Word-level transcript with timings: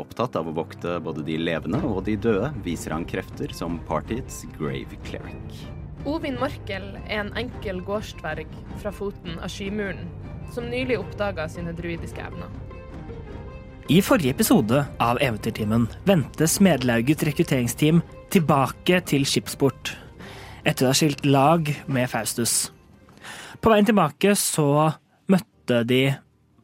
Opptatt 0.00 0.36
av 0.38 0.48
å 0.48 0.54
vokte 0.56 0.96
både 1.04 1.24
de 1.26 1.36
levende 1.36 1.82
og 1.84 2.06
de 2.06 2.14
døde, 2.16 2.48
viser 2.64 2.94
han 2.94 3.04
krefter 3.08 3.52
som 3.52 3.76
partiets 3.88 4.46
grave 4.56 4.96
cleric. 5.04 5.58
Ovin 6.08 6.38
Markel 6.40 6.94
er 7.02 7.26
en 7.26 7.34
enkel 7.36 7.82
gårdsdverg 7.84 8.48
fra 8.80 8.92
foten 8.96 9.36
av 9.36 9.52
Skymuren, 9.52 10.06
som 10.54 10.70
nylig 10.72 10.96
oppdaga 11.02 11.44
sine 11.52 11.74
druidiske 11.76 12.24
evner. 12.24 12.48
I 13.90 13.98
forrige 14.06 14.32
episode 14.32 14.84
av 15.02 15.18
Eventyrtimen 15.20 15.88
vendte 16.06 16.46
Smedlaugets 16.48 17.26
rekrutteringsteam 17.26 18.00
tilbake 18.32 19.02
til 19.10 19.26
skipsport 19.28 19.92
etter 20.62 20.86
å 20.86 20.92
ha 20.92 20.96
skilt 20.96 21.26
lag 21.26 21.68
med 21.90 22.08
Faustus. 22.12 22.70
På 23.60 23.72
veien 23.72 23.88
tilbake 23.88 24.32
så 24.38 24.92
møtte 25.28 25.82
de 25.84 26.04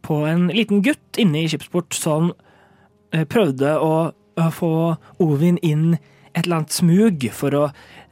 på 0.06 0.22
en 0.30 0.46
liten 0.54 0.84
gutt 0.86 1.20
inne 1.20 1.42
i 1.42 1.50
skipsport 1.50 1.96
som 1.98 2.30
prøvde 3.24 3.76
å, 3.80 4.12
få 4.52 4.70
Ovin 5.24 5.56
inn 5.64 5.94
et 5.96 6.42
eller 6.42 6.58
annet 6.58 6.74
smug 6.76 7.22
for 7.32 7.56
å 7.56 7.62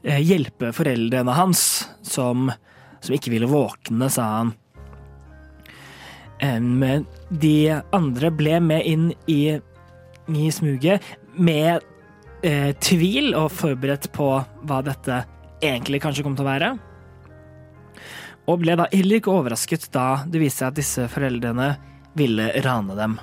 eh, 0.01 0.23
hjelpe 0.25 0.71
foreldrene 0.73 1.35
hans, 1.37 1.85
som, 2.01 2.49
som 3.05 3.17
ikke 3.17 3.35
ville 3.35 3.51
våkne, 3.51 4.09
sa 4.09 4.29
han. 4.39 4.55
Men 6.45 7.05
de 7.29 7.73
andre 7.95 8.29
ble 8.35 8.59
med 8.61 8.89
inn 8.89 9.05
i, 9.31 9.55
i 10.29 10.49
smuget 10.53 11.05
med 11.37 11.85
eh, 12.45 12.73
tvil 12.77 13.33
og 13.39 13.53
forberedt 13.55 14.11
på 14.13 14.29
hva 14.69 14.81
dette 14.85 15.23
egentlig 15.65 16.03
kanskje 16.05 16.25
kom 16.27 16.37
til 16.37 16.45
å 16.45 16.51
være. 16.51 16.73
Og 18.51 18.61
ble 18.61 18.77
da 18.77 18.89
heller 18.93 19.21
ikke 19.21 19.33
overrasket 19.33 19.89
da 19.95 20.25
det 20.29 20.43
viste 20.43 20.65
seg 20.65 20.73
at 20.73 20.81
disse 20.81 21.07
foreldrene 21.13 21.71
ville 22.19 22.51
rane 22.67 22.97
dem. 22.99 23.17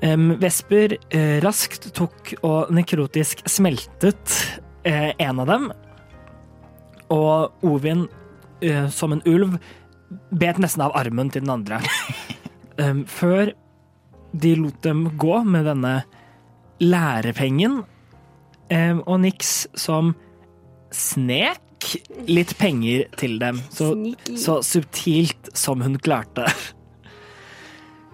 Vesper 0.00 0.96
eh, 1.12 1.40
raskt 1.44 1.90
tok 1.96 2.32
og 2.40 2.70
nekrotisk 2.72 3.42
smeltet 3.50 4.36
eh, 4.88 5.12
en 5.20 5.42
av 5.42 5.50
dem, 5.50 5.66
og 7.12 7.66
Ovin, 7.66 8.06
eh, 8.64 8.88
som 8.88 9.12
en 9.12 9.22
ulv, 9.28 9.58
bet 10.32 10.60
nesten 10.62 10.86
av 10.86 10.96
armen 10.96 11.30
til 11.30 11.44
den 11.44 11.52
andre. 11.52 11.82
før 13.20 13.52
de 14.32 14.54
lot 14.56 14.78
dem 14.82 15.04
gå 15.20 15.42
med 15.44 15.66
denne 15.68 15.94
lærepengen, 16.80 17.82
og 18.70 19.16
Nix 19.20 19.66
som 19.76 20.14
snek 20.94 21.90
litt 22.30 22.54
penger 22.56 23.10
til 23.20 23.36
dem. 23.42 23.60
Så, 23.74 23.90
så 24.38 24.60
subtilt 24.64 25.50
som 25.52 25.82
hun 25.84 25.98
klarte. 26.00 26.46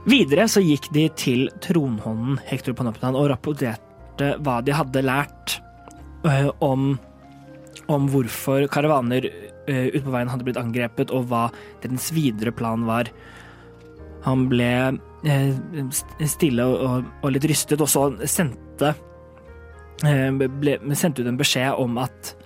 Videre 0.07 0.45
så 0.47 0.63
gikk 0.63 0.87
de 0.95 1.09
til 1.19 1.49
tronhånden 1.65 2.39
Hector 2.47 2.77
Panoptan 2.79 3.17
og 3.19 3.27
rapporterte 3.33 4.37
hva 4.47 4.61
de 4.63 4.75
hadde 4.77 5.03
lært 5.03 5.57
øh, 6.23 6.53
om, 6.63 6.93
om 7.91 8.07
hvorfor 8.13 8.69
karavaner 8.71 9.27
øh, 9.27 9.89
ute 9.91 10.05
på 10.05 10.15
veien 10.15 10.31
hadde 10.31 10.47
blitt 10.47 10.61
angrepet, 10.61 11.11
og 11.11 11.27
hva 11.27 11.49
dens 11.83 12.13
videre 12.15 12.55
plan 12.55 12.87
var. 12.87 13.11
Han 14.29 14.47
ble 14.53 14.71
øh, 15.27 15.91
stille 16.23 16.69
og, 16.71 17.11
og, 17.25 17.29
litt 17.35 17.51
rystet, 17.51 17.83
og 17.83 17.91
så 17.91 18.07
sendte 18.31 18.95
ble, 20.07 20.79
sendte 20.95 21.25
ut 21.25 21.33
en 21.33 21.41
beskjed 21.41 21.83
om 21.83 21.99
at 21.99 22.37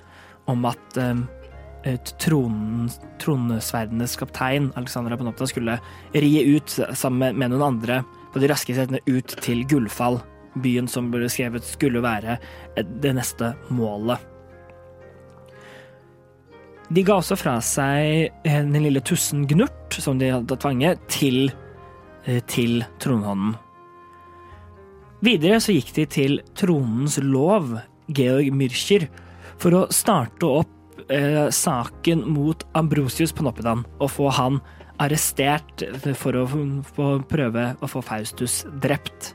om 0.48 0.64
at 0.66 0.96
tronen, 2.20 2.88
tronesverdenes 3.20 4.16
kaptein, 4.20 4.70
Alexandra 4.76 5.16
Panopta, 5.16 5.46
skulle 5.46 5.78
rie 6.12 6.42
ut 6.56 6.78
sammen 6.94 7.38
med, 7.38 7.52
noen 7.52 7.66
andre 7.74 8.02
på 8.32 8.42
de 8.42 8.50
raske 8.50 8.74
setene 8.76 9.00
ut 9.06 9.36
til 9.42 9.64
Gullfall, 9.68 10.20
byen 10.60 10.88
som 10.90 11.10
ble 11.12 11.28
skrevet 11.30 11.66
skulle 11.66 12.02
være 12.04 12.38
det 12.76 13.14
neste 13.16 13.54
målet. 13.72 14.20
De 16.90 17.04
ga 17.06 17.20
også 17.20 17.36
fra 17.38 17.54
seg 17.62 18.32
den 18.42 18.82
lille 18.82 19.02
tussen 19.06 19.44
Gnurt, 19.46 19.94
som 20.02 20.18
de 20.18 20.32
hadde 20.34 20.56
tvanget, 20.58 20.98
til, 21.06 21.52
eh, 22.26 22.40
til 22.50 22.82
tronhånden. 22.98 23.54
Videre 25.22 25.60
så 25.60 25.76
gikk 25.76 25.94
de 25.94 26.06
til 26.06 26.40
tronens 26.56 27.18
lov, 27.22 27.76
Georg 28.10 28.50
Myrcher, 28.56 29.06
for 29.60 29.76
å 29.76 29.86
starte 29.92 30.48
opp 30.48 30.79
eh, 31.12 31.48
saken 31.52 32.24
mot 32.30 32.64
Ambrosius 32.78 33.34
Panoppidan 33.36 33.84
og 33.98 34.12
få 34.14 34.30
han 34.34 34.60
arrestert 35.00 35.84
for 36.18 36.36
å 36.36 36.46
få 36.48 37.08
prøve 37.30 37.70
å 37.80 37.88
få 37.88 38.02
Faustus 38.04 38.62
drept. 38.82 39.32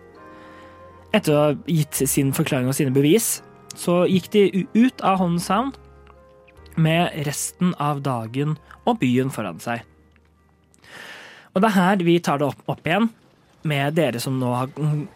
Etter 1.15 1.33
å 1.33 1.41
ha 1.41 1.55
gitt 1.69 2.03
sin 2.09 2.33
forklaring 2.35 2.69
og 2.69 2.77
sine 2.77 2.93
bevis, 2.93 3.39
så 3.75 4.03
gikk 4.07 4.29
de 4.35 4.65
ut 4.75 5.03
av 5.03 5.19
Håndshavn 5.19 5.73
med 6.79 7.15
resten 7.27 7.73
av 7.81 8.01
dagen 8.05 8.57
og 8.85 8.99
byen 9.01 9.31
foran 9.33 9.61
seg. 9.63 9.83
Og 11.55 11.63
det 11.63 11.71
er 11.71 11.77
her 11.77 12.03
vi 12.03 12.17
tar 12.19 12.41
det 12.41 12.49
opp, 12.49 12.65
opp 12.67 12.83
igjen 12.85 13.09
med 13.65 13.95
dere 13.97 14.19
som 14.21 14.35
nå 14.39 14.51
har, 14.53 14.69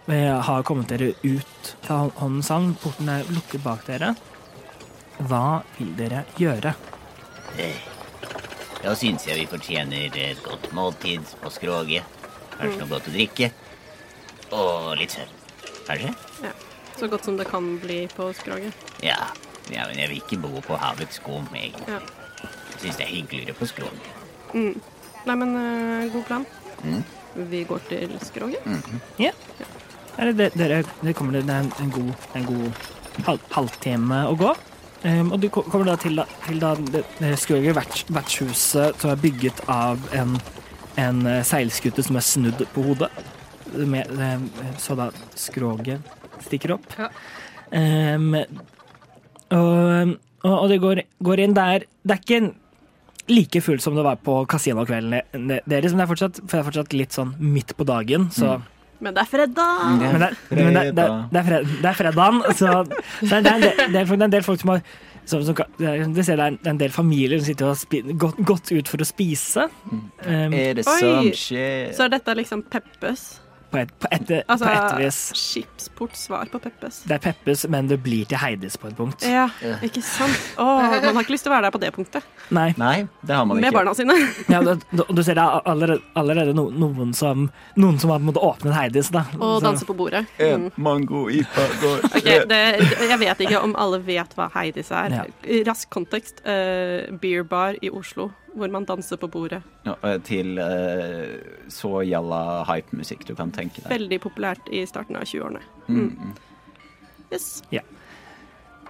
eh, 0.08 0.42
har 0.42 0.64
kommet 0.64 0.88
dere 0.88 1.14
ut 1.22 1.76
fra 1.84 2.10
Håndshavn. 2.18 2.74
Porten 2.82 3.10
er 3.10 3.28
lukket 3.30 3.64
bak 3.64 3.86
dere. 3.86 4.16
Hva 5.28 5.60
vil 5.76 5.92
dere 5.98 6.24
gjøre? 6.40 6.72
Da 8.80 8.94
syns 8.96 9.26
jeg 9.28 9.42
vi 9.42 9.50
fortjener 9.52 10.16
et 10.16 10.40
godt 10.46 10.70
måltid 10.76 11.28
på 11.42 11.52
skroget. 11.52 12.08
Kanskje 12.56 12.80
noe 12.80 12.92
godt 12.94 13.10
å 13.12 13.16
drikke. 13.16 13.50
Og 14.56 14.94
litt 15.00 15.16
søvn. 15.18 15.36
Kanskje? 15.90 16.14
Ja. 16.46 16.54
Så 16.96 17.08
godt 17.12 17.28
som 17.28 17.36
det 17.40 17.48
kan 17.48 17.68
bli 17.84 18.06
på 18.12 18.30
skroget. 18.36 18.76
Ja. 19.04 19.18
ja, 19.72 19.86
men 19.88 20.00
jeg 20.00 20.12
vil 20.12 20.22
ikke 20.24 20.40
bo 20.44 20.64
på 20.64 20.80
havets 20.80 21.20
skum, 21.20 21.48
egentlig. 21.56 21.88
Ja. 21.88 22.00
Jeg 22.74 22.82
syns 22.86 23.00
det 23.00 23.06
er 23.06 23.14
hyggeligere 23.14 23.56
på 23.60 23.68
skroget. 23.68 24.10
Nei, 24.56 25.36
men 25.36 25.56
uh, 25.56 26.08
god 26.16 26.26
plan. 26.32 26.48
Mm. 26.84 27.04
Vi 27.52 27.64
går 27.68 27.84
til 27.92 28.16
skroget. 28.24 28.72
Ja. 29.20 29.36
Er 30.20 30.32
det, 30.36 30.50
dere, 30.60 30.82
det 31.04 31.16
kommer 31.16 31.40
det 31.40 31.46
er 31.48 31.64
en, 31.64 31.72
en 31.80 31.92
god, 31.96 32.28
en 32.36 32.48
god 32.48 32.84
halv, 33.28 33.46
halvtime 33.56 34.24
å 34.32 34.36
gå. 34.40 34.56
Um, 35.00 35.32
og 35.32 35.40
du 35.40 35.48
kommer 35.54 35.88
da 35.88 35.96
til, 36.00 36.20
til 36.44 36.58
da 36.60 36.74
det, 36.76 37.06
det 37.22 37.36
skroget 37.40 37.78
vertshuset 38.12 39.00
som 39.00 39.14
er 39.14 39.22
bygget 39.22 39.62
av 39.72 40.02
en, 40.16 40.36
en 41.00 41.22
eh, 41.30 41.44
seilskute 41.48 42.04
som 42.04 42.20
er 42.20 42.26
snudd 42.26 42.66
på 42.74 42.84
hodet. 42.84 43.12
Med, 43.80 44.10
eh, 44.20 44.74
så 44.82 44.98
da 45.00 45.08
skroget 45.40 46.04
stikker 46.44 46.76
opp. 46.76 46.90
Ja. 47.00 47.08
Um, 47.72 48.34
og, 49.54 50.18
og, 50.44 50.56
og 50.56 50.66
det 50.72 50.80
går, 50.82 51.04
går 51.22 51.42
inn 51.44 51.54
der 51.54 51.84
Det 52.02 52.16
er 52.16 52.22
ikke 52.24 52.40
like 53.30 53.62
fullt 53.62 53.84
som 53.84 53.96
det 53.98 54.04
var 54.06 54.18
på 54.26 54.40
kasinokvelden 54.50 55.14
deres, 55.70 55.94
men 55.94 56.02
det 56.02 56.06
er 56.06 56.10
fortsatt, 56.10 56.40
for 56.42 56.56
det 56.56 56.62
er 56.62 56.68
fortsatt 56.72 56.96
litt 56.98 57.16
sånn 57.16 57.36
midt 57.40 57.76
på 57.78 57.86
dagen, 57.88 58.28
så 58.34 58.58
Men 59.00 59.16
det 59.16 59.22
er 59.24 59.30
fredag! 59.32 59.84
men 60.00 60.00
det, 60.24 60.32
men 60.52 60.74
det, 60.76 60.82
det, 60.96 61.06
det, 61.32 61.40
er, 61.40 61.46
fred, 61.48 61.70
det 61.84 61.88
er 61.92 62.00
fredagen, 62.00 62.42
så, 62.52 62.72
så 63.22 63.30
det, 63.30 63.38
er 63.38 63.54
en 63.54 63.64
del, 63.64 63.78
det, 63.80 63.86
er, 63.86 63.94
det 63.94 64.18
er 64.20 64.26
en 64.28 64.34
del 64.34 64.44
folk 64.44 64.60
som 64.60 64.74
har 64.76 64.82
som, 65.30 65.44
som, 65.46 65.56
det 65.78 65.88
er- 65.88 66.24
ser 66.26 66.40
det 66.40 66.46
er 66.46 66.70
en, 66.72 66.80
del 66.80 66.92
familier 66.92 67.38
som 67.40 67.46
sitter 67.46 67.70
og 67.70 67.78
har 67.78 68.14
gått, 68.24 68.40
gått 68.50 68.72
ut 68.74 68.90
for 68.90 69.04
å 69.04 69.08
spise. 69.08 69.68
Um, 70.26 70.56
Er 70.58 70.80
det 70.80 70.88
sånn 70.88 71.04
som 71.04 71.30
skjer? 71.38 71.92
Så 71.94 72.08
er 72.08 72.16
dette 72.16 72.36
liksom 72.40 72.64
Peppes. 72.66 73.28
På, 73.72 73.78
et, 73.84 73.92
på, 74.02 74.10
et, 74.12 74.32
Altså 74.50 74.66
på 74.66 74.74
et 74.74 75.00
vis. 75.06 75.20
Skipsportsvar 75.40 76.50
på 76.52 76.60
Peppes. 76.64 77.02
Det 77.08 77.16
er 77.18 77.22
Peppes, 77.24 77.66
men 77.72 77.88
det 77.90 78.00
blir 78.04 78.26
til 78.30 78.40
Heidis 78.42 78.78
på 78.80 78.90
et 78.90 78.98
punkt. 78.98 79.24
Ja, 79.28 79.48
ikke 79.86 80.02
sant? 80.06 80.36
Å, 80.60 80.66
man 81.04 81.16
har 81.16 81.24
ikke 81.24 81.36
lyst 81.36 81.46
til 81.48 81.52
å 81.52 81.56
være 81.56 81.68
der 81.70 81.76
på 81.76 81.82
det 81.84 81.92
punktet. 81.96 82.26
Nei. 82.56 82.70
Nei, 82.82 83.08
det 83.22 83.36
har 83.38 83.46
man 83.46 83.60
ikke. 83.60 83.68
Med 83.68 83.78
barna 83.78 83.94
sine. 83.98 84.16
Ja, 84.50 84.62
du, 84.66 84.74
du, 84.92 85.04
du 85.14 85.22
ser 85.26 85.38
det 85.40 85.44
er 85.46 85.62
allerede, 85.70 86.00
allerede 86.20 86.56
no, 86.58 86.68
noen 86.74 87.14
som 87.18 87.48
Noen 87.80 88.00
som 88.02 88.12
har 88.12 88.20
på 88.20 88.26
en 88.26 88.30
måte 88.32 88.44
åpnet 88.44 88.76
Heidis. 88.76 89.12
Da. 89.14 89.24
Og 89.40 89.60
danse 89.64 89.86
på 89.88 89.96
bordet. 89.98 90.26
En 90.38 90.60
Mm. 90.60 90.72
mango 90.82 91.28
ipa 91.32 91.64
går 91.80 92.02
okay, 92.10 92.40
det, 92.50 92.58
Jeg 93.08 93.20
vet 93.22 93.44
ikke 93.46 93.62
om 93.64 93.76
alle 93.80 94.00
vet 94.04 94.34
hva 94.36 94.50
Heidis 94.56 94.90
er. 94.92 95.14
Ja. 95.14 95.24
Rask 95.70 95.88
kontekst. 95.94 96.42
Uh, 96.44 97.06
beer 97.22 97.46
bar 97.48 97.78
i 97.86 97.90
Oslo, 97.94 98.32
hvor 98.56 98.72
man 98.74 98.86
danser 98.90 99.20
på 99.22 99.30
bordet. 99.32 99.62
Ja, 99.86 99.96
eh, 100.08 100.18
Til 100.26 100.60
uh, 100.60 101.68
så 101.72 102.02
gjalla 102.08 102.64
hype-musikk 102.70 103.28
du 103.30 103.36
kan 103.38 103.54
tenke 103.56 103.84
deg. 103.84 103.92
Veldig 103.94 104.22
populært 104.24 104.72
i 104.74 104.86
starten 104.90 105.20
av 105.20 105.28
20-årene. 105.30 105.62
Mm. 105.88 106.34
Yes. 107.30 107.62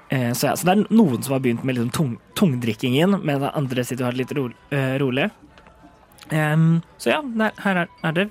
Eh, 0.10 0.34
så, 0.34 0.48
ja, 0.48 0.56
så 0.56 0.66
det 0.66 0.74
er 0.74 0.86
noen 0.90 1.22
som 1.22 1.36
har 1.36 1.44
begynt 1.44 1.66
med 1.68 1.78
liksom 1.78 1.92
tung, 1.94 2.16
tungdrikkingen, 2.40 3.20
men 3.22 3.46
andre 3.52 3.86
sitter 3.86 4.06
og 4.08 4.10
har 4.10 4.18
det 4.18 4.24
litt 4.24 4.36
ro, 4.38 4.48
uh, 4.74 4.96
rolig. 5.02 5.30
Um, 6.30 6.82
så 7.02 7.16
ja, 7.16 7.20
der, 7.26 7.54
her 7.64 7.84
er, 7.84 7.92
er 8.06 8.16
det. 8.18 8.26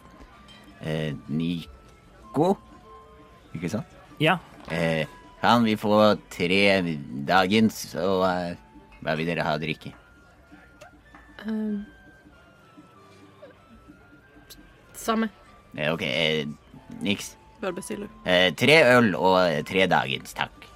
Eh, 0.81 1.15
Nico, 1.27 2.53
ikke 3.55 3.71
sant? 3.73 3.97
Ja. 4.23 4.39
Eh, 4.71 5.07
kan 5.41 5.65
vi 5.67 5.75
få 5.79 6.17
tre 6.31 6.61
dagens, 7.27 7.81
og 7.99 8.23
hva 9.03 9.17
vil 9.19 9.27
dere 9.27 9.47
ha 9.47 9.57
å 9.59 9.63
drikke? 9.63 9.95
Um, 11.49 11.87
samme. 14.99 15.31
Eh, 15.77 15.93
ok, 15.93 16.03
eh, 16.03 16.47
niks. 17.01 17.37
Bare 17.63 17.75
bestill. 17.75 18.07
Eh, 18.25 18.53
tre 18.55 18.83
øl 18.97 19.15
og 19.17 19.41
eh, 19.43 19.63
tre 19.67 19.87
dagens, 19.91 20.35
takk. 20.39 20.67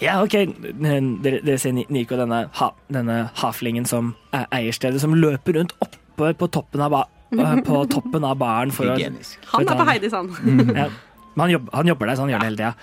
Ja, 0.00 0.22
OK. 0.24 0.32
Dere, 0.80 1.40
dere 1.44 1.58
ser 1.60 1.76
Nico, 1.76 2.16
denne, 2.16 2.46
ha, 2.56 2.70
denne 2.92 3.18
haflingen 3.42 3.84
som 3.88 4.14
er 4.36 4.46
eierstedet, 4.56 5.00
som 5.02 5.14
løper 5.16 5.58
rundt 5.58 5.74
oppe 5.84 6.32
på 6.40 6.48
toppen 6.52 6.84
av, 6.84 6.94
ba, 6.94 7.02
eh, 7.36 7.60
på 7.66 7.84
toppen 7.94 8.24
av 8.24 8.38
baren 8.40 8.72
for 8.74 8.88
å 8.88 8.96
Hygienisk. 8.96 9.38
Han 9.52 9.68
er 9.68 9.80
på 9.80 9.88
Heidi 9.90 10.10
Heidis, 10.10 10.16
han. 10.16 10.74
ja. 10.82 10.88
Han, 11.36 11.52
jobber, 11.52 11.76
han 11.76 11.92
jobber 11.92 12.10
der, 12.10 12.16
så 12.18 12.24
han 12.26 12.32
gjør 12.34 12.42
det 12.42 12.50
hele 12.50 12.60
tida. 12.60 12.74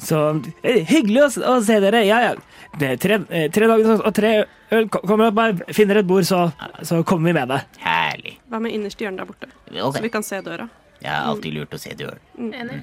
Så 0.00 0.18
eh, 0.62 0.80
hyggelig 0.88 1.22
å, 1.24 1.28
å 1.52 1.56
se 1.62 1.76
dere. 1.82 2.00
Ja, 2.06 2.20
ja. 2.24 2.32
Det 2.78 2.88
er 2.94 2.96
tre, 3.02 3.18
eh, 3.28 3.48
tre 3.52 3.66
dager 3.70 4.00
og 4.00 4.14
tre 4.16 4.32
øl. 4.72 4.88
Kom- 4.88 5.04
Kommer 5.06 5.28
opp, 5.30 5.34
bare 5.36 5.74
finner 5.76 6.00
et 6.00 6.06
bord, 6.08 6.24
så, 6.26 6.46
så 6.82 7.02
kommer 7.06 7.30
vi 7.30 7.36
med 7.40 7.48
deg. 7.52 7.76
Herlig. 7.84 8.38
Hva 8.50 8.60
med 8.64 8.72
innerste 8.74 9.04
hjørne 9.04 9.20
der 9.22 9.28
borte? 9.28 9.50
okay. 9.68 9.98
Så 9.98 10.02
vi 10.06 10.12
kan 10.14 10.22
se 10.26 10.40
døra. 10.42 10.68
jeg 11.02 11.10
har 11.12 11.28
alltid 11.32 11.54
lurt 11.58 11.74
å 11.74 11.80
se 11.82 11.94
døren. 11.98 12.18
Enig. 12.38 12.80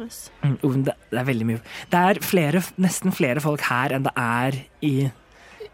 Yes. 0.00 0.30
Mm, 0.44 0.54
oh, 0.64 0.74
det, 0.86 0.94
det 1.10 1.18
er 1.20 1.26
veldig 1.28 1.46
mye. 1.48 1.60
Det 1.92 1.98
er 2.12 2.20
flere, 2.24 2.62
nesten 2.80 3.12
flere 3.12 3.42
folk 3.44 3.60
her 3.68 3.92
enn 3.96 4.06
det 4.06 4.12
er 4.16 4.60
i 4.86 4.94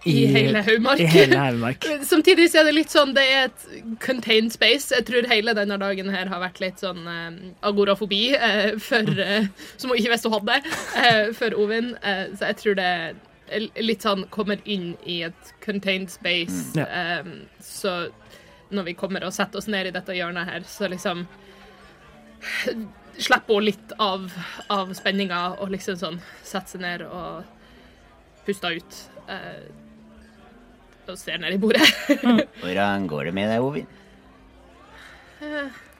I. 0.06 0.16
I 0.22 0.26
hele 0.30 0.62
Haugmark. 0.62 1.86
Samtidig 2.12 2.48
så 2.52 2.60
er 2.62 2.68
det 2.68 2.74
litt 2.76 2.92
sånn 2.92 3.14
Det 3.16 3.24
er 3.26 3.48
et 3.48 3.66
contained 4.02 4.54
space. 4.54 4.94
Jeg 4.94 5.06
tror 5.08 5.28
hele 5.30 5.54
denne 5.58 5.78
dagen 5.82 6.10
her 6.14 6.30
har 6.30 6.42
vært 6.42 6.60
litt 6.62 6.82
sånn 6.82 7.02
uh, 7.04 7.30
agorafobi 7.66 8.22
uh, 8.38 8.76
for 8.82 9.06
uh, 9.18 9.48
Som 9.80 9.92
hun 9.92 10.00
ikke 10.00 10.14
visste 10.14 10.30
hun 10.30 10.38
hadde, 10.38 10.60
uh, 10.96 11.24
for 11.36 11.56
Ovin. 11.58 11.94
Så 12.36 12.52
jeg 12.52 12.60
tror 12.62 12.78
det 12.78 12.90
er 12.90 13.66
litt 13.78 14.02
sånn 14.02 14.24
kommer 14.34 14.62
inn 14.64 14.94
i 15.06 15.20
et 15.26 15.52
contained 15.64 16.10
space. 16.10 16.74
Mm. 16.74 16.80
Ja. 16.82 17.20
um, 17.22 17.34
så 17.62 17.98
når 18.74 18.88
vi 18.88 18.96
kommer 18.98 19.24
og 19.26 19.34
setter 19.34 19.60
oss 19.60 19.68
ned 19.70 19.90
i 19.90 19.94
dette 19.94 20.14
hjørnet 20.16 20.48
her, 20.50 20.64
så 20.66 20.90
liksom 20.90 21.26
Slipper 23.16 23.56
hun 23.56 23.64
litt 23.64 23.92
av, 24.02 24.26
av 24.68 24.90
spenninga 24.94 25.38
og 25.62 25.70
liksom 25.72 25.96
sånn 25.96 26.18
setter 26.44 26.74
seg 26.74 26.82
ned 26.82 27.04
og 27.06 27.46
puster 28.46 28.76
ut. 28.76 28.98
Eh, 29.32 29.62
og 31.12 31.18
ser 31.20 31.38
ned 31.42 31.54
i 31.56 31.60
bordet. 31.60 31.86
Hvordan 32.62 33.06
går 33.10 33.28
det 33.28 33.34
med 33.36 33.52
deg, 33.52 33.64
Ovin? 33.64 33.86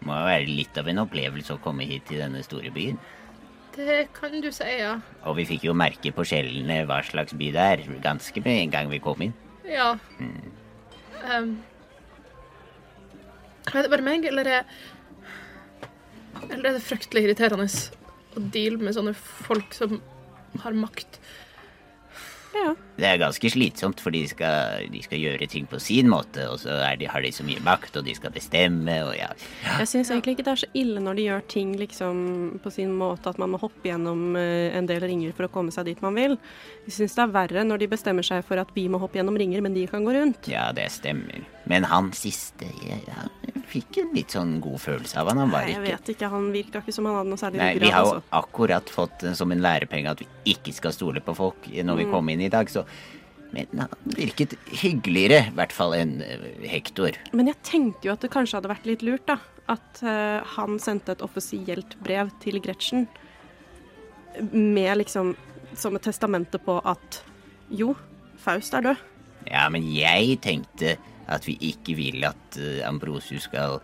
Må 0.07 0.17
jo 0.17 0.27
være 0.29 0.49
litt 0.49 0.79
av 0.79 0.89
en 0.91 1.03
opplevelse 1.05 1.57
å 1.57 1.63
komme 1.63 1.87
hit 1.89 2.07
til 2.11 2.23
denne 2.23 2.43
store 2.47 2.73
byen. 2.75 2.99
Det 3.77 4.07
kan 4.17 4.33
du 4.41 4.49
si, 4.55 4.69
ja. 4.79 4.95
Og 5.29 5.37
vi 5.37 5.45
fikk 5.49 5.67
jo 5.69 5.77
merke 5.77 6.13
på 6.17 6.25
skjellene 6.25 6.85
hva 6.89 7.03
slags 7.05 7.37
by 7.37 7.51
det 7.53 7.65
er, 7.75 7.83
ganske 8.05 8.41
med 8.45 8.63
en 8.63 8.73
gang 8.73 8.89
vi 8.93 9.03
kom 9.05 9.21
inn. 9.27 9.35
Ja. 9.69 9.91
Um, 11.27 11.59
er 13.75 13.83
det 13.83 13.91
bare 13.93 14.07
meg, 14.07 14.25
eller 14.31 14.47
er 14.47 14.65
Eller 16.47 16.71
er 16.71 16.77
det 16.77 16.85
fryktelig 16.87 17.25
irriterende 17.27 17.67
å 18.37 18.43
deale 18.55 18.79
med 18.79 18.95
sånne 18.95 19.15
folk 19.17 19.75
som 19.75 19.99
har 20.63 20.77
makt? 20.77 21.19
Ja. 22.55 22.75
Det 22.97 23.05
er 23.05 23.19
ganske 23.21 23.51
slitsomt, 23.53 24.01
for 24.01 24.15
de 24.15 24.23
skal, 24.31 24.87
de 24.93 25.03
skal 25.05 25.21
gjøre 25.21 25.49
ting 25.53 25.67
på 25.69 25.77
sin 25.83 26.09
måte, 26.09 26.47
og 26.49 26.61
så 26.63 26.79
er 26.87 26.97
de, 26.97 27.09
har 27.13 27.21
de 27.21 27.33
så 27.35 27.45
mye 27.45 27.61
makt, 27.67 27.99
og 28.01 28.07
de 28.07 28.15
skal 28.17 28.33
bestemme, 28.33 28.95
og 29.05 29.13
ja. 29.19 29.29
Jeg 29.83 29.91
syns 29.91 30.11
egentlig 30.15 30.37
ikke 30.39 30.47
det 30.47 30.55
er 30.55 30.63
så 30.63 30.71
ille 30.81 31.03
når 31.05 31.19
de 31.19 31.27
gjør 31.27 31.45
ting 31.53 31.75
liksom 31.77 32.23
på 32.65 32.73
sin 32.73 32.95
måte 32.97 33.29
at 33.29 33.41
man 33.43 33.53
må 33.53 33.61
hoppe 33.61 33.91
gjennom 33.91 34.37
eh, 34.41 34.73
en 34.79 34.89
del 34.89 35.05
ringer 35.05 35.37
for 35.37 35.49
å 35.49 35.53
komme 35.53 35.75
seg 35.75 35.91
dit 35.91 36.01
man 36.05 36.17
vil. 36.17 36.39
Jeg 36.87 36.97
syns 37.03 37.19
det 37.19 37.27
er 37.27 37.35
verre 37.37 37.67
når 37.69 37.85
de 37.85 37.91
bestemmer 37.93 38.25
seg 38.27 38.41
for 38.49 38.61
at 38.63 38.73
vi 38.77 38.87
må 38.89 39.01
hoppe 39.03 39.21
gjennom 39.21 39.37
ringer, 39.37 39.61
men 39.65 39.77
de 39.77 39.85
kan 39.91 40.07
gå 40.07 40.17
rundt. 40.17 40.49
Ja, 40.49 40.71
det 40.77 40.89
stemmer. 40.97 41.45
Men 41.67 41.85
han 41.91 42.13
siste 42.15 42.69
jeg, 42.87 43.01
jeg 43.09 43.63
fikk 43.67 43.97
en 43.99 44.13
litt 44.15 44.31
sånn 44.37 44.53
god 44.63 44.79
følelse 44.79 45.19
av 45.19 45.33
han. 45.33 45.41
Han 45.43 45.51
var 45.53 45.65
Nei, 45.67 45.73
jeg 45.75 45.81
ikke 45.83 45.91
vet 45.91 46.11
ikke, 46.15 46.29
han 46.31 46.45
virka 46.55 46.81
ikke 46.85 46.95
som 46.95 47.09
han 47.11 47.17
hadde 47.19 47.33
noe 47.33 47.41
særlig 47.41 47.59
Nei, 47.61 47.73
vi 47.83 47.91
har 47.91 48.07
jo 48.07 48.13
Altså. 48.15 48.23
akkurat 48.39 48.93
fått 48.95 49.25
eh, 49.27 49.35
som 49.37 49.51
en 49.53 49.65
lærepenge 49.65 50.13
at 50.15 50.23
vi 50.23 50.29
ikke 50.55 50.73
skal 50.77 50.95
stole 50.95 51.21
på 51.27 51.35
folk 51.37 51.67
når 51.67 51.99
vi 51.99 52.07
kom 52.13 52.31
inn 52.31 52.47
i 52.47 52.53
dag, 52.53 52.71
så 52.71 52.86
Men 53.55 53.85
han 53.85 54.15
virket 54.17 54.57
hyggeligere, 54.83 55.47
i 55.49 55.55
hvert 55.57 55.75
fall, 55.75 55.95
enn 55.97 56.19
eh, 56.25 56.47
Hector. 56.69 57.17
Men 57.37 57.51
jeg 57.51 57.61
tenkte 57.67 58.09
jo 58.09 58.15
at 58.17 58.25
det 58.25 58.33
kanskje 58.35 58.59
hadde 58.59 58.73
vært 58.73 58.89
litt 58.89 59.05
lurt, 59.07 59.27
da. 59.29 59.39
At 59.71 60.03
uh, 60.07 60.43
han 60.55 60.77
sendte 60.83 61.17
et 61.17 61.23
offisielt 61.27 61.97
brev 62.07 62.31
til 62.43 62.61
Gretchen 62.63 63.09
med 64.53 65.01
liksom 65.01 65.33
som 65.77 65.97
et 65.97 66.05
testamente 66.07 66.61
på 66.63 66.79
at 66.87 67.21
jo, 67.75 67.97
Faust 68.39 68.77
er 68.77 68.85
død. 68.85 69.01
Ja, 69.49 69.67
men 69.73 69.87
jeg 69.91 70.39
tenkte 70.45 70.95
at 71.27 71.47
vi 71.49 71.57
ikke 71.73 71.97
vil 71.99 72.23
at 72.29 72.59
uh, 72.61 72.87
Ambrosius 72.87 73.49
skal 73.49 73.81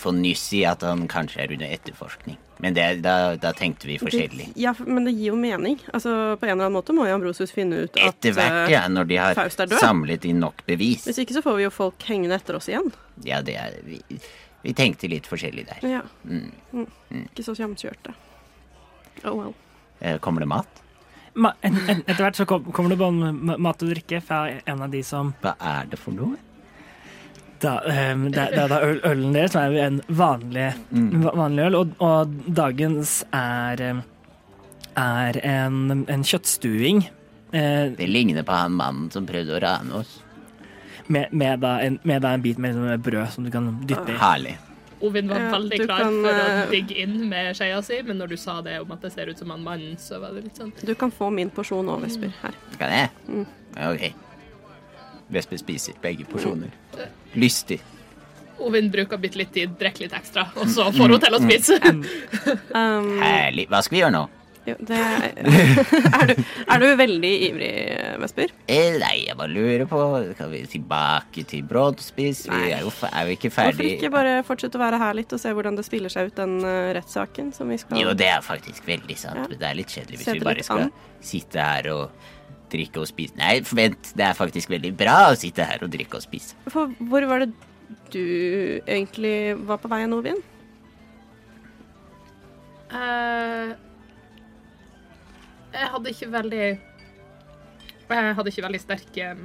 få 0.00 0.12
nyss 0.16 0.52
i 0.56 0.62
at 0.64 0.80
han 0.86 1.06
kanskje 1.08 1.42
er 1.44 1.52
under 1.52 1.66
etterforskning. 1.76 2.36
Men 2.58 2.72
det, 2.76 2.86
da, 3.04 3.34
da 3.36 3.50
tenkte 3.52 3.84
vi 3.88 3.98
forskjellig. 4.00 4.46
Det, 4.54 4.60
ja, 4.62 4.72
men 4.86 5.04
det 5.04 5.12
gir 5.12 5.28
jo 5.34 5.36
mening. 5.36 5.76
Altså, 5.92 6.38
På 6.40 6.46
en 6.46 6.54
eller 6.54 6.70
annen 6.70 6.76
måte 6.78 6.94
må 6.96 7.04
jo 7.04 7.18
Ambrosius 7.18 7.52
finne 7.52 7.82
ut 7.84 7.98
at 8.00 8.14
Etter 8.14 8.32
hvert, 8.32 8.62
eh, 8.64 8.72
ja, 8.72 8.86
når 8.88 9.10
de 9.10 9.18
har 9.20 9.36
Faust 9.36 9.60
er 9.60 9.68
død. 9.68 9.82
samlet 9.82 10.24
inn 10.24 10.40
nok 10.40 10.62
bevis. 10.68 11.04
Hvis 11.04 11.20
ikke 11.20 11.36
så 11.36 11.42
får 11.44 11.58
vi 11.60 11.66
jo 11.66 11.74
folk 11.74 12.06
hengende 12.08 12.38
etter 12.40 12.56
oss 12.56 12.70
igjen. 12.72 12.88
Ja, 13.28 13.42
det 13.44 13.58
er 13.60 13.76
Vi, 13.84 14.00
vi 14.64 14.72
tenkte 14.78 15.10
litt 15.12 15.28
forskjellig 15.28 15.66
der. 15.68 15.84
Ja. 15.98 16.00
Mm. 16.24 16.48
Mm. 16.72 16.88
Ikke 17.26 17.44
så 17.44 17.52
samkjørte. 17.58 18.16
Oh 19.24 19.36
well. 19.36 19.54
Eh, 20.00 20.16
Kommer 20.24 20.40
det 20.40 20.48
mat? 20.48 20.82
Ma, 21.36 21.50
etter 21.60 22.22
hvert 22.24 22.38
så 22.40 22.46
kom, 22.48 22.64
kommer 22.72 22.94
det 22.94 22.96
både 22.96 23.34
mat 23.60 23.82
og 23.84 23.90
drikke 23.92 24.22
fra 24.24 24.46
en 24.64 24.80
av 24.86 24.88
de 24.96 25.02
som 25.04 25.34
Hva 25.44 25.52
er 25.60 25.90
det 25.92 26.00
for 26.00 26.16
noe? 26.16 26.38
Da, 27.62 27.78
um, 28.12 28.26
det, 28.30 28.48
det 28.52 28.60
er 28.64 28.70
da 28.72 28.82
øl, 28.84 29.00
ølen 29.04 29.32
deres, 29.36 29.54
som 29.54 29.62
er 29.72 29.86
en 29.86 30.02
vanlig, 30.08 30.68
mm. 30.90 31.24
vanlig 31.30 31.66
øl, 31.68 31.78
og, 31.80 31.96
og 32.04 32.36
dagens 32.56 33.20
er 33.34 33.82
ehm, 33.90 34.04
er 34.96 35.38
en, 35.44 36.04
en 36.08 36.22
kjøttstuing 36.24 37.02
eh, 37.52 37.92
Det 37.96 38.06
ligner 38.08 38.46
på 38.46 38.56
han 38.56 38.76
mannen 38.76 39.10
som 39.12 39.26
prøvde 39.28 39.56
å 39.56 39.60
rane 39.62 40.00
oss. 40.00 40.22
med, 41.06 41.28
med, 41.30 41.60
da 41.60 41.78
en, 41.84 41.98
med 42.02 42.22
da 42.24 42.32
en 42.34 42.42
bit 42.42 42.58
med 42.58 42.74
med, 42.74 43.00
brød 43.00 43.28
som 43.34 43.44
du 43.44 43.50
kan 43.50 43.68
dyppe 43.86 44.10
i. 44.10 44.16
Herlig. 44.20 44.56
Ovin 45.04 45.28
var 45.28 45.40
Ja, 45.40 45.50
veldig 45.52 45.78
klar 45.84 46.00
kan, 46.00 46.14
for 46.24 46.32
å 46.32 46.44
eh, 46.48 46.70
digge 46.72 46.96
inn 47.04 47.18
med 47.28 47.52
skeia 47.56 47.82
si, 47.84 48.00
men 48.02 48.16
når 48.16 48.32
du 48.32 48.36
sa 48.40 48.62
det 48.64 48.78
om 48.80 48.94
at 48.96 49.04
det 49.04 49.12
ser 49.12 49.28
ut 49.28 49.38
som 49.38 49.52
han 49.52 49.62
mannen, 49.62 49.98
så 50.00 50.22
var 50.22 50.32
det 50.32 50.46
litt 50.48 50.56
sånn 50.56 50.72
Du 50.80 50.94
kan 50.96 51.12
få 51.12 51.28
min 51.30 51.52
porsjon 51.52 51.92
òg, 51.92 52.06
Vesper. 52.06 52.32
Her. 52.40 52.56
Kan 52.80 52.94
jeg? 52.96 53.12
Mm. 53.28 53.44
Ok. 53.90 54.25
Vesper 55.32 55.60
spiser 55.60 55.98
begge 56.02 56.26
porsjoner. 56.30 56.72
Lystig. 57.34 57.80
Ovin 58.62 58.88
bruker 58.90 59.20
bitte 59.20 59.40
litt 59.42 59.52
tid, 59.52 59.74
drikker 59.78 60.06
litt 60.06 60.14
ekstra, 60.16 60.46
og 60.56 60.70
så 60.72 60.88
får 60.94 61.12
hun 61.12 61.22
til 61.22 61.38
å 61.38 61.44
spise. 61.44 61.80
Um, 62.76 63.16
Herlig. 63.22 63.64
Hva 63.72 63.80
skal 63.82 63.96
vi 63.96 64.00
gjøre 64.02 64.14
nå? 64.14 64.26
jo, 64.66 64.74
det, 64.86 64.98
er, 66.18 66.30
du, 66.30 66.42
er 66.66 66.82
du 66.82 66.86
veldig 66.98 67.32
ivrig, 67.48 67.70
Vesper? 68.22 68.52
Eh, 68.70 68.96
nei, 69.00 69.12
jeg 69.26 69.36
bare 69.38 69.52
lurer 69.52 69.86
på 69.90 70.00
Skal 70.34 70.50
vi 70.52 70.62
tilbake 70.70 71.44
til 71.48 71.64
Broadspiss? 71.68 72.46
Vi 72.50 72.72
er 72.74 72.82
jo 72.84 72.92
er 73.08 73.28
vi 73.28 73.36
ikke 73.38 73.52
Hvorfor 73.54 73.88
ikke 73.88 74.12
bare 74.14 74.38
fortsette 74.46 74.78
å 74.78 74.82
være 74.82 75.00
her 75.02 75.18
litt 75.18 75.34
og 75.36 75.42
se 75.42 75.52
hvordan 75.56 75.78
det 75.78 75.86
spiller 75.86 76.12
seg 76.12 76.30
ut, 76.30 76.36
den 76.38 76.58
uh, 76.64 76.92
rettssaken 76.96 77.52
som 77.56 77.70
vi 77.72 77.78
skal 77.82 78.02
Jo, 78.02 78.14
det 78.18 78.30
er 78.32 78.42
faktisk 78.44 78.88
veldig 78.88 79.18
sant. 79.20 79.44
Ja. 79.44 79.60
Det 79.60 79.70
er 79.70 79.78
litt 79.78 79.92
kjedelig 79.92 80.22
hvis 80.22 80.32
vi 80.34 80.46
bare 80.46 80.66
skal 80.66 80.86
an. 80.88 80.96
sitte 81.24 81.62
her 81.70 81.90
og 81.94 82.32
drikke 82.76 83.02
og 83.02 83.08
spise. 83.10 83.36
Nei, 83.38 83.58
vent. 83.74 84.12
Det 84.16 84.26
er 84.26 84.36
faktisk 84.36 84.70
veldig 84.72 84.92
bra 84.98 85.16
å 85.30 85.38
sitte 85.38 85.66
her 85.66 85.82
og 85.84 85.92
drikke 85.92 86.20
og 86.20 86.26
spise. 86.26 86.56
For 86.72 86.92
hvor 87.10 87.26
var 87.30 87.44
det 87.44 87.50
du 88.12 88.22
egentlig 88.86 89.56
var 89.66 89.80
på 89.82 89.90
vei, 89.90 90.04
Novin? 90.10 90.38
Uh, 92.86 93.74
jeg 95.74 95.88
hadde 95.92 96.10
ikke 96.12 96.28
veldig 96.30 96.66
Jeg 98.06 98.34
hadde 98.38 98.52
ikke 98.52 98.62
veldig 98.62 98.80
sterk 98.80 99.16
eh, 99.18 99.40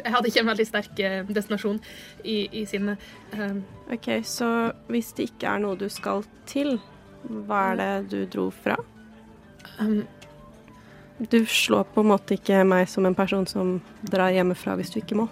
Jeg 0.00 0.12
hadde 0.16 0.28
ikke 0.28 0.42
en 0.42 0.50
veldig 0.50 0.66
sterk 0.66 1.02
eh, 1.06 1.30
destinasjon 1.30 1.78
i, 2.24 2.48
i 2.50 2.64
sinnet. 2.66 2.98
Uh, 3.32 3.62
OK, 3.94 4.10
så 4.26 4.48
hvis 4.90 5.12
det 5.14 5.30
ikke 5.30 5.54
er 5.54 5.62
noe 5.62 5.78
du 5.78 5.86
skal 5.88 6.26
til, 6.50 6.80
hva 7.46 7.68
er 7.70 7.78
det 7.78 7.92
du 8.10 8.18
dro 8.34 8.48
fra? 8.50 8.76
um, 9.78 10.02
Du 11.18 11.46
slår 11.46 11.84
på 11.94 12.02
en 12.02 12.10
måte 12.10 12.34
ikke 12.34 12.64
meg 12.66 12.88
som 12.90 13.06
en 13.06 13.14
person 13.14 13.46
som 13.46 13.76
drar 14.02 14.34
hjemmefra 14.34 14.74
hvis 14.78 14.90
du 14.90 14.98
ikke 14.98 15.18
må. 15.18 15.28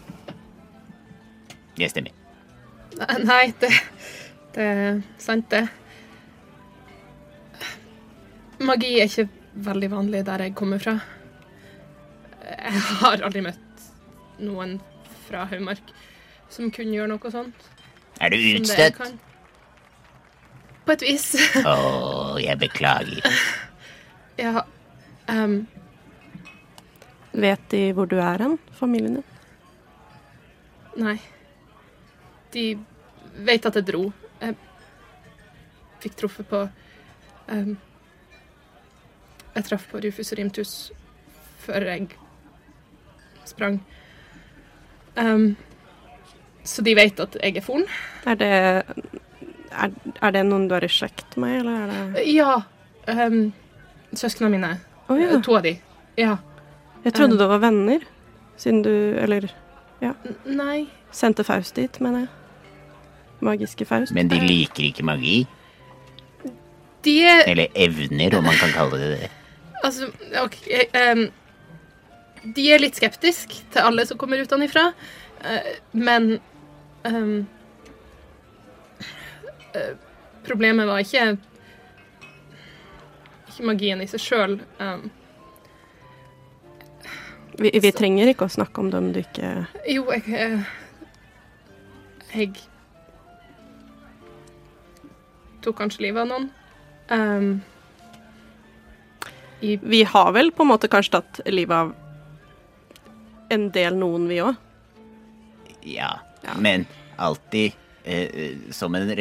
Det 1.77 1.91
stemmer. 1.91 2.15
Nei, 3.31 3.47
det, 3.61 3.73
det 4.55 4.67
er 4.69 5.01
sant, 5.19 5.49
det. 5.51 5.65
Magi 8.63 8.93
er 9.01 9.11
ikke 9.11 9.27
veldig 9.67 9.91
vanlig 9.91 10.23
der 10.29 10.47
jeg 10.47 10.55
kommer 10.55 10.79
fra. 10.83 10.95
Jeg 12.47 12.83
har 13.01 13.25
aldri 13.27 13.43
møtt 13.43 13.87
noen 14.43 14.79
fra 15.27 15.47
Haumark 15.51 15.93
som 16.53 16.71
kunne 16.75 16.95
gjøre 16.95 17.11
noe 17.15 17.33
sånt. 17.33 17.69
Er 18.23 18.31
du 18.31 18.39
utstøtt? 18.39 19.01
På 20.87 20.95
et 20.95 21.05
vis. 21.07 21.27
Å, 21.63 22.39
jeg 22.43 22.59
beklager. 22.61 23.23
ja. 24.43 24.63
Ehm, 25.33 25.63
Vet 27.33 27.63
de 27.73 27.87
hvor 27.97 28.05
du 28.11 28.19
er 28.21 28.43
hen, 28.45 28.59
familien 28.77 29.15
din? 29.21 29.29
nei. 31.01 31.17
De 32.53 32.65
vet 33.47 33.65
at 33.67 33.79
jeg 33.79 33.87
dro. 33.89 34.11
Jeg 34.43 34.57
fikk 36.03 36.19
truffet 36.21 36.49
på 36.51 36.59
um, 37.49 37.71
Jeg 39.55 39.65
traff 39.65 39.87
på 39.89 40.03
Rufus 40.05 40.33
Rimtus 40.37 40.75
før 41.65 41.87
jeg 41.89 42.11
sprang. 43.49 43.81
Um, 45.17 45.57
så 46.65 46.85
de 46.85 46.95
vet 46.97 47.21
at 47.25 47.37
jeg 47.41 47.57
er 47.57 47.65
foren. 47.65 47.89
Er 48.27 48.37
det, 48.37 48.53
er, 48.53 49.91
er 50.21 50.37
det 50.37 50.45
noen 50.47 50.69
du 50.69 50.77
er 50.77 50.85
i 50.85 50.93
slekt 50.93 51.37
med, 51.41 51.63
eller 51.63 51.81
er 51.81 52.15
det 52.17 52.29
Ja. 52.35 52.55
Um, 53.09 53.53
Søsknene 54.13 54.53
mine. 54.53 54.75
Å 55.11 55.17
ja. 55.19 55.41
To 55.43 55.57
av 55.59 55.65
de. 55.67 55.75
Ja. 56.21 56.37
Jeg 57.03 57.17
trodde 57.17 57.39
det 57.41 57.49
var 57.51 57.59
venner, 57.63 58.05
siden 58.61 58.83
du 58.85 58.93
Eller 59.19 59.49
N- 60.03 60.37
Nei. 60.45 60.87
sendte 61.15 61.45
Faust 61.47 61.75
dit, 61.79 62.01
mener 62.03 62.25
jeg. 62.27 62.29
Magiske 63.43 63.87
Faust. 63.87 64.15
Men 64.15 64.31
de 64.31 64.39
liker 64.43 64.85
ikke 64.89 65.05
magi. 65.07 65.47
De 67.03 67.17
er 67.27 67.43
Eller 67.51 67.69
evner, 67.75 68.37
om 68.39 68.45
man 68.47 68.55
kan 68.61 68.71
kalle 68.75 68.99
det 68.99 69.11
det. 69.19 69.31
Altså, 69.83 70.11
OK 70.39 70.59
um, 70.95 71.25
De 72.55 72.69
er 72.71 72.79
litt 72.83 72.99
skeptiske 72.99 73.65
til 73.75 73.83
alle 73.83 74.05
som 74.07 74.19
kommer 74.19 74.39
utenfra, 74.43 74.93
uh, 75.43 75.73
men 75.93 76.37
um, 77.07 77.47
uh, 79.75 79.93
Problemet 80.47 80.87
var 80.87 81.03
Ikke 81.03 81.33
magien 83.61 84.01
i 84.03 84.07
seg 84.11 84.21
sjøl. 84.23 84.55
Um, 84.79 85.11
vi, 87.61 87.71
vi 87.85 87.91
trenger 87.93 88.31
ikke 88.33 88.47
å 88.49 88.53
snakke 88.55 88.81
om 88.81 88.89
dem 88.93 89.11
du 89.13 89.21
ikke 89.21 89.67
jo, 89.87 90.07
jeg 90.09 90.25
eh, 90.33 90.63
Jeg 92.33 92.55
tok 95.63 95.77
kanskje 95.79 96.07
livet 96.07 96.25
av 96.25 96.31
noen. 96.31 96.47
Um, 97.13 97.51
i 99.63 99.77
Vi 99.77 100.01
har 100.09 100.33
vel 100.35 100.49
på 100.57 100.65
en 100.65 100.71
måte 100.73 100.89
kanskje 100.91 101.19
tatt 101.21 101.43
livet 101.53 101.77
av 101.77 101.93
en 103.53 103.69
del 103.75 103.99
noen, 104.01 104.25
vi 104.33 104.41
òg. 104.43 104.57
Ja, 105.87 106.15
Ja. 106.43 106.57
men 106.59 106.87
alltid 107.17 107.73
eh, 108.05 108.57
som 108.75 108.95
en 108.95 109.13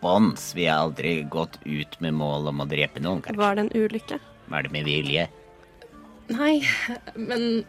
respons. 0.00 0.54
Vi 0.54 0.66
har 0.66 0.78
aldri 0.78 1.22
gått 1.22 1.58
ut 1.64 2.00
med 2.00 2.14
mål 2.14 2.48
om 2.48 2.60
å 2.60 2.66
drepe 2.68 3.00
noen, 3.00 3.22
kanskje. 3.22 3.38
Var 3.40 3.54
det 3.56 3.60
en 3.60 3.72
ulykke? 3.74 4.18
Var 4.48 4.62
det 4.62 4.70
med 4.72 4.84
vilje? 4.84 5.28
Nei, 6.28 6.62
men 7.14 7.64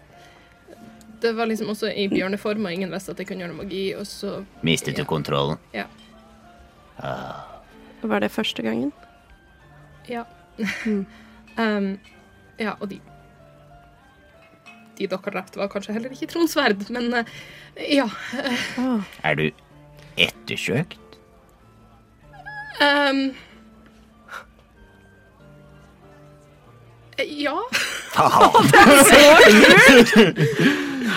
det 1.22 1.34
var 1.34 1.46
liksom 1.48 1.70
også 1.70 1.92
i 1.94 2.08
bjørneform, 2.10 2.66
og 2.66 2.72
ingen 2.74 2.92
visste 2.92 3.12
at 3.12 3.20
jeg 3.20 3.28
kunne 3.28 3.42
gjøre 3.46 3.54
noe 3.56 3.64
magi, 3.66 3.96
og 3.96 4.06
så 4.06 4.44
Mistet 4.64 4.96
du 4.96 5.02
Ja. 5.02 5.06
kontrollen? 5.06 5.58
Ja. 5.74 5.86
Var 8.02 8.20
det 8.20 8.32
første 8.32 8.62
gangen? 8.64 8.92
Ja. 10.10 10.26
um, 11.58 12.00
ja, 12.60 12.76
og 12.80 12.90
de 12.90 13.00
De 14.98 15.06
dere 15.06 15.20
drepte, 15.32 15.58
var 15.60 15.68
kanskje 15.70 15.94
heller 15.94 16.10
ikke 16.10 16.26
Trond 16.28 16.50
Sverd, 16.50 16.90
men 16.90 17.14
uh, 17.14 17.24
ja. 17.78 18.08
Ah, 18.78 19.02
Er 19.24 19.36
du 19.36 19.52
ettersøkt? 20.18 20.98
Um, 22.78 23.22
ja. 27.18 27.58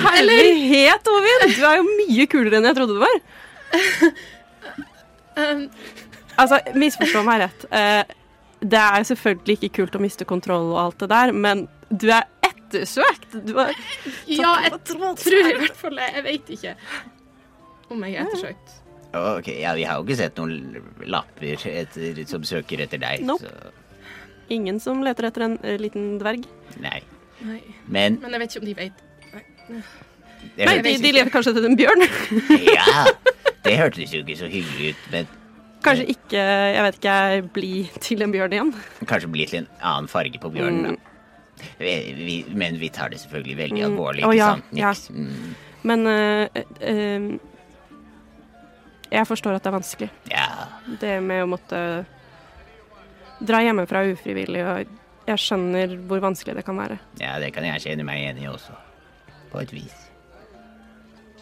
Herlighet, 0.01 1.09
Ovin! 1.13 1.49
Du 1.53 1.65
er 1.69 1.81
jo 1.81 1.85
mye 1.89 2.27
kulere 2.31 2.57
enn 2.61 2.69
jeg 2.71 2.79
trodde 2.79 2.97
du 2.97 3.03
var. 3.03 3.17
Um, 5.37 5.67
Altså, 6.41 6.61
misforstå 6.79 7.23
meg 7.27 7.43
rett. 7.45 7.65
Eh, 7.75 8.03
det 8.61 8.81
er 8.81 9.07
selvfølgelig 9.09 9.57
ikke 9.59 9.73
kult 9.81 9.97
å 9.97 10.03
miste 10.03 10.27
kontroll 10.29 10.71
og 10.73 10.81
alt 10.85 11.03
det 11.03 11.11
der, 11.13 11.33
men 11.37 11.67
du 11.91 12.09
er 12.13 12.29
ettersøkt. 12.47 13.35
Du 13.47 13.57
er 13.61 13.75
ja, 14.31 14.55
jeg 14.67 14.79
tror 14.89 15.35
i 15.35 15.57
hvert 15.65 15.81
fall 15.81 15.99
det. 15.99 16.09
Jeg 16.17 16.27
vet 16.29 16.53
ikke 16.57 16.75
om 17.91 18.05
jeg 18.07 18.17
er 18.17 18.29
ettersøkt. 18.29 18.77
Ok, 19.15 19.49
ja, 19.61 19.73
Vi 19.75 19.83
har 19.89 19.99
jo 19.99 20.05
ikke 20.07 20.17
sett 20.21 20.37
noen 20.39 20.77
lapper 21.11 21.57
etter, 21.67 22.21
som 22.31 22.45
søker 22.47 22.85
etter 22.85 23.01
deg. 23.03 23.25
Nope. 23.27 23.43
Så 23.43 24.55
ingen 24.55 24.79
som 24.83 25.03
leter 25.07 25.29
etter 25.29 25.45
en 25.47 25.57
uh, 25.65 25.77
liten 25.79 26.19
dverg. 26.21 26.47
nei. 26.83 27.01
Nei. 27.41 27.61
Men 27.89 28.19
Men 28.21 28.35
jeg 28.37 28.41
vet 28.43 28.51
ikke 28.55 28.61
om 28.61 28.67
de 28.69 28.75
vet. 28.77 29.03
det, 30.57 30.67
Nei, 30.67 30.75
de, 30.85 30.91
de 31.01 31.13
leter 31.15 31.31
kanskje 31.33 31.55
etter 31.55 31.67
en 31.71 31.77
bjørn. 31.79 32.03
ja, 32.79 33.05
det 33.65 33.77
hørtes 33.81 34.13
jo 34.13 34.21
ikke 34.25 34.37
så 34.37 34.49
hyggelig 34.53 34.91
ut. 34.95 35.07
Men 35.15 35.31
Kanskje 35.81 36.05
ikke, 36.13 36.37
jeg 36.77 36.83
vet 36.85 36.99
ikke, 37.01 37.15
bli 37.57 37.71
til 38.05 38.21
en 38.27 38.33
bjørn 38.35 38.53
igjen. 38.53 38.73
kanskje 39.09 39.31
bli 39.33 39.47
til 39.49 39.63
en 39.63 39.69
annen 39.81 40.11
farge 40.13 40.37
på 40.43 40.51
bjørnen. 40.53 40.91
da. 40.91 41.65
Vi, 41.81 41.95
vi, 42.19 42.35
men 42.57 42.77
vi 42.81 42.89
tar 42.93 43.09
det 43.13 43.21
selvfølgelig 43.23 43.57
veldig 43.57 43.81
Mm. 43.81 43.87
alvorlig, 43.93 44.21
ikke 44.21 44.35
ikke 44.35 44.43
ja, 44.43 44.51
sant? 44.53 44.73
Nix? 44.73 45.11
Mm, 45.11 45.55
Men 45.89 46.07
uh, 46.07 46.61
eh, 46.85 47.31
jeg 49.11 49.27
forstår 49.29 49.53
at 49.59 49.63
det 49.65 49.71
er 49.73 49.77
vanskelig. 49.79 50.11
Yeah. 50.31 50.61
Det 51.01 51.17
med 51.25 51.45
å 51.45 51.49
måtte 51.51 51.79
dra 53.41 53.59
hjemmefra 53.65 53.99
ufrivillig, 54.13 54.63
og 54.67 54.77
jeg 55.31 55.39
skjønner 55.47 55.89
hvor 56.09 56.19
vanskelig 56.25 56.55
det 56.61 56.65
kan 56.67 56.79
være. 56.81 56.97
ja, 57.21 57.33
det 57.43 57.51
kan 57.55 57.65
jeg 57.69 57.83
kjenne 57.87 58.05
meg 58.07 58.17
enig 58.31 58.43
i 58.47 58.49
også. 58.53 58.73
På 59.53 59.57
et 59.63 59.73
vis. 59.75 59.97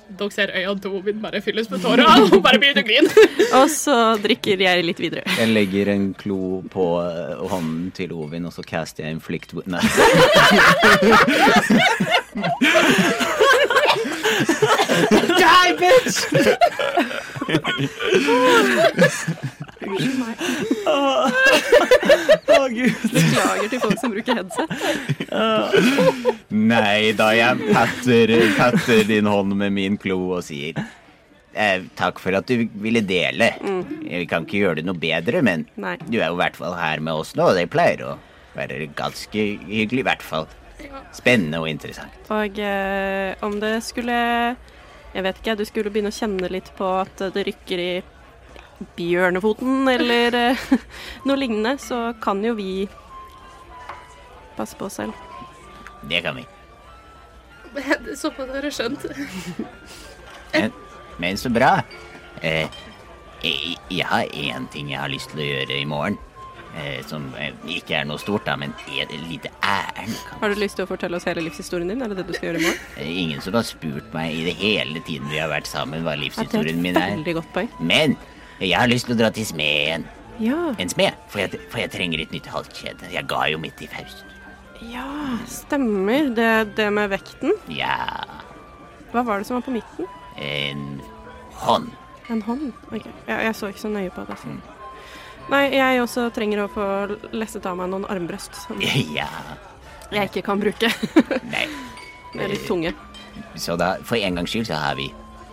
Dere 0.09 0.33
ser 0.33 0.49
øynene 0.57 0.81
til 0.81 0.95
Ovin 0.97 1.19
bare 1.21 1.43
fylles 1.45 1.67
med 1.69 1.83
tårer, 1.85 2.01
og 2.09 2.31
hun 2.33 2.41
bare 2.41 2.57
begynner 2.63 2.81
å 2.81 2.89
grine. 2.89 3.11
Og 3.59 3.67
så 3.69 3.93
drikker 4.25 4.57
jeg 4.65 4.81
litt 4.87 4.97
videre. 5.05 5.21
Jeg 5.37 5.51
legger 5.53 5.91
en 5.93 6.07
klo 6.17 6.63
på 6.73 6.87
eh, 7.05 7.37
hånden 7.53 7.91
til 7.97 8.15
Ovin, 8.17 8.49
og 8.49 8.53
så 8.57 8.65
caster 8.65 9.05
jeg 9.05 9.13
inflict 9.19 9.53
wi- 9.53 9.69
Nei. 9.69 9.85
Die, 19.79 20.11
meg. 20.19 20.37
Å, 20.89 20.95
gud. 22.73 22.95
Beklager 23.15 23.69
til 23.73 23.83
folk 23.83 23.99
som 24.03 24.15
bruker 24.15 24.41
headset. 24.41 24.69
Nei 26.53 27.13
da, 27.19 27.29
jeg 27.37 27.73
patter, 27.73 28.35
patter 28.59 29.05
din 29.09 29.29
hånd 29.31 29.57
med 29.59 29.75
min 29.77 29.99
klo 30.01 30.19
og 30.39 30.43
sier 30.49 30.75
eh, 31.59 31.83
takk 31.99 32.21
for 32.23 32.37
at 32.39 32.49
du 32.49 32.67
ville 32.83 33.03
dele. 33.07 33.53
Vi 34.05 34.25
kan 34.31 34.47
ikke 34.47 34.63
gjøre 34.63 34.81
det 34.81 34.87
noe 34.89 34.99
bedre, 35.01 35.43
men 35.45 35.67
Nei. 35.81 35.97
du 36.07 36.19
er 36.21 36.29
jo 36.31 36.39
i 36.39 36.43
hvert 36.43 36.59
fall 36.59 36.77
her 36.79 37.03
med 37.05 37.23
oss 37.23 37.35
nå, 37.39 37.51
og 37.51 37.59
det 37.59 37.69
pleier 37.73 38.05
å 38.07 38.17
være 38.59 38.89
ganske 38.99 39.45
hyggelig, 39.69 40.03
i 40.03 40.09
hvert 40.09 40.25
fall. 40.25 40.49
Spennende 41.15 41.59
og 41.63 41.69
interessant. 41.71 42.15
Og 42.35 42.59
eh, 42.63 43.35
om 43.43 43.59
det 43.63 43.79
skulle 43.87 44.19
Jeg 45.15 45.25
vet 45.25 45.41
ikke, 45.41 45.57
du 45.57 45.65
skulle 45.69 45.93
begynne 45.93 46.13
å 46.13 46.19
kjenne 46.19 46.51
litt 46.53 46.69
på 46.77 46.89
at 47.01 47.23
det 47.35 47.47
rykker 47.49 47.81
i 47.83 47.93
bjørnefoten 48.99 49.89
eller 49.91 50.37
eh, 50.39 50.67
noe 51.27 51.39
lignende, 51.39 51.79
så 51.83 52.13
kan 52.23 52.43
jo 52.45 52.55
vi 52.59 52.87
passe 54.59 54.79
på 54.79 54.87
oss 54.87 54.99
selv. 55.01 55.17
Det 56.09 56.23
kan 56.23 56.39
vi. 56.39 56.45
Såpass 58.21 58.53
har 58.55 58.69
jeg 58.69 58.77
skjønt. 58.79 59.09
Men, 60.55 60.73
men 61.21 61.37
så 61.37 61.51
bra. 61.53 61.83
Eh, 62.41 62.71
jeg, 63.43 63.75
jeg 63.93 64.07
har 64.09 64.31
én 64.33 64.65
ting 64.73 64.89
jeg 64.89 64.97
har 65.03 65.11
lyst 65.13 65.29
til 65.35 65.43
å 65.43 65.49
gjøre 65.49 65.77
i 65.77 65.85
morgen. 65.85 66.17
Eh, 66.77 67.01
som 67.09 67.25
eh, 67.41 67.55
ikke 67.67 67.97
er 67.97 68.05
noe 68.07 68.21
stort, 68.21 68.45
da, 68.47 68.55
men 68.61 68.75
et 69.01 69.11
lite 69.29 69.49
ærend. 69.65 70.13
Har 70.41 70.53
du 70.53 70.61
lyst 70.61 70.77
til 70.79 70.85
å 70.85 70.89
fortelle 70.91 71.17
oss 71.17 71.25
hele 71.27 71.41
livshistorien 71.43 71.89
din? 71.89 72.03
Er 72.05 72.13
det 72.13 72.21
det 72.21 72.27
du 72.29 72.35
skal 72.37 72.51
gjøre 72.53 72.61
i 72.61 72.67
morgen? 72.67 72.85
Er 73.01 73.09
Ingen 73.25 73.41
som 73.43 73.57
har 73.57 73.65
spurt 73.67 74.13
meg 74.15 74.35
i 74.37 74.45
det 74.47 74.55
hele 74.61 75.01
tiden 75.09 75.31
vi 75.33 75.41
har 75.41 75.49
vært 75.51 75.67
sammen, 75.67 76.05
hva 76.07 76.15
livshistorien 76.21 76.79
min 76.85 76.97
er. 77.01 77.17
veldig 77.17 77.35
godt 77.41 77.51
poeng. 77.57 77.71
Men 77.81 78.15
jeg 78.61 78.77
har 78.79 78.87
lyst 78.93 79.09
til 79.09 79.17
å 79.17 79.19
dra 79.25 79.31
til 79.35 79.47
smeden. 79.49 80.07
Ja, 80.39 80.75
En 80.79 80.89
smed, 80.93 81.17
for 81.33 81.41
jeg, 81.43 81.59
for 81.73 81.81
jeg 81.83 81.91
trenger 81.91 82.21
et 82.23 82.31
nytt 82.37 82.47
halskjede. 82.47 83.09
Jeg 83.11 83.27
ga 83.27 83.41
jo 83.51 83.59
mitt 83.59 83.75
til 83.81 83.89
Faust. 83.91 84.23
ja 84.93 85.09
stemmer. 85.51 86.29
Det, 86.37 86.77
det 86.79 86.93
med 86.95 87.11
vekten. 87.11 87.57
Ja, 87.75 87.97
Hva 89.11 89.25
var 89.27 89.39
det 89.41 89.49
som 89.49 89.57
var 89.59 89.65
på 89.67 89.75
midten? 89.75 90.07
en 90.39 91.01
hånd. 91.59 91.89
En 92.31 92.43
hånd? 92.47 92.73
Ok, 92.93 93.03
jeg, 93.27 93.39
jeg 93.49 93.55
så 93.57 93.67
ikke 93.73 93.81
så 93.83 93.89
nøye 93.91 94.11
på 94.15 94.23
det. 94.29 94.37
Så. 94.39 94.53
Nei, 95.49 95.63
jeg 95.73 96.03
også 96.03 96.29
trenger 96.37 96.65
å 96.65 96.69
få 96.73 96.87
lesset 97.33 97.65
av 97.69 97.79
meg 97.79 97.89
noen 97.93 98.05
armbrøst 98.11 98.57
som 98.67 98.81
Ja, 99.19 99.29
jeg 100.13 100.31
ikke 100.31 100.45
kan 100.51 100.61
bruke. 100.61 100.91
nei. 101.55 101.67
De 102.35 102.43
er 102.45 102.53
litt 102.53 102.67
tunge. 102.69 102.93
Så 103.57 103.77
da, 103.81 103.95
for 104.05 104.21
en 104.21 104.37
gangs 104.41 104.53
skyld, 104.53 104.69
så 104.69 104.81
har 104.81 104.99
vi 104.99 105.09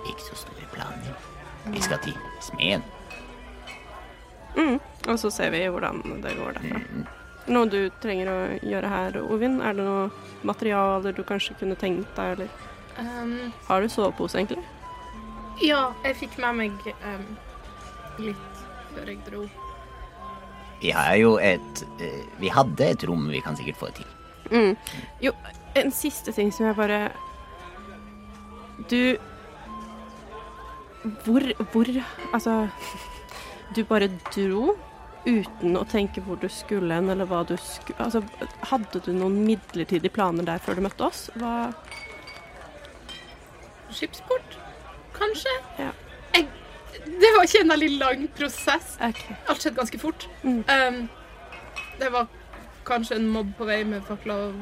ikke 0.06 0.28
så 0.28 0.38
store 0.44 0.68
planer. 0.74 1.16
Vi 1.72 1.82
skal 1.84 2.02
til 2.04 2.16
smeden. 2.44 2.84
Mm. 4.56 4.78
Og 5.08 5.20
så 5.20 5.32
ser 5.32 5.52
vi 5.56 5.64
hvordan 5.68 6.02
det 6.24 6.36
går 6.38 6.60
derfra. 6.60 7.06
Noe 7.52 7.70
du 7.70 7.80
trenger 8.02 8.32
å 8.32 8.38
gjøre 8.66 8.90
her, 8.90 9.18
Ovin? 9.22 9.60
Er 9.62 9.76
det 9.78 9.86
noe 9.86 10.08
materialer 10.48 11.14
du 11.14 11.22
kanskje 11.28 11.58
kunne 11.60 11.78
tenkt 11.80 12.16
deg, 12.18 12.38
eller 12.38 12.72
Um, 12.96 13.52
har 13.68 13.82
du 13.82 13.90
sovepose, 13.90 14.38
egentlig? 14.40 14.64
ja, 15.60 15.94
jeg 16.04 16.16
fikk 16.16 16.38
med 16.40 16.56
meg 16.56 16.86
um, 17.04 17.26
litt 18.24 18.62
før 18.94 19.10
jeg 19.12 19.20
dro. 19.28 19.42
Vi 20.86 20.92
har 20.94 21.16
jo 21.18 21.38
et 21.42 21.86
eh, 22.04 22.26
Vi 22.40 22.52
hadde 22.54 22.90
et 22.94 23.06
rom 23.10 23.30
vi 23.32 23.42
kan 23.42 23.58
sikkert 23.58 23.80
få 23.80 23.90
til. 23.98 24.10
Mm. 24.52 24.76
Jo, 25.24 25.32
en 25.76 25.92
siste 25.92 26.34
ting 26.36 26.52
som 26.54 26.68
jeg 26.68 26.78
bare 26.78 27.00
Du 28.92 29.18
Hvor 31.26 31.48
Hvor 31.72 31.90
Altså 32.34 32.68
Du 33.76 33.82
bare 33.90 34.12
dro 34.36 34.76
uten 35.26 35.74
å 35.74 35.82
tenke 35.90 36.22
hvor 36.22 36.38
du 36.38 36.46
skulle 36.54 36.94
hen, 36.94 37.08
eller 37.10 37.26
hva 37.26 37.40
du 37.50 37.56
skulle 37.58 38.06
Altså, 38.06 38.22
hadde 38.70 39.00
du 39.02 39.10
noen 39.10 39.40
midlertidige 39.48 40.14
planer 40.14 40.46
der 40.46 40.62
før 40.62 40.78
du 40.78 40.84
møtte 40.86 41.08
oss? 41.08 41.24
Hva 41.42 41.72
Skipsport, 43.90 44.60
kanskje? 45.18 45.50
Ja. 45.82 45.90
Det 47.06 47.32
var 47.36 47.46
ikke 47.46 47.62
en 47.64 47.74
veldig 47.74 47.92
lang 48.00 48.26
prosess. 48.38 48.96
Okay. 48.98 49.38
Alt 49.50 49.62
skjedde 49.62 49.78
ganske 49.80 50.00
fort. 50.02 50.28
Mm. 50.44 50.64
Um, 50.66 50.98
det 52.00 52.10
var 52.14 52.28
kanskje 52.86 53.20
en 53.20 53.28
mobb 53.32 53.54
på 53.58 53.68
vei 53.70 53.84
med 53.88 54.04
fakler 54.08 54.50
og, 54.50 54.56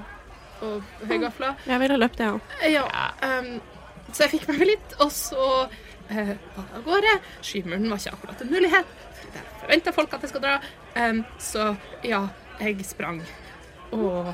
og 0.64 1.08
høygafler. 1.10 1.56
Jeg 1.68 1.84
ville 1.84 2.00
løpt, 2.00 2.20
jeg 2.20 2.36
òg. 2.36 2.58
Ja, 2.72 2.86
um, 3.24 3.56
så 4.12 4.26
jeg 4.26 4.36
fikk 4.36 4.48
med 4.52 4.62
meg 4.62 4.74
litt, 4.74 4.96
og 5.04 5.12
så 5.16 5.48
uh, 5.66 6.10
var 6.14 6.28
det 6.28 6.38
av 6.64 6.84
gårde. 6.88 7.16
Skymuren 7.42 7.90
var 7.92 8.02
ikke 8.02 8.18
akkurat 8.18 8.44
en 8.46 8.54
mulighet. 8.54 8.98
Der 9.34 9.48
forventa 9.62 9.96
folk 9.96 10.14
at 10.14 10.26
jeg 10.26 10.34
skal 10.34 10.44
dra. 10.44 10.58
Um, 10.98 11.24
så 11.42 11.70
ja, 12.06 12.26
jeg 12.60 12.86
sprang. 12.88 13.24
Og 13.94 14.34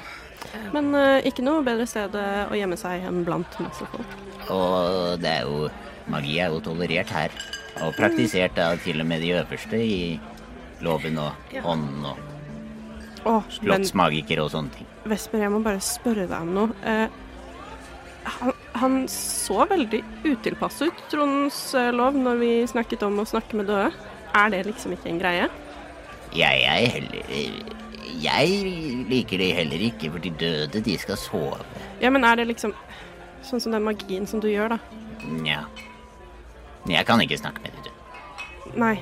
Men 0.73 0.93
uh, 0.95 1.19
ikke 1.27 1.43
noe 1.45 1.63
bedre 1.65 1.85
sted 1.89 2.13
eh, 2.15 2.47
å 2.47 2.55
gjemme 2.55 2.77
seg 2.79 3.03
enn 3.07 3.23
blant 3.27 3.57
masse 3.59 3.85
folk. 3.91 4.13
Og 4.49 5.19
det 5.21 5.33
er 5.41 5.47
jo 5.47 5.67
Magi 6.09 6.39
er 6.41 6.49
jo 6.49 6.61
tolerert 6.65 7.11
her. 7.13 7.33
Og 7.85 7.93
praktisert 7.95 8.55
da 8.57 8.71
til 8.83 8.99
og 9.01 9.07
med 9.07 9.21
de 9.23 9.31
øverste 9.39 9.79
i 9.79 10.19
loven 10.83 11.17
og 11.19 11.53
Ja. 11.53 11.61
ånden 11.63 12.05
og 12.05 12.17
oh, 13.25 13.43
slottsmagikere 13.49 14.43
og 14.43 14.51
sånne 14.53 14.71
ting. 14.75 14.87
Vesper, 15.09 15.39
jeg 15.43 15.51
må 15.51 15.59
bare 15.63 15.81
spørre 15.83 16.27
deg 16.27 16.37
om 16.41 16.53
noe. 16.55 16.69
Eh, 16.83 17.07
han, 18.29 18.53
han 18.75 18.97
så 19.11 19.65
veldig 19.69 20.01
utilpass 20.27 20.81
ut, 20.85 21.03
Trondens 21.11 21.59
eh, 21.75 21.91
lov, 21.95 22.15
når 22.19 22.39
vi 22.41 22.51
snakket 22.67 23.03
om 23.07 23.19
å 23.19 23.27
snakke 23.27 23.59
med 23.59 23.67
døde. 23.71 23.91
Er 24.35 24.49
det 24.53 24.65
liksom 24.67 24.93
ikke 24.93 25.09
en 25.09 25.19
greie? 25.19 25.49
Jeg, 26.35 26.61
jeg 26.61 26.89
heller 26.93 27.75
Jeg 28.21 29.05
liker 29.09 29.37
det 29.41 29.51
heller 29.57 29.81
ikke, 29.89 30.11
for 30.13 30.19
de 30.21 30.29
døde, 30.37 30.81
de 30.85 30.97
skal 31.01 31.17
sove. 31.17 31.59
Ja, 32.01 32.09
men 32.13 32.23
er 32.27 32.35
det 32.39 32.47
liksom 32.51 32.73
sånn 33.45 33.61
som 33.63 33.71
den 33.73 33.85
magien 33.85 34.27
som 34.27 34.41
du 34.43 34.49
gjør, 34.51 34.75
da? 34.75 34.79
Nja. 35.39 35.63
Jeg 36.87 37.05
kan 37.05 37.21
ikke 37.21 37.37
snakke 37.37 37.61
med 37.65 37.71
døde. 37.75 37.91
Nei, 38.79 38.95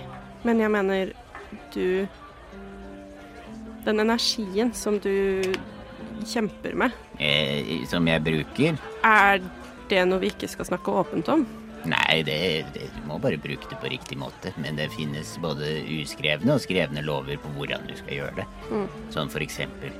men 0.48 0.60
jeg 0.64 0.72
mener 0.72 1.12
du 1.74 2.08
Den 3.86 4.00
energien 4.04 4.74
som 4.76 4.98
du 5.00 5.54
kjemper 6.28 6.74
med, 6.76 6.92
Eh, 7.20 7.86
som 7.88 8.06
jeg 8.08 8.22
bruker. 8.22 8.76
er 9.04 9.40
det 9.90 10.02
noe 10.08 10.20
vi 10.20 10.28
ikke 10.30 10.48
skal 10.52 10.66
snakke 10.66 10.92
åpent 10.92 11.30
om? 11.30 11.46
Nei, 11.86 12.22
det, 12.28 12.66
det, 12.76 12.90
du 12.94 13.08
må 13.08 13.18
bare 13.18 13.38
bruke 13.40 13.70
det 13.70 13.78
på 13.80 13.90
riktig 13.90 14.18
måte. 14.20 14.52
Men 14.58 14.76
det 14.76 14.90
finnes 14.92 15.38
både 15.40 15.80
uskrevne 16.02 16.54
og 16.58 16.62
skrevne 16.62 17.02
lover 17.02 17.38
på 17.40 17.50
hvordan 17.56 17.88
du 17.88 17.96
skal 17.96 18.14
gjøre 18.20 18.36
det. 18.42 18.46
Mm. 18.70 18.88
Sånn 19.16 19.32
for 19.32 19.40
eksempel 19.46 19.94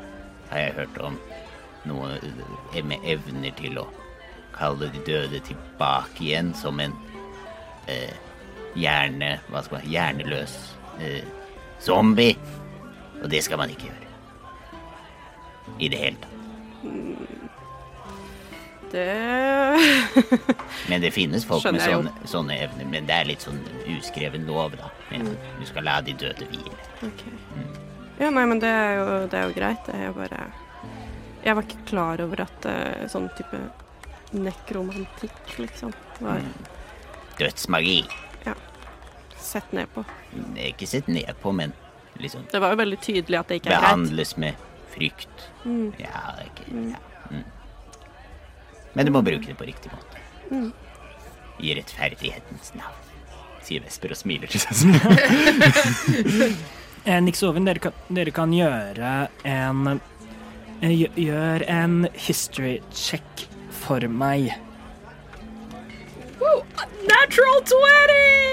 har 0.52 0.60
jeg 0.60 0.76
hørt 0.82 1.00
om 1.00 1.18
noe 1.88 2.18
eh, 2.76 2.84
med 2.84 3.00
evner 3.08 3.56
til 3.58 3.80
å 3.80 3.88
kalle 4.58 4.92
de 4.92 5.00
døde 5.08 5.40
tilbake 5.48 6.24
igjen 6.28 6.52
som 6.58 6.80
en 6.84 6.94
eh, 7.88 8.14
hjerne... 8.78 9.38
Hva 9.52 9.64
skal 9.66 9.80
man 9.80 9.92
Hjerneløs 9.92 10.56
eh, 11.02 11.24
zombie. 11.82 12.38
Og 13.22 13.30
det 13.32 13.44
skal 13.44 13.58
man 13.62 13.74
ikke 13.74 13.90
gjøre. 13.90 14.04
I 15.80 15.90
det 15.92 15.98
hele 16.02 16.18
tatt. 16.22 16.34
Det 18.88 19.06
Men 20.90 21.02
det 21.04 21.12
finnes 21.12 21.44
folk 21.46 21.66
med 21.66 21.82
jeg 21.82 21.92
sånne, 21.92 22.14
sånne 22.30 22.56
evner. 22.64 22.88
Men 22.88 23.10
det 23.10 23.18
er 23.18 23.28
litt 23.28 23.44
sånn 23.44 23.60
uskreven 23.98 24.48
lov, 24.48 24.78
da. 24.80 24.92
Men 25.12 25.28
Mm. 25.28 25.36
Du 25.60 25.66
skal 25.66 25.84
la 25.84 25.98
de 26.02 26.14
døde 26.14 26.46
hvile. 26.52 26.78
Ok. 27.04 27.24
Ja, 28.20 28.30
nei, 28.30 28.46
men 28.46 28.60
det 28.60 28.70
er 28.70 28.94
jo, 28.98 29.06
det 29.28 29.40
er 29.40 29.44
jo 29.50 29.54
greit. 29.56 29.84
Det 29.86 29.96
er 29.96 30.12
bare 30.16 30.52
Jeg 31.44 31.56
var 31.56 31.64
ikke 31.64 31.86
klar 31.86 32.22
over 32.22 32.42
at 32.44 32.66
uh, 32.66 33.08
sånn 33.08 33.30
type 33.38 33.60
nekromantikk, 34.34 35.38
liksom, 35.58 35.94
var 36.20 36.42
Dødsmagi. 37.40 38.00
sett 39.48 39.72
ned 39.74 39.88
på. 39.94 40.04
Er 40.58 40.72
ikke 40.74 40.88
sett 40.90 41.08
ned 41.08 41.30
på, 41.42 41.52
men 41.56 41.72
liksom 42.20 42.44
Det 42.52 42.60
var 42.60 42.74
jo 42.74 42.80
veldig 42.82 42.98
tydelig 43.02 43.38
at 43.40 43.48
det 43.48 43.56
ikke 43.62 43.70
er 43.70 43.78
greit. 43.78 43.84
behandles 43.86 44.34
med 44.38 44.56
frykt. 44.96 45.46
Mm. 45.64 45.94
Ja, 46.02 46.24
det 46.36 46.42
er 46.42 46.50
ikke 46.52 46.66
ja. 46.92 47.00
mm. 47.32 47.44
Men 48.98 49.06
du 49.06 49.12
må 49.14 49.22
bruke 49.22 49.46
det 49.48 49.56
på 49.60 49.68
riktig 49.70 49.92
måte. 49.94 50.18
Mm. 50.52 50.72
I 51.62 51.74
rettferdighetens 51.78 52.74
navn. 52.76 53.04
Sier 53.68 53.82
Vesper 53.84 54.12
og 54.14 54.18
smiler 54.20 54.48
til 54.52 54.60
seg 54.64 54.74
selv. 54.82 56.58
Eh, 57.08 57.22
Nix 57.24 57.40
Ovin, 57.48 57.64
dere 57.64 57.80
kan, 57.80 57.94
dere 58.12 58.32
kan 58.36 58.52
gjøre 58.52 59.12
en 59.48 59.86
eh, 60.84 60.92
gjø- 60.92 61.14
Gjør 61.24 61.64
en 61.72 61.94
history 62.20 62.82
check 62.92 63.46
for 63.72 64.04
meg. 64.12 64.50
Natural 67.28 67.62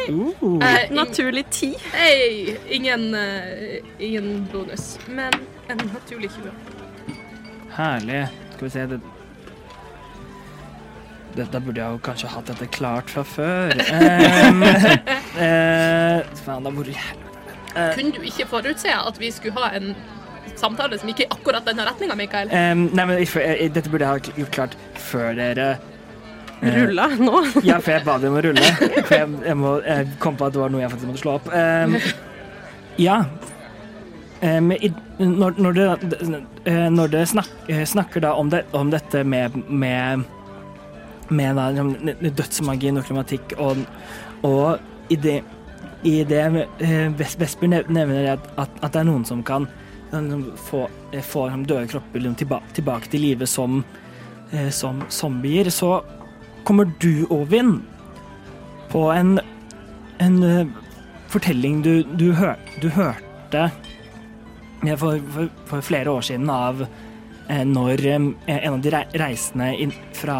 20! 0.09 0.43
Uh. 0.43 0.59
Et 0.67 0.91
Naturlig 0.91 1.45
ti. 1.51 1.75
Hei, 1.93 2.57
ingen, 2.71 3.15
uh, 3.15 3.77
ingen 4.03 4.49
bonus, 4.53 4.99
men 5.09 5.33
en 5.71 5.79
naturlig 5.93 6.31
20. 6.35 6.51
Herlig. 7.77 8.25
Skal 8.57 8.65
vi 8.67 8.71
se 8.71 8.87
det. 8.87 8.99
Dette 11.35 11.61
burde 11.61 11.81
jeg 11.83 11.91
jo 11.97 12.03
kanskje 12.07 12.29
hatt 12.35 12.51
dette 12.51 12.67
klart 12.75 13.11
fra 13.15 13.23
før. 13.27 13.75
Um, 13.95 14.63
eh, 15.43 16.21
faen, 16.45 16.63
da 16.67 16.71
hvor 16.75 16.87
i 16.87 16.95
helvete 16.95 17.23
Eh, 17.75 17.89
Kunne 17.97 18.13
du 18.15 18.23
ikke 18.23 18.45
forutse 18.47 18.87
at 18.95 19.17
vi 19.19 19.33
skulle 19.35 19.55
ha 19.59 19.73
en 19.75 19.95
samtale 20.55 20.95
som 21.01 21.09
gikk 21.11 21.25
i 21.25 21.27
akkurat 21.35 21.67
denne 21.67 21.83
retninga, 21.89 22.15
Mikael? 22.15 22.53
um, 22.55 22.85
Nei, 22.95 23.07
men 23.11 23.19
if- 23.23 23.35
dette 23.75 23.91
burde 23.91 24.07
jeg 24.07 24.13
ha 24.31 24.37
gjort 24.39 24.53
klart 24.55 24.77
før 25.03 25.35
dere 25.35 25.73
Rulla 26.65 27.09
nå. 27.19 27.41
Ja, 27.69 27.79
for 27.79 27.95
jeg 27.95 28.05
ba 28.07 28.19
dem 28.23 28.35
om 28.35 28.41
å 28.41 28.45
rulle. 28.45 28.71
For 28.79 29.17
jeg, 29.17 29.33
jeg, 29.47 29.57
må, 29.61 29.75
jeg 29.85 30.09
kom 30.23 30.39
på 30.41 30.49
at 30.49 30.57
det 30.57 30.63
var 30.63 30.73
noe 30.73 30.85
jeg 30.85 30.93
faktisk 30.95 31.11
måtte 31.11 31.23
slå 31.25 31.37
opp. 31.39 31.51
Um, 31.53 31.99
ja. 33.01 33.19
Um, 34.45 34.73
i, 34.75 34.91
når, 35.19 35.61
når 35.63 35.77
dere 35.79 36.43
eh, 36.65 36.89
når 36.93 37.13
dere 37.13 37.27
snak, 37.29 37.51
eh, 37.69 37.85
snakker 37.89 38.25
da 38.25 38.35
om, 38.39 38.51
det, 38.53 38.65
om 38.77 38.91
dette 38.93 39.23
med, 39.25 39.57
med, 39.69 40.25
med 41.31 41.61
da, 41.61 41.69
liksom, 41.71 42.35
dødsmagi, 42.41 42.93
nekromatikk 42.97 43.55
og, 43.63 43.85
og 44.45 45.13
i 45.13 45.17
det, 45.21 45.39
i 46.05 46.19
det 46.29 46.43
eh, 46.83 47.09
Vesper 47.17 47.71
nevner 47.71 48.35
at, 48.35 48.51
at, 48.57 48.81
at 48.83 48.93
det 48.93 49.05
er 49.05 49.09
noen 49.09 49.25
som 49.29 49.45
kan 49.47 49.69
liksom, 50.13 50.45
få, 50.67 50.89
eh, 51.13 51.23
få 51.23 51.47
liksom, 51.49 51.67
døde 51.71 51.87
kropper 51.93 52.29
tilbake, 52.43 52.75
tilbake 52.75 53.11
til 53.13 53.25
live 53.29 53.47
som, 53.47 53.85
eh, 54.53 54.71
som 54.71 55.03
zombier, 55.09 55.71
så 55.71 56.03
kommer 56.65 56.91
du, 57.01 57.27
Ovin, 57.31 57.83
på 58.91 59.09
en, 59.13 59.39
en 60.19 60.43
eh, 60.43 60.67
fortelling 61.29 61.83
du, 61.83 62.03
du, 62.03 62.33
hør, 62.33 62.59
du 62.81 62.89
hørte 62.95 63.69
for, 64.99 65.19
for, 65.33 65.49
for 65.67 65.81
flere 65.81 66.11
år 66.11 66.25
siden 66.29 66.51
av 66.51 66.85
eh, 66.85 67.65
når 67.67 68.07
eh, 68.07 68.29
en 68.47 68.77
av 68.77 68.83
de 68.85 68.93
reisende 69.19 69.71
inn 69.81 69.95
fra, 70.15 70.39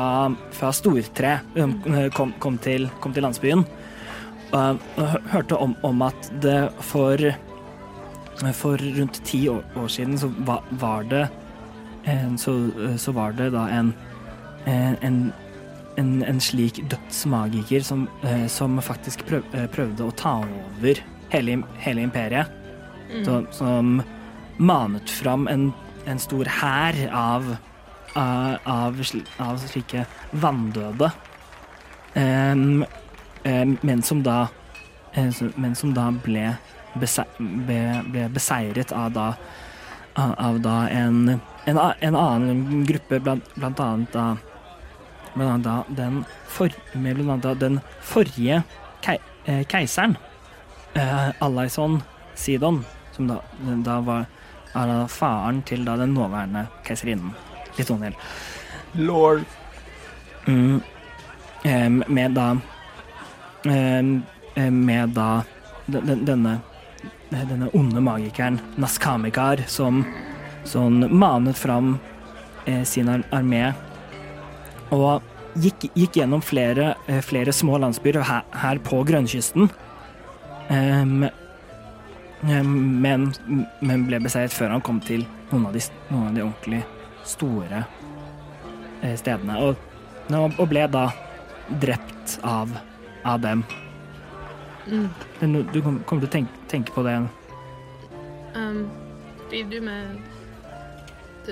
fra 0.55 0.73
Stortre 0.77 1.39
eh, 1.57 2.09
kom, 2.15 2.35
kom, 2.39 2.59
til, 2.63 2.89
kom 3.01 3.17
til 3.17 3.27
landsbyen. 3.27 3.65
Og 4.55 4.83
og 5.03 5.31
hørte 5.33 5.57
om, 5.59 5.73
om 5.83 6.03
at 6.07 6.29
det 6.43 6.69
for, 6.87 7.19
for 8.55 8.83
rundt 8.99 9.19
ti 9.27 9.49
år, 9.51 9.65
år 9.75 9.89
siden 9.91 10.19
så 10.21 10.31
var, 10.47 10.63
var 10.71 11.09
det 11.11 11.25
eh, 12.07 12.29
så, 12.39 12.55
så 13.01 13.17
var 13.17 13.35
det 13.35 13.51
da 13.57 13.65
en, 13.81 13.91
en, 14.67 15.33
en 15.97 16.23
en, 16.23 16.41
slik 16.41 16.81
dødsmagiker 16.91 17.83
som, 17.83 18.09
eh, 18.23 18.47
som 18.47 18.81
faktisk 18.83 19.27
prøv, 19.29 19.45
eh, 19.55 19.67
prøvde 19.67 20.05
å 20.05 20.15
ta 20.17 20.41
over 20.43 21.01
hele, 21.31 21.63
hele 21.79 22.03
imperiet. 22.03 22.61
som, 23.25 23.47
som 23.53 24.03
manet 24.59 25.11
fram 25.11 25.47
en, 25.49 25.73
en 26.07 26.19
stor 26.19 26.49
hær 26.61 26.97
av, 27.13 27.57
av, 28.17 28.59
av, 28.65 28.95
sl- 28.95 29.27
av 29.39 29.59
slike 29.59 30.07
vanndøde. 30.33 31.11
Um, 32.17 32.85
um, 33.45 33.79
men 33.83 34.03
som 34.03 34.23
da 34.23 34.49
eh, 35.15 35.31
Men 35.57 35.75
som 35.75 35.95
da 35.95 36.11
ble, 36.11 36.57
bese, 36.95 37.25
ble, 37.39 37.79
ble 38.07 38.29
beseiret 38.31 38.93
av 38.95 39.13
da 39.13 39.29
av, 40.15 40.35
av 40.39 40.61
da 40.63 40.77
en, 40.89 41.41
en, 41.67 41.79
en 41.79 42.17
annen 42.17 42.85
gruppe, 42.87 43.19
blant, 43.19 43.49
blant 43.59 43.81
annet 43.83 44.13
da 44.15 44.27
Blant 45.35 45.51
annet 45.51 45.65
da 45.65 45.85
den, 46.03 46.25
for, 46.47 46.71
med 46.95 47.17
blant 47.17 47.45
annet 47.45 47.61
den 47.61 47.81
forrige 48.03 48.63
kei, 49.03 49.19
eh, 49.47 49.65
keiseren, 49.67 50.17
eh, 50.95 51.31
Alaison 51.43 52.03
Sidon, 52.35 52.85
som 53.13 53.27
da, 53.29 53.41
da 53.85 54.01
var 54.01 54.27
da 54.75 55.07
faren 55.07 55.63
til 55.67 55.85
da 55.87 55.97
den 55.97 56.15
nåværende 56.15 56.67
keiserinnen. 56.87 57.35
Litt 57.79 57.87
sånn 57.91 58.03
helt. 58.03 58.17
Lord. 58.95 59.45
Mm. 60.47 60.81
eh, 61.65 61.89
med 61.89 62.35
da 62.37 62.57
em, 63.65 64.23
em, 64.55 64.85
Med 64.87 65.09
da 65.17 65.43
den, 65.87 66.07
den- 66.07 66.25
denne 66.25 66.61
denne 67.31 67.69
onde 67.75 68.01
magikeren 68.01 68.61
Naskamikar 68.77 69.65
som 69.67 70.05
sånn 70.65 71.09
manet 71.11 71.57
fram 71.59 71.99
eh, 72.67 72.85
sin 72.85 73.09
ar 73.09 73.25
armé 73.33 73.73
og 74.93 75.23
gikk, 75.61 75.89
gikk 75.95 76.19
gjennom 76.21 76.43
flere, 76.43 76.95
eh, 77.07 77.21
flere 77.25 77.53
små 77.53 77.79
landsbyer 77.79 78.21
her, 78.23 78.43
her 78.53 78.79
på 78.85 79.05
grønnkysten. 79.07 79.71
Em, 80.71 81.29
men, 82.45 83.29
men 83.81 84.07
ble 84.09 84.19
beseiret 84.21 84.53
før 84.53 84.75
han 84.75 84.83
kom 84.85 85.01
til 85.01 85.25
noen 85.51 85.67
av 85.71 85.77
de, 85.77 85.81
noen 86.11 86.27
av 86.29 86.35
de 86.37 86.43
ordentlig 86.45 86.83
store 87.25 87.85
eh, 89.03 89.15
stedene. 89.17 89.57
Og, 89.65 89.77
og 90.59 90.69
ble 90.69 90.85
da 90.93 91.07
drept 91.81 92.39
av, 92.45 92.73
av 93.25 93.41
dem. 93.41 93.65
Mm. 94.85 95.09
Du 95.41 95.47
kommer 95.47 95.65
Du 95.73 95.81
kom- 96.05 96.21
til 96.21 96.29
å 96.29 96.33
tenke, 96.33 96.53
tenke 96.69 96.93
på 96.93 97.03
det 97.07 97.17
Um, 98.55 98.85
driver 99.51 99.71
du 99.71 99.81
med 99.81 101.49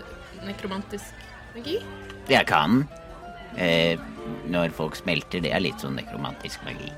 nekromantisk 0.47 1.17
magi? 1.55 1.81
Jeg 2.29 2.47
kan. 2.47 2.85
Eh, 3.57 4.01
når 4.53 4.73
folk 4.77 4.97
smelter, 4.97 5.43
det 5.45 5.53
er 5.53 5.65
litt 5.65 5.83
sånn 5.83 5.99
nekromantisk 5.99 6.63
magi. 6.67 6.91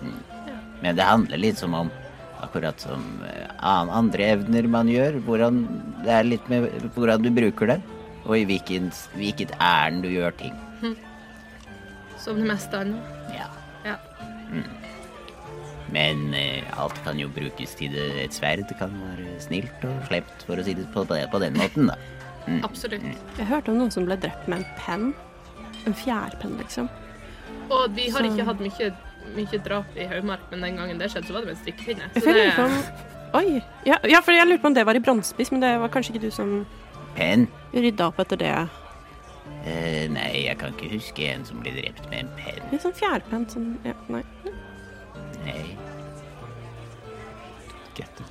Mm. 0.00 0.18
Men 0.82 0.98
det 0.98 1.06
handler 1.06 1.40
litt 1.40 1.62
som 1.62 1.76
om 1.76 1.92
Akkurat 2.44 2.76
som 2.80 3.00
eh, 3.24 3.46
andre 3.64 4.26
evner 4.34 4.66
man 4.68 4.90
gjør. 4.92 5.14
Hvordan, 5.24 5.62
det 6.04 6.12
er 6.12 6.26
litt 6.26 6.50
med 6.52 6.68
hvordan 6.92 7.24
du 7.24 7.30
bruker 7.32 7.70
det, 7.70 7.78
og 8.26 8.34
i 8.36 8.44
hvilken, 8.44 8.90
hvilket 9.16 9.54
ærend 9.56 10.04
du 10.04 10.10
gjør 10.12 10.36
ting. 10.36 10.52
Som 12.20 12.42
det 12.42 12.50
meste 12.50 12.76
annet? 12.76 13.16
Ja. 13.32 13.48
Ja. 13.86 13.96
Men 15.94 16.34
eh, 16.34 16.64
alt 16.76 16.98
kan 17.06 17.20
jo 17.22 17.30
brukes 17.32 17.76
til 17.78 17.94
det. 17.94 18.06
Et 18.24 18.36
sverd 18.36 18.68
kan 18.80 18.92
være 19.00 19.38
snilt 19.40 19.84
og 19.86 20.08
slemt, 20.10 20.46
for 20.48 20.60
å 20.60 20.66
si 20.66 20.74
det 20.76 20.88
på, 20.92 21.06
på, 21.08 21.20
på 21.32 21.42
den 21.42 21.56
måten, 21.56 21.92
da. 21.92 21.96
Absolutt. 22.66 23.02
Jeg 23.38 23.48
hørte 23.48 23.72
om 23.72 23.80
noen 23.80 23.94
som 23.94 24.04
ble 24.06 24.18
drept 24.22 24.44
med 24.50 24.62
en 24.62 24.74
penn. 24.78 25.08
En 25.86 25.94
fjærpenn, 25.94 26.56
liksom. 26.58 26.88
Og 27.70 27.90
vi 27.94 28.08
har 28.10 28.20
Så- 28.22 28.30
ikke 28.30 28.44
hatt 28.44 28.60
mye, 28.60 28.92
mye 29.36 29.58
drap 29.64 29.84
i 29.96 30.04
Haumark, 30.06 30.40
men 30.50 30.60
den 30.60 30.76
gangen 30.76 30.98
det 30.98 31.10
skjedde, 31.10 31.26
så 31.26 31.32
var 31.32 31.40
det 31.40 31.46
med 31.48 31.56
en 31.56 31.62
strikkepinne. 31.64 32.10
Jeg 32.14 32.22
Så 32.22 32.32
lurer 32.32 32.56
det, 32.56 32.58
om 32.58 32.82
Oi. 33.34 33.62
Ja, 33.84 33.96
ja, 34.08 34.20
for 34.20 34.32
jeg 34.32 34.46
lurte 34.46 34.62
på 34.62 34.66
om 34.66 34.74
det 34.74 34.86
var 34.86 34.94
i 34.94 35.00
Brannspiss, 35.00 35.50
men 35.52 35.60
det 35.60 35.78
var 35.80 35.88
kanskje 35.88 36.14
ikke 36.14 36.20
du 36.22 36.30
som 36.30 36.66
Penn? 37.16 37.48
rydda 37.74 38.06
opp 38.06 38.18
etter 38.20 38.36
det. 38.38 38.68
Eh, 39.66 40.06
nei, 40.08 40.44
jeg 40.46 40.58
kan 40.58 40.72
ikke 40.72 40.90
huske 40.92 41.26
en 41.34 41.44
som 41.44 41.58
ble 41.60 41.72
drept 41.72 42.08
med 42.10 42.20
en 42.20 42.28
penn. 42.36 42.62
Litt 42.72 42.82
sånn 42.82 42.94
fjærpenn 42.94 43.46
sånn 43.50 43.76
ja, 43.84 43.92
Nei. 44.08 44.22
Nei. 45.44 45.76
Get 47.96 48.18
the. 48.18 48.24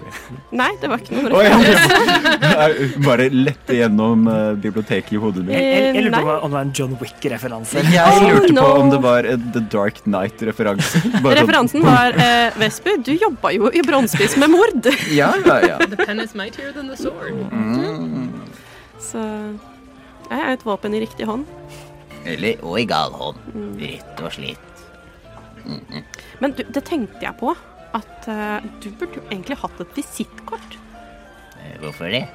Nei, 0.54 0.68
det 0.82 0.90
var 0.92 1.00
ikke 1.02 1.16
noe 1.18 1.32
referanse. 1.34 3.00
Bare 3.02 3.26
lette 3.34 3.74
gjennom 3.80 4.28
eh, 4.30 4.52
biblioteket 4.62 5.16
i 5.18 5.22
hodet 5.24 5.42
mitt. 5.48 5.56
Jeg, 5.58 5.66
jeg, 5.66 5.96
jeg 5.96 6.04
lurte 6.06 6.22
på 6.22 6.36
om 6.36 6.52
det 6.52 6.58
var 6.60 6.68
en 6.68 6.74
John 6.78 6.94
Wick-referanse. 7.02 7.82
Jeg 7.90 8.20
Oh, 8.20 8.28
lurte 8.30 8.54
på 8.60 8.68
om 8.84 8.92
det 8.94 9.00
var 9.08 9.30
en 9.32 9.48
The 9.56 9.64
Dark 9.74 10.04
Night-referanse. 10.06 11.02
Sånn- 11.08 11.26
Referansen 11.40 11.86
var 11.88 12.14
eh, 12.22 12.54
Vesper, 12.62 13.00
du 13.08 13.12
jobba 13.18 13.52
jo 13.58 13.72
i 13.74 13.82
Brannspiss 13.88 14.38
med 14.42 14.54
mord. 14.54 14.92
Ja, 15.16 15.32
ja, 15.48 15.58
ja. 15.66 15.78
The 15.82 15.98
pen 16.06 16.22
is 16.22 16.36
mightier 16.38 16.70
than 16.78 16.92
the 16.94 17.00
sword. 17.02 17.34
Mm. 17.50 18.30
Så 19.02 19.22
jeg 20.30 20.40
er 20.46 20.54
et 20.56 20.64
våpen 20.66 20.94
i 20.98 21.02
riktig 21.08 21.26
hånd. 21.30 21.46
Eller 22.26 22.62
og 22.66 22.78
i 22.82 22.86
gal 22.90 23.14
hånd. 23.18 23.42
Rett 23.82 24.22
og 24.26 24.32
slett. 24.38 24.62
Men 26.42 26.54
du, 26.54 26.62
det 26.70 26.86
tenkte 26.86 27.26
jeg 27.26 27.34
på. 27.42 27.54
At 27.96 28.28
uh, 28.28 28.60
du 28.84 28.90
burde 29.00 29.22
jo 29.22 29.24
egentlig 29.30 29.58
hatt 29.62 29.80
et 29.84 29.94
visittkort. 29.96 30.78
Eh, 31.62 31.76
Hvorfor 31.80 32.12
det? 32.12 32.26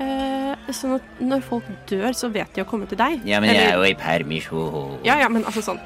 Uh, 0.00 0.54
sånn 0.74 0.96
at 0.96 1.20
når 1.22 1.44
folk 1.46 1.66
dør, 1.86 2.10
så 2.18 2.30
vet 2.34 2.50
de 2.56 2.64
å 2.64 2.66
komme 2.66 2.88
til 2.90 2.98
deg. 2.98 3.20
Ja, 3.28 3.38
men 3.42 3.52
jeg 3.54 3.68
er 3.68 3.76
jo 3.78 3.84
i 3.86 3.94
permisjon. 3.98 4.96
Ja, 5.06 5.20
ja, 5.22 5.28
men 5.30 5.46
altså 5.46 5.62
sånn 5.62 5.78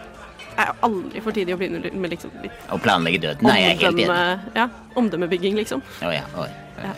Det 0.49 0.65
er 0.65 0.73
aldri 0.87 1.21
for 1.23 1.37
tidlig 1.37 1.55
å 1.55 1.59
begynne 1.61 1.93
med 2.03 2.11
liksom 2.15 2.33
litt 2.43 2.73
Å 2.73 2.79
planlegge 2.83 3.21
døden 3.23 3.47
nei, 3.47 3.59
jeg 3.63 3.77
helt 3.85 4.01
enig. 4.01 4.09
ja, 4.57 4.65
omdømmebygging, 4.99 5.55
liksom. 5.61 5.85
Å 6.03 6.11
ja. 6.15 6.25
Oh, 6.35 6.49
ja. 6.81 6.97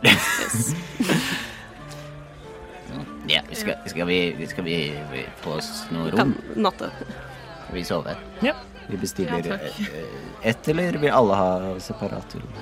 Yes. 0.00 0.74
ja 3.30 3.42
skal, 3.52 3.76
skal, 3.86 4.06
vi, 4.08 4.18
skal 4.50 4.64
vi 4.66 4.76
få 5.44 5.58
oss 5.60 5.70
noe 5.94 6.10
Kan 6.10 6.34
rom? 6.34 6.62
natte. 6.64 6.90
Skal 6.96 7.76
vi 7.76 7.84
sove? 7.86 8.16
Vi 8.90 8.96
bestiller 9.00 9.46
Ja, 9.46 9.54
eh, 9.54 10.50
ett, 10.50 10.68
eller 10.68 10.98
vil 10.98 11.10
alle 11.14 11.34
ha 11.38 11.78
separat 11.80 12.34
rom? 12.34 12.52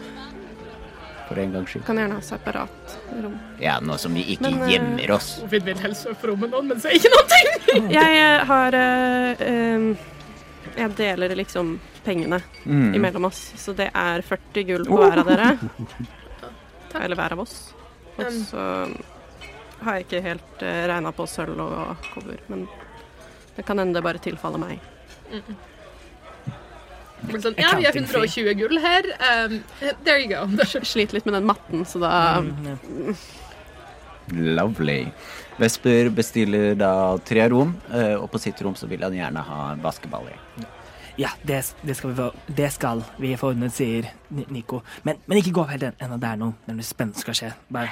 For 1.29 1.39
en 1.39 1.53
gangs 1.53 1.69
skyld. 1.75 1.85
Kan 1.85 1.99
gjerne 2.01 2.15
ha 2.17 2.25
separat 2.25 2.95
rom. 3.23 3.35
Ja, 3.61 3.75
nå 3.85 3.99
som 4.01 4.15
vi 4.17 4.23
ikke 4.35 4.49
Men, 4.49 4.63
eh, 4.63 4.71
gjemmer 4.75 5.11
oss. 5.19 5.43
Vi 5.51 5.59
vil 5.61 5.77
helst 5.85 6.07
være 6.07 6.15
på 6.23 6.31
rommet 6.31 6.49
med 6.49 6.55
noen, 6.57 6.69
men 6.73 6.81
sier 6.81 6.97
ikke 6.97 7.13
noe. 7.13 7.91
Jeg 7.99 8.23
eh, 8.23 8.45
har 8.49 8.73
em, 8.79 9.91
Jeg 10.79 10.95
deler 10.97 11.35
liksom 11.37 11.79
pengene 12.05 12.41
Mm. 12.65 12.95
imellom 12.95 13.25
oss, 13.29 13.53
så 13.57 13.73
det 13.77 13.91
er 13.95 14.23
40 14.23 14.65
gull 14.69 14.85
på 14.89 14.97
hver 15.01 15.19
av 15.23 15.27
dere. 15.29 15.51
Eller 17.03 17.17
hver 17.17 17.33
av 17.37 17.41
oss. 17.45 17.75
Og 18.19 18.25
Um. 18.25 18.45
så 18.45 18.63
har 19.85 19.95
jeg 19.99 20.07
ikke 20.09 20.23
helt 20.25 20.63
uh, 20.63 20.87
regna 20.91 21.13
på 21.15 21.27
sølv 21.31 21.61
og 21.63 21.97
kobber, 22.15 22.41
men 22.51 22.65
det 23.57 23.65
kan 23.69 23.79
hende 23.79 23.95
det 23.95 24.03
bare 24.03 24.19
tilfaller 24.19 24.59
meg. 24.59 24.81
Men 25.31 25.43
sånn, 27.43 27.57
ja, 27.59 27.73
vi 27.77 27.85
har 27.89 27.97
120 27.97 28.55
gull 28.61 28.79
her. 28.83 29.09
Um, 29.31 29.59
there 30.05 30.19
you 30.23 30.29
go. 30.31 30.45
Sliter 30.83 31.19
litt 31.19 31.27
med 31.29 31.35
den 31.39 31.49
matten, 31.49 31.85
så 31.89 32.01
da 32.03 32.13
Mm, 32.41 33.17
Lovely. 34.57 35.07
Vesper 35.59 36.11
bestiller 36.15 36.75
da 36.79 36.93
tre 37.27 37.49
rom, 37.51 37.73
eh, 37.91 38.15
og 38.15 38.29
på 38.31 38.39
sitt 38.43 38.61
rom 38.63 38.77
så 38.79 38.87
vil 38.91 39.03
han 39.03 39.17
gjerne 39.17 39.43
ha 39.43 39.61
en 39.73 39.81
basketball 39.83 40.29
i. 40.31 40.37
Ja, 40.63 40.69
det, 41.19 41.59
det, 41.83 41.97
skal 41.99 42.13
vi 42.13 42.17
få, 42.23 42.29
det 42.55 42.69
skal 42.73 43.01
vi 43.19 43.33
få 43.41 43.49
ordnet, 43.53 43.73
sier 43.75 44.07
Nico. 44.31 44.83
Men, 45.09 45.17
men 45.27 45.39
ikke 45.41 45.51
gå 45.57 45.63
opp 45.65 45.71
helt 45.73 45.83
en- 45.89 45.97
ennå. 46.05 46.19
Det 46.21 46.29
er 46.29 46.37
noe 46.39 46.55
nemlig 46.69 46.85
spennende 46.87 47.19
skal 47.19 47.35
skje. 47.35 47.49
Bare, 47.73 47.89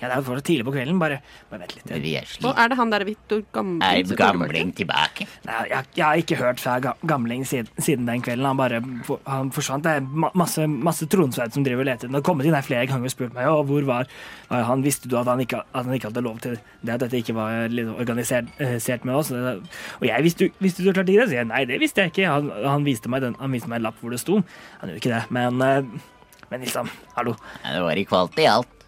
ja, 0.00 0.06
det 0.08 0.10
er 0.14 0.22
fortsatt 0.24 0.46
tidlig 0.48 0.64
på 0.68 0.72
kvelden. 0.76 1.00
Bare, 1.02 1.18
bare 1.50 1.60
vent 1.64 1.74
litt. 1.76 1.90
Vi 2.04 2.12
er 2.20 2.28
Og 2.46 2.54
er 2.56 2.70
det 2.72 2.78
han 2.78 2.92
der 2.94 3.04
Victor 3.04 3.42
Gamling? 3.52 3.82
Er 3.82 4.16
gamling 4.16 4.70
tilbake? 4.78 5.26
Nei, 5.44 5.58
jeg, 5.72 5.88
jeg 5.98 6.04
har 6.06 6.22
ikke 6.22 6.38
hørt 6.40 6.62
fra 6.62 6.76
Gamling 7.04 7.44
siden, 7.48 7.68
siden 7.82 8.06
den 8.08 8.22
kvelden. 8.24 8.46
Han 8.46 8.56
bare 8.62 8.80
han 9.26 9.50
forsvant. 9.52 9.82
Det 9.84 9.96
er 9.98 10.32
masse, 10.38 10.64
masse 10.70 11.08
tronsverd 11.12 11.52
som 11.52 11.66
driver 11.66 11.82
og 11.84 11.90
leter. 11.90 12.08
Han 12.08 12.20
har 12.20 12.24
kommet 12.30 12.46
inn 12.48 12.54
her 12.56 12.64
flere 12.64 12.86
ganger 12.86 13.10
og 13.10 13.14
spurt 13.16 13.34
meg 13.36 13.50
og 13.50 13.66
hvor 13.68 13.84
var, 13.90 14.08
var 14.48 14.64
han. 14.70 14.86
Visste 14.86 15.10
du 15.10 15.18
at 15.20 15.26
han, 15.28 15.42
ikke, 15.44 15.60
at 15.66 15.84
han 15.84 15.92
ikke 15.98 16.08
hadde 16.12 16.24
lov 16.24 16.38
til 16.46 16.56
det, 16.56 16.94
at 16.94 17.02
dette 17.04 17.18
ikke 17.20 17.34
var 17.36 17.66
litt 17.68 17.90
organisert 17.92 18.48
eh, 18.62 18.78
med 19.04 19.14
oss? 19.18 19.32
Og 19.34 20.06
jeg 20.06 20.22
visste, 20.24 20.46
du- 20.48 20.62
visste 20.62 20.86
du 20.86 20.92
klart 20.94 21.10
ikke 21.10 21.26
det? 21.26 21.28
Så 21.34 21.40
jeg, 21.42 21.50
nei, 21.50 21.64
det 21.68 21.80
visste 21.82 22.06
jeg 22.06 22.14
ikke. 22.14 22.30
Han, 22.30 22.50
han, 22.66 22.84
viste 22.86 23.10
den, 23.22 23.36
han 23.40 23.54
viste 23.54 23.70
meg 23.70 23.80
en 23.80 23.88
lapp 23.88 24.00
hvor 24.02 24.14
det 24.14 24.20
sto. 24.22 24.40
Han 24.80 24.92
gjorde 24.92 25.02
ikke 25.02 25.14
det, 25.14 25.22
men, 25.34 25.62
eh, 25.66 26.44
men 26.52 26.66
liksom, 26.66 26.90
hallo. 27.16 27.36
Ja, 27.62 27.76
det 27.76 27.82
var 27.86 28.00
i 28.00 28.06
kvalitet 28.08 28.44
i 28.44 28.50
alt. 28.50 28.86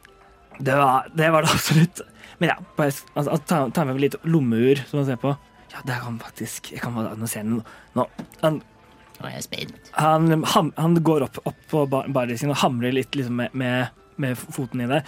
Det 0.59 0.77
var 0.79 1.09
det, 1.15 1.31
var 1.35 1.47
det 1.47 1.55
absolutt. 1.55 2.05
Men 2.39 2.53
ja, 2.53 2.59
bare 2.77 2.93
altså, 3.15 3.39
ta, 3.47 3.65
ta 3.75 3.87
med 3.89 4.01
litt 4.03 4.17
lommeur, 4.29 4.83
som 4.89 5.01
man 5.01 5.09
ser 5.09 5.19
på. 5.23 5.35
Ja, 5.75 5.83
det 5.87 5.97
kan 6.05 6.21
faktisk 6.23 6.69
Jeg 6.71 6.83
kan 6.85 6.95
bare 6.95 7.15
annonsere 7.15 7.43
den 7.43 7.63
nå. 7.99 8.07
Han, 8.45 8.61
Nå 9.15 9.27
er 9.29 9.37
jeg 9.37 9.47
spent. 9.47 9.91
han, 9.95 10.45
han, 10.53 10.71
han 10.77 10.95
går 11.07 11.27
opp, 11.27 11.41
opp 11.47 11.59
på 11.71 11.85
bardisken 11.91 12.51
og 12.51 12.61
hamrer 12.63 12.95
litt 12.95 13.15
liksom, 13.15 13.39
med, 13.39 13.55
med, 13.55 13.91
med 14.19 14.39
foten 14.39 14.83
i 14.83 14.89
det. 14.91 15.05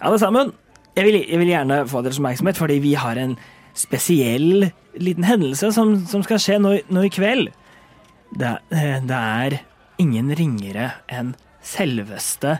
Alle 0.00 0.18
sammen, 0.22 0.52
jeg 0.96 1.06
vil, 1.06 1.18
jeg 1.22 1.40
vil 1.42 1.50
gjerne 1.50 1.80
få 1.90 2.02
deres 2.06 2.18
oppmerksomhet, 2.20 2.58
fordi 2.58 2.78
vi 2.82 2.94
har 2.98 3.18
en 3.20 3.34
spesiell 3.78 4.70
liten 4.98 5.26
hendelse 5.26 5.72
som, 5.74 5.94
som 6.06 6.24
skal 6.26 6.40
skje 6.42 6.58
nå, 6.62 6.76
nå 6.90 7.04
i 7.06 7.12
kveld. 7.12 7.52
Det, 8.30 8.56
eh, 8.74 8.98
det 9.02 9.20
er 9.20 9.60
ingen 10.00 10.32
ringere 10.36 10.92
enn 11.10 11.34
selveste 11.66 12.58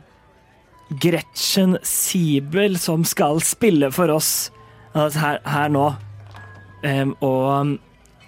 Gretchen 0.90 1.76
Siebel 1.86 2.78
som 2.82 3.04
skal 3.06 3.38
spille 3.46 3.92
for 3.94 4.10
oss 4.12 4.50
altså 4.92 5.22
her, 5.22 5.38
her 5.46 5.70
nå. 5.70 5.84
Um, 6.80 7.12
og, 7.22 7.76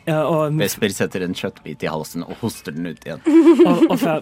og, 0.06 0.58
Vesper 0.60 0.92
setter 0.94 1.24
en 1.24 1.34
kjøttbit 1.34 1.82
i 1.82 1.90
halsen 1.90 2.22
og 2.26 2.36
hoster 2.42 2.74
den 2.76 2.92
ut 2.92 3.06
igjen. 3.06 3.22
og, 3.66 3.88
og 3.88 3.98
fra 3.98 4.20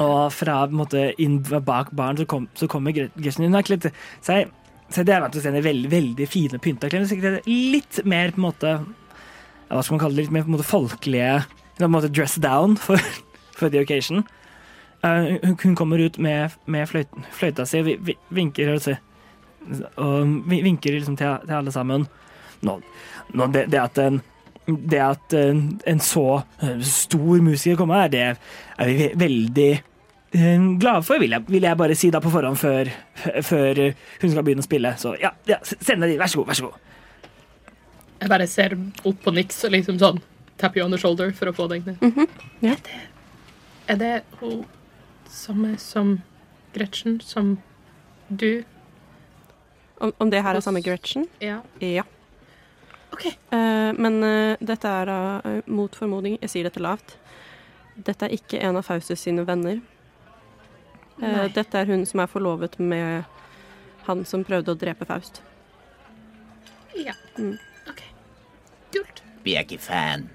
og 0.00 0.30
fra 0.32 0.62
måte, 0.72 1.10
inn 1.20 1.42
bak 1.44 1.90
baren 1.92 2.16
så, 2.16 2.24
kom, 2.24 2.46
så 2.56 2.64
kommer 2.72 2.94
Gretchen 2.96 3.44
inn. 3.44 3.52
Hun 3.52 3.58
har 3.58 3.66
kledd 3.68 3.90
seg 4.24 4.48
så 4.90 5.04
det 5.06 5.14
har 5.14 5.22
vært 5.22 5.38
veldig, 5.38 5.90
veldig 5.90 6.26
fine 6.26 6.58
pynta 6.62 6.90
klær. 6.90 7.06
Er 7.06 7.40
Litt 7.46 8.00
mer 8.04 8.34
på 8.34 8.40
en 8.40 8.46
måte 8.48 8.72
Hva 9.70 9.82
skal 9.84 9.94
man 9.94 10.02
kalle 10.02 10.16
det? 10.18 10.24
Litt 10.24 10.34
mer 10.34 10.46
på 10.46 10.50
en 10.50 10.56
måte 10.56 10.66
folkelige 10.66 11.34
På 11.78 11.86
en 11.86 11.94
måte 11.94 12.10
dress 12.10 12.34
down 12.42 12.74
for, 12.76 12.98
for 13.58 13.70
the 13.70 13.82
occasion. 13.82 14.24
Uh, 15.00 15.38
hun, 15.62 15.76
kommer 15.78 15.98
ut 15.98 16.18
med, 16.18 16.56
med 16.68 16.88
fløyten, 16.90 17.24
fløyta 17.32 17.64
si 17.64 17.78
og 17.80 17.86
vi, 17.86 17.94
vi, 18.04 18.14
vinker 18.36 18.74
og, 18.74 18.88
og 19.96 20.34
vi, 20.50 20.58
vinker 20.60 20.92
liksom 20.92 21.16
til, 21.16 21.38
til 21.46 21.56
alle 21.56 21.72
sammen. 21.72 22.04
Nå, 22.66 22.74
nå 23.32 23.46
det, 23.54 23.70
det 23.72 23.80
at 23.80 24.02
en 24.02 24.20
det 24.70 25.00
at 25.02 25.34
en, 25.34 25.62
en 25.88 26.00
så 26.04 26.42
eh, 26.62 26.82
stor 26.84 27.40
musiker 27.42 27.78
kommer 27.80 28.04
her, 28.04 28.10
det 28.12 28.20
er 28.28 28.90
vi 28.90 29.08
veldig 29.18 29.70
glade 30.30 31.02
for, 31.06 31.18
vil 31.18 31.34
jeg, 31.34 31.46
vil 31.50 31.66
jeg 31.66 31.78
bare 31.80 31.96
si 31.98 32.10
da 32.14 32.20
på 32.22 32.30
forhånd 32.30 32.58
før, 32.60 32.90
før 33.42 33.82
hun 33.90 34.30
skal 34.30 34.44
begynne 34.46 34.62
å 34.62 34.68
spille. 34.68 34.94
Så 35.00 35.16
ja, 35.20 35.32
ja 35.48 35.58
send 35.66 36.04
deg 36.04 36.14
dit. 36.14 36.20
Vær 36.20 36.30
så 36.30 36.42
god, 36.42 36.50
vær 36.52 36.60
så 36.60 36.68
god. 36.68 36.86
Jeg 38.20 38.28
bare 38.30 38.46
ser 38.50 38.76
opp 39.08 39.22
på 39.24 39.32
Nix 39.32 39.62
og 39.64 39.72
liksom 39.74 39.98
sånn 40.00 40.20
tap 40.60 40.76
you 40.76 40.84
on 40.84 40.92
the 40.92 41.00
shoulder 41.00 41.32
for 41.32 41.48
å 41.48 41.54
få 41.56 41.66
deg 41.72 41.86
ned. 41.88 42.02
ja. 42.60 42.76
Er 42.76 42.84
det, 42.84 43.00
er 43.88 44.00
det 44.02 44.12
hun 44.42 44.64
samme 45.30 45.76
som 45.80 46.18
Gretchen, 46.74 47.20
som 47.24 47.56
du? 48.28 48.62
Om, 50.00 50.12
om 50.18 50.30
det 50.30 50.42
her 50.44 50.54
er 50.54 50.64
samme 50.64 50.82
Gretchen? 50.84 51.26
Ja. 51.42 51.60
Ja. 51.80 52.04
OK. 53.10 53.26
Uh, 53.52 53.90
men 53.98 54.20
uh, 54.22 54.60
dette 54.60 54.88
er 54.88 55.08
da 55.10 55.20
uh, 55.44 55.56
mot 55.66 55.96
formodning, 55.96 56.38
jeg 56.44 56.52
sier 56.52 56.68
dette 56.68 56.82
lavt. 56.82 57.16
Dette 57.96 58.28
er 58.28 58.36
ikke 58.36 58.60
en 58.62 58.78
av 58.78 58.86
Faustus 58.86 59.24
sine 59.26 59.44
venner. 59.48 59.80
Eh, 61.20 61.36
Nei. 61.36 61.46
dette 61.54 61.78
er 61.78 61.88
hun 61.90 62.04
som 62.08 62.22
er 62.24 62.30
forlovet 62.32 62.78
med 62.80 63.24
han 64.06 64.24
som 64.26 64.44
prøvde 64.44 64.74
å 64.74 64.78
drepe 64.80 65.06
Faust. 65.08 65.42
Ja. 66.96 67.14
Mm. 67.38 67.56
OK. 67.90 68.04
Kult. 68.96 69.24
Vi 69.44 69.56
er 69.56 69.64
ikke 69.68 69.80
fan. 69.80 70.28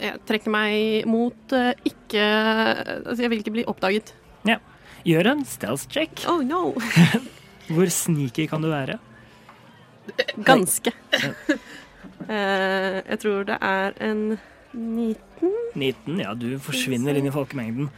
Jeg 0.00 0.20
trekker 0.28 0.52
meg 0.52 1.06
mot 1.08 1.54
eh, 1.56 1.72
ikke 1.88 2.20
Altså, 2.20 3.22
jeg 3.22 3.30
vil 3.32 3.40
ikke 3.40 3.54
bli 3.54 3.64
oppdaget. 3.70 4.12
Gjør 5.02 5.32
en 5.32 5.44
stealth 5.44 5.88
check. 5.90 6.22
Oh 6.30 6.42
no! 6.46 6.74
Hvor 7.74 7.90
sneaky 7.90 8.46
kan 8.50 8.62
du 8.62 8.70
være? 8.70 8.98
Ganske. 10.46 10.92
Eh, 12.22 12.98
jeg 13.02 13.18
tror 13.22 13.46
det 13.48 13.56
er 13.66 13.96
en 14.06 14.20
19. 14.72 15.50
19. 15.74 16.20
Ja, 16.22 16.34
du 16.38 16.54
forsvinner 16.62 17.18
inn 17.18 17.26
i 17.26 17.34
folkemengden. 17.34 17.88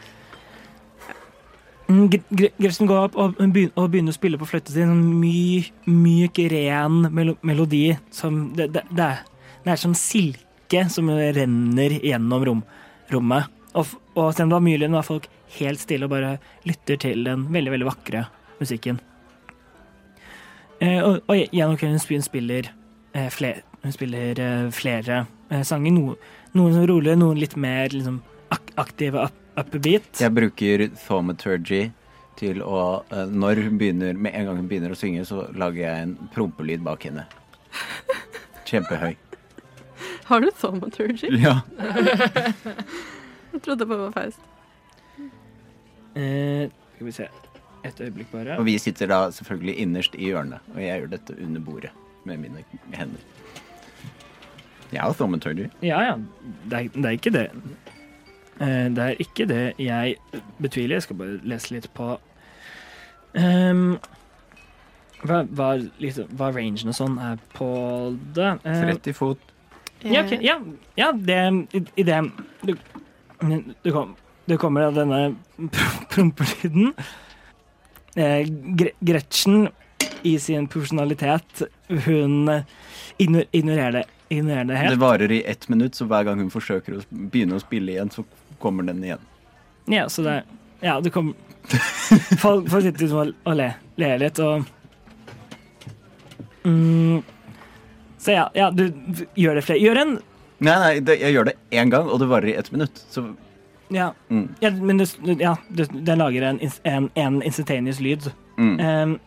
Mm, 1.88 2.06
Gre- 2.08 2.22
Gre- 2.32 2.52
Gretchen 2.58 2.88
går 2.88 3.02
opp 3.10 3.16
og 3.20 3.34
begynner, 3.36 4.08
å 4.08 4.16
spille 4.16 4.38
på 4.40 4.48
fløyta 4.48 4.72
si. 4.72 4.80
En 4.80 4.94
myk, 5.20 5.72
myk, 5.86 6.38
ren 6.50 7.02
melodi. 7.44 7.96
Som 8.14 8.54
det, 8.56 8.70
det, 8.72 8.84
det, 8.90 9.04
er, 9.04 9.50
det 9.66 9.74
er 9.74 9.80
som 9.82 9.94
silke 9.98 10.86
som 10.90 11.10
renner 11.12 11.98
gjennom 12.00 12.44
rom, 12.48 12.62
rommet. 13.12 13.50
Og, 13.74 13.90
og 14.14 14.30
selv 14.32 14.46
om 14.46 14.52
det 14.52 14.56
var 14.56 14.64
mye 14.64 14.80
lyd, 14.80 14.94
var 14.94 15.06
folk 15.06 15.28
helt 15.58 15.82
stille 15.82 16.06
og 16.08 16.14
bare 16.14 16.36
lytter 16.66 16.96
til 17.04 17.26
den 17.26 17.44
veldig, 17.52 17.74
veldig 17.74 17.88
vakre 17.90 18.24
musikken. 18.60 19.00
Eh, 20.82 21.00
og, 21.04 21.20
gjennom 21.52 21.76
kvelden 21.78 22.00
spiller, 22.02 22.24
spiller, 22.26 22.70
eh, 23.14 23.28
flere, 23.34 23.62
hun 23.84 23.94
spiller 23.94 24.40
eh, 24.40 24.70
flere 24.74 25.20
eh, 25.50 25.62
sanger. 25.66 25.94
No, 25.94 26.16
noen 26.56 26.74
som 26.78 26.86
roligere, 26.88 27.18
noen 27.20 27.38
litt 27.40 27.56
mer 27.60 27.92
liksom, 27.92 28.20
ak 28.54 28.72
aktive 28.80 29.26
up, 29.28 29.36
upbeat. 29.60 30.08
Jeg 30.20 30.34
bruker 30.34 30.86
thaumaturgy 31.06 31.88
til 32.38 32.62
å 32.66 33.04
eh, 33.14 33.28
Når 33.30 33.60
hun 33.68 33.78
begynner, 33.78 34.16
med 34.18 34.34
en 34.34 34.48
gang 34.48 34.58
hun 34.62 34.68
begynner 34.70 34.94
å 34.94 34.98
synge, 34.98 35.24
så 35.28 35.46
lager 35.54 35.84
jeg 35.84 36.06
en 36.08 36.16
prompelyd 36.34 36.82
bak 36.86 37.06
henne. 37.06 37.26
Kjempehøy. 38.68 39.14
Har 40.24 40.40
du 40.40 40.50
thaumaturgy? 40.58 41.30
Ja. 41.38 41.60
Jeg 43.54 43.62
trodde 43.62 43.86
på 43.86 43.98
Faust. 44.14 44.40
Eh, 46.18 46.70
skal 46.94 47.06
vi 47.06 47.12
se 47.14 47.28
Et 47.84 48.00
øyeblikk 48.00 48.30
bare. 48.32 48.56
Og 48.58 48.64
vi 48.66 48.78
sitter 48.80 49.10
da 49.10 49.18
selvfølgelig 49.34 49.74
innerst 49.82 50.14
i 50.16 50.30
hjørnet, 50.30 50.64
og 50.72 50.80
jeg 50.80 51.02
gjør 51.02 51.10
dette 51.12 51.36
under 51.44 51.60
bordet 51.60 51.90
med 52.24 52.40
mine 52.40 52.62
hender. 52.96 53.20
Jeg 54.94 55.02
har 55.02 55.12
thaumaturgy. 55.18 55.66
Ja, 55.84 56.00
ja. 56.06 56.14
Det 56.70 56.78
er, 56.78 56.88
det 56.94 57.04
er 57.04 57.18
ikke 57.18 57.34
det. 57.34 57.44
Eh, 58.60 58.86
det 58.94 59.04
er 59.04 59.22
ikke 59.22 59.46
det 59.50 59.62
jeg 59.82 60.16
betviler. 60.62 60.98
Jeg 60.98 61.06
skal 61.08 61.18
bare 61.18 61.40
lese 61.42 61.74
litt 61.74 61.88
på 61.94 62.12
um, 63.34 63.96
hva, 65.24 65.40
hva, 65.56 65.70
liksom, 66.02 66.28
hva 66.38 66.50
rangen 66.54 66.92
og 66.92 66.96
sånn 66.96 67.18
er 67.22 67.40
på 67.56 67.68
det. 68.36 68.52
Um, 68.62 68.80
30 68.92 69.18
fot. 69.18 69.50
Ja, 70.04 70.20
okay, 70.20 70.38
ja, 70.44 70.58
ja, 71.00 71.12
det 71.16 71.38
i, 71.72 71.80
i 71.96 72.04
det 72.04 72.18
du, 72.60 72.74
du, 73.40 73.90
kom, 73.94 74.12
du 74.44 74.58
kommer 74.60 74.90
av 74.90 74.98
denne 74.98 75.22
prompelyden. 76.12 76.92
Eh, 78.14 78.44
Gretchen, 79.00 79.70
i 80.24 80.36
sin 80.38 80.68
profesjonalitet, 80.70 81.64
hun 82.06 82.50
ignorerer 83.18 83.96
det, 83.98 84.04
ignorerer 84.28 84.68
det 84.70 84.90
Det 84.94 85.00
varer 85.00 85.32
i 85.32 85.42
ett 85.42 85.68
minutt, 85.68 85.94
så 85.94 86.06
hver 86.08 86.28
gang 86.28 86.40
hun 86.40 86.52
forsøker 86.52 87.00
å 87.00 87.02
begynne 87.10 87.58
å 87.58 87.64
spille 87.64 87.96
igjen, 87.96 88.12
så 88.12 88.24
kommer 88.64 88.86
den 88.88 89.04
igjen. 89.04 89.22
Ja, 89.92 90.08
så 90.08 90.24
det 90.24 90.42
Ja, 90.80 91.00
du 91.00 91.10
kom 91.10 91.34
Folk, 92.40 92.68
sitter 92.68 92.98
liksom 93.04 93.18
og, 93.18 93.32
og 93.44 93.56
le, 93.56 93.70
ler 94.00 94.18
litt, 94.20 94.40
og 94.40 94.64
mm, 96.64 97.22
Så 98.18 98.36
ja, 98.36 98.48
ja, 98.56 98.70
du 98.70 98.88
gjør 99.36 99.60
det 99.60 99.64
flere 99.64 99.80
Gjør 99.80 100.00
en 100.02 100.14
Nei, 100.64 100.74
nei, 100.80 100.92
det, 101.04 101.18
jeg 101.20 101.34
gjør 101.34 101.48
det 101.50 101.56
én 101.74 101.90
gang, 101.92 102.06
og 102.08 102.20
det 102.22 102.28
varer 102.30 102.48
i 102.48 102.54
ett 102.56 102.70
minutt. 102.72 103.00
Så 103.10 103.26
Ja, 103.92 104.12
mm, 104.30 104.54
ja 104.62 104.70
men 104.70 105.00
du, 105.02 105.04
ja, 105.36 105.56
du, 105.68 105.82
den 105.92 106.22
lager 106.22 106.46
en, 106.48 106.60
en, 106.88 107.10
en 107.14 107.42
instantaneous 107.42 108.00
lyd. 108.00 108.30
mm. 108.56 108.78
Um, 108.80 109.18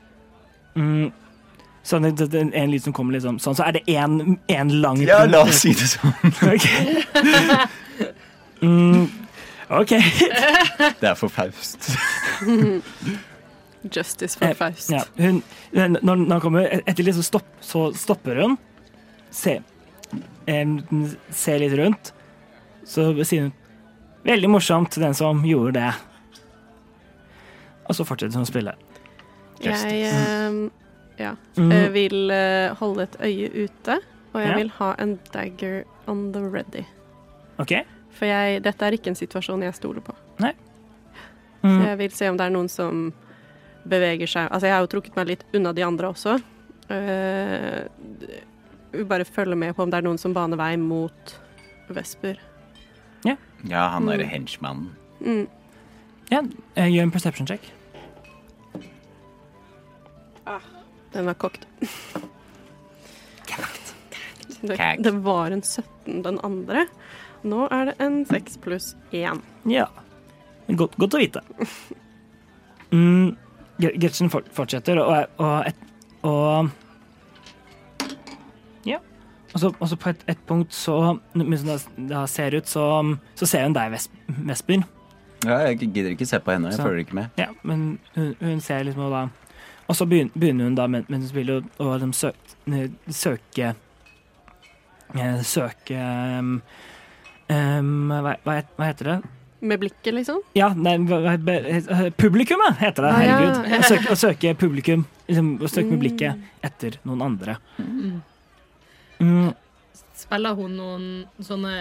mm, 0.79 1.11
sånn, 1.83 2.07
det, 2.07 2.29
det, 2.31 2.41
er 2.41 2.55
en 2.63 2.71
lyd 2.71 2.87
som 2.87 2.95
kommer 2.95 3.13
liksom 3.17 3.37
sånn, 3.43 3.59
så 3.59 3.67
er 3.67 3.77
det 3.77 3.83
én 3.91 4.37
en 4.47 4.73
lang 4.81 5.03
Ja, 5.03 5.25
la 5.29 5.43
oss 5.45 5.61
si 5.65 5.75
det 5.77 5.91
sånn. 5.91 6.15
Ok. 6.53 6.67
OK. 9.69 9.89
Det 11.01 11.09
er 11.09 11.15
for 11.19 11.27
Faust. 11.33 11.89
Justice 13.93 14.35
for 14.39 14.45
Eh, 14.47 14.53
Faust. 14.55 14.89
Ja, 14.91 15.01
hun, 15.17 15.41
når, 15.73 16.15
når 16.15 16.31
han 16.37 16.41
kommer 16.43 16.67
etter 16.87 17.03
litt, 17.07 17.15
så, 17.17 17.23
stopp, 17.25 17.47
så 17.63 17.87
stopper 17.95 18.39
hun. 18.41 18.57
Se, 19.31 19.57
em, 20.47 20.77
ser 21.35 21.59
litt 21.63 21.75
rundt. 21.79 22.13
Så 22.87 23.09
sier 23.27 23.47
hun 23.49 23.53
'Veldig 24.27 24.49
morsomt, 24.49 24.95
den 24.99 25.13
som 25.15 25.39
gjorde 25.45 25.73
det'. 25.79 25.93
Og 27.87 27.95
så 27.95 28.03
fortsetter 28.03 28.35
hun 28.35 28.43
å 28.43 28.49
spille. 28.49 28.73
Jeg 29.63 29.73
eh, 30.03 30.69
ja, 31.19 31.35
Mm. 31.57 31.71
jeg 31.71 31.91
vil 31.93 32.31
eh, 32.31 32.73
holde 32.75 33.03
et 33.03 33.15
øye 33.21 33.49
ute, 33.65 33.99
og 34.33 34.41
jeg 34.41 34.49
Ja. 34.49 34.55
vil 34.57 34.69
ha 34.69 34.95
en 34.99 35.19
dagger 35.33 35.83
on 36.07 36.31
the 36.33 36.41
ready. 36.41 36.83
OK? 37.59 37.71
For 38.17 38.25
jeg, 38.29 38.61
dette 38.65 38.85
er 38.87 38.95
ikke 38.97 39.11
en 39.13 39.19
situasjon 39.19 39.61
jeg 39.67 39.75
stoler 39.77 40.01
på. 40.01 40.15
Så 40.41 40.53
Mm. 41.67 41.81
jeg 41.85 41.97
vil 41.97 42.11
se 42.13 42.27
om 42.29 42.37
det 42.37 42.45
er 42.45 42.51
noen 42.53 42.69
som 42.69 43.13
beveger 43.87 44.27
seg 44.29 44.51
Altså, 44.51 44.67
jeg 44.67 44.73
har 44.75 44.81
jo 44.85 44.87
trukket 44.91 45.15
meg 45.17 45.27
litt 45.27 45.43
unna 45.57 45.73
de 45.73 45.81
andre 45.83 46.07
også. 46.13 46.35
Uh, 46.89 47.87
bare 49.09 49.25
følge 49.25 49.55
med 49.57 49.73
på 49.75 49.83
om 49.83 49.89
det 49.91 49.97
er 49.97 50.05
noen 50.05 50.17
som 50.21 50.33
baner 50.33 50.55
vei 50.57 50.75
mot 50.77 51.33
Vesper. 51.89 52.37
Ja, 53.65 53.87
han 53.89 54.05
derre 54.05 54.23
Mm. 54.23 54.29
henchmannen. 54.29 54.89
Mm. 55.19 55.47
Ja, 56.31 56.41
gjør 56.87 57.01
en 57.03 57.11
perception 57.11 57.47
check. 57.47 57.61
Den 61.13 61.25
var 61.25 61.33
kokt. 61.33 61.65
Det, 64.61 64.77
Kag. 64.77 65.01
det 65.03 65.11
var 65.23 65.51
en 65.51 65.61
17 65.61 66.21
den 66.23 66.39
andre. 66.43 66.85
Nå 67.47 67.67
er 67.71 67.85
det 67.91 67.95
en 68.03 68.19
6 68.27 68.57
pluss 68.63 68.91
1. 69.15 69.41
Ja. 69.71 69.87
Godt, 70.67 70.97
godt 70.99 71.15
å 71.17 71.23
vite. 71.23 71.41
Mm, 72.87 73.33
Gretchen 73.83 74.29
fortsetter, 74.31 74.95
og, 75.03 75.25
og, 75.43 75.65
et, 75.67 75.75
og 76.23 76.69
Ja. 78.87 78.99
Og 79.53 79.59
så, 79.59 79.73
og 79.75 79.89
så 79.91 79.97
på 79.99 80.09
et, 80.13 80.21
et 80.31 80.39
punkt 80.47 80.71
så 80.71 80.95
Mens 81.35 81.65
da 82.07 82.21
ser 82.31 82.55
ut, 82.55 82.67
så, 82.71 82.85
så 83.35 83.45
ser 83.49 83.65
hun 83.67 83.75
deg, 83.75 83.91
Ves- 83.91 84.07
Vesper. 84.47 84.85
Ja, 85.43 85.57
jeg 85.67 85.81
gidder 85.91 86.13
ikke 86.15 86.25
se 86.31 86.39
på 86.39 86.51
henne, 86.55 86.71
jeg 86.71 86.79
Så- 86.79 86.87
følger 86.87 87.03
ikke 87.03 87.17
med. 87.19 87.27
Ja, 87.43 87.49
men 87.67 87.99
hun, 88.15 88.31
hun 88.39 88.63
ser 88.63 88.83
liksom 88.87 89.03
og 89.09 89.11
da 89.17 89.25
Og 89.87 89.95
så 89.99 90.07
begynner 90.07 90.63
hun 90.69 90.75
da 90.79 90.87
mens 90.87 91.11
hun 91.11 91.27
spiller, 91.27 91.59
å- 91.59 91.67
å 91.83 91.91
liksom 91.99 92.13
sø, 92.15 92.31
eh, 92.71 92.87
søke 93.11 93.73
eh, 95.15 95.41
Søke 95.43 95.99
um, 97.49 98.09
hva, 98.11 98.35
hva, 98.45 98.85
heter 98.85 99.11
det? 99.11 99.17
Med 99.59 99.79
blikket, 99.81 100.13
liksom? 100.13 100.41
Ja, 100.53 100.69
nei, 100.77 100.97
publikummet 102.19 102.77
heter 102.77 103.07
det. 103.07 103.13
Ah, 103.13 103.23
ja. 103.25 103.37
Herregud. 103.37 103.77
Å 103.77 103.87
søke, 103.89 104.11
å 104.13 104.19
søke 104.19 104.51
publikum. 104.59 105.05
Liksom, 105.27 105.53
å 105.59 105.69
søke 105.71 105.87
med 105.89 105.97
Mm. 105.97 106.03
blikket 106.03 106.67
etter 106.69 106.99
noen 107.03 107.23
andre. 107.25 107.57
Mm. 107.79 108.21
Mm, 109.19 109.55
Spiller 110.17 110.53
hun 110.57 110.77
noen 110.77 111.07
sånne 111.41 111.73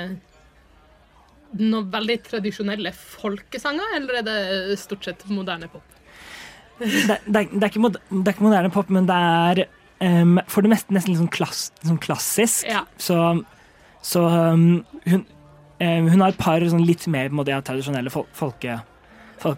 noen 1.56 1.90
veldig 1.92 2.16
tradisjonelle 2.26 2.92
folkesanger, 2.96 3.96
eller 3.96 4.20
er 4.20 4.26
det 4.26 4.78
stort 4.80 5.04
sett 5.04 5.22
moderne 5.30 5.68
pop? 5.72 5.84
det, 6.78 7.20
det, 7.24 7.46
det, 7.52 7.62
er 7.62 7.70
ikke 7.70 7.80
moder, 7.80 8.02
det 8.10 8.26
er 8.26 8.34
ikke 8.34 8.44
moderne 8.44 8.72
pop, 8.74 8.90
men 8.92 9.06
det 9.08 9.16
er 9.16 9.62
um, 10.00 10.40
for 10.50 10.64
det 10.66 10.72
meste 10.74 10.92
nesten 10.92 11.14
litt 11.14 11.22
sånn, 11.22 11.32
klass, 11.32 11.70
sånn 11.86 12.00
klassisk. 12.02 12.66
Ja. 12.68 12.84
Så, 13.00 13.16
så 14.04 14.26
um, 14.28 14.84
hun, 15.06 15.24
hun 15.80 16.20
har 16.22 16.32
et 16.32 16.38
par 16.40 16.60
sånn 16.64 16.84
litt 16.86 17.06
mer 17.12 17.28
måte, 17.34 17.52
ja, 17.52 17.60
tradisjonelle 17.60 18.10
fol 18.12 18.26
folke, 18.32 18.78
fol 19.42 19.56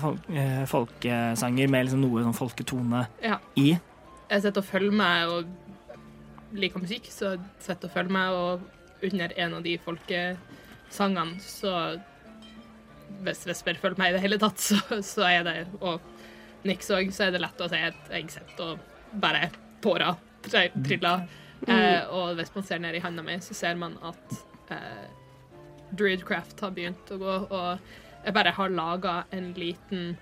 fol 0.00 0.16
eh, 0.34 0.64
folkesanger 0.66 1.68
med 1.70 1.84
liksom 1.86 2.00
noe 2.02 2.22
sånn 2.24 2.34
folketone 2.34 3.04
Ja. 3.22 3.36
i. 3.60 3.76
Jeg 4.30 4.42
sitter 4.42 4.62
og 4.62 4.66
følger 4.66 4.92
med 4.98 5.28
og 5.28 6.56
liker 6.56 6.80
musikk, 6.82 7.06
så 7.12 7.34
jeg 7.36 7.40
sitter 7.62 7.86
og 7.90 7.92
følger 7.94 8.14
med, 8.16 8.32
og 8.32 9.04
under 9.06 9.34
en 9.36 9.54
av 9.54 9.62
de 9.62 9.76
folkesangene, 9.84 11.40
så 11.42 12.00
Hvis 13.22 13.44
Vesper 13.46 13.76
følger 13.78 13.98
med 14.00 14.10
i 14.10 14.12
det 14.16 14.20
hele 14.24 14.38
tatt, 14.42 14.58
så, 14.68 14.78
så 15.02 15.22
er 15.28 15.44
det 15.46 15.56
Og 15.80 16.00
Nix 16.66 16.88
òg, 16.90 17.12
så 17.14 17.28
er 17.28 17.30
det 17.36 17.40
lett 17.44 17.60
å 17.62 17.68
si 17.70 17.78
at 17.78 18.08
jeg 18.10 18.30
sitter 18.34 18.72
og 18.72 18.78
bare 19.22 19.50
tårer 19.84 20.16
tri- 20.42 20.72
triller. 20.82 21.22
Eh, 21.68 22.02
og 22.10 22.34
hvis 22.40 22.50
man 22.56 22.64
ser 22.66 22.80
ned 22.82 22.96
i 22.98 23.02
handa 23.04 23.22
mi, 23.22 23.36
så 23.40 23.54
ser 23.54 23.76
man 23.78 23.94
at 24.02 24.34
eh, 24.74 25.06
Druidcraft 25.90 26.60
har 26.60 26.72
begynt 26.74 27.10
å 27.14 27.18
gå, 27.20 27.34
og 27.50 28.24
jeg 28.24 28.34
bare 28.34 28.54
har 28.56 28.72
laga 28.74 29.16
en 29.34 29.52
liten 29.54 30.16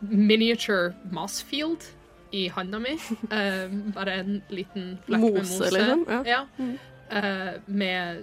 miniature 0.00 0.94
mossfield 1.10 1.88
i 2.30 2.48
handa 2.48 2.78
mi. 2.78 2.94
Uh, 3.32 3.66
bare 3.96 4.20
en 4.22 4.42
liten 4.48 4.94
flekk 5.06 5.20
med 5.20 5.40
Mose, 5.40 5.58
mose. 5.58 5.70
liksom? 5.74 6.04
Ja. 6.08 6.22
Ja. 6.26 6.46
Mm. 6.56 6.78
Eh, 7.10 7.54
med 7.66 8.20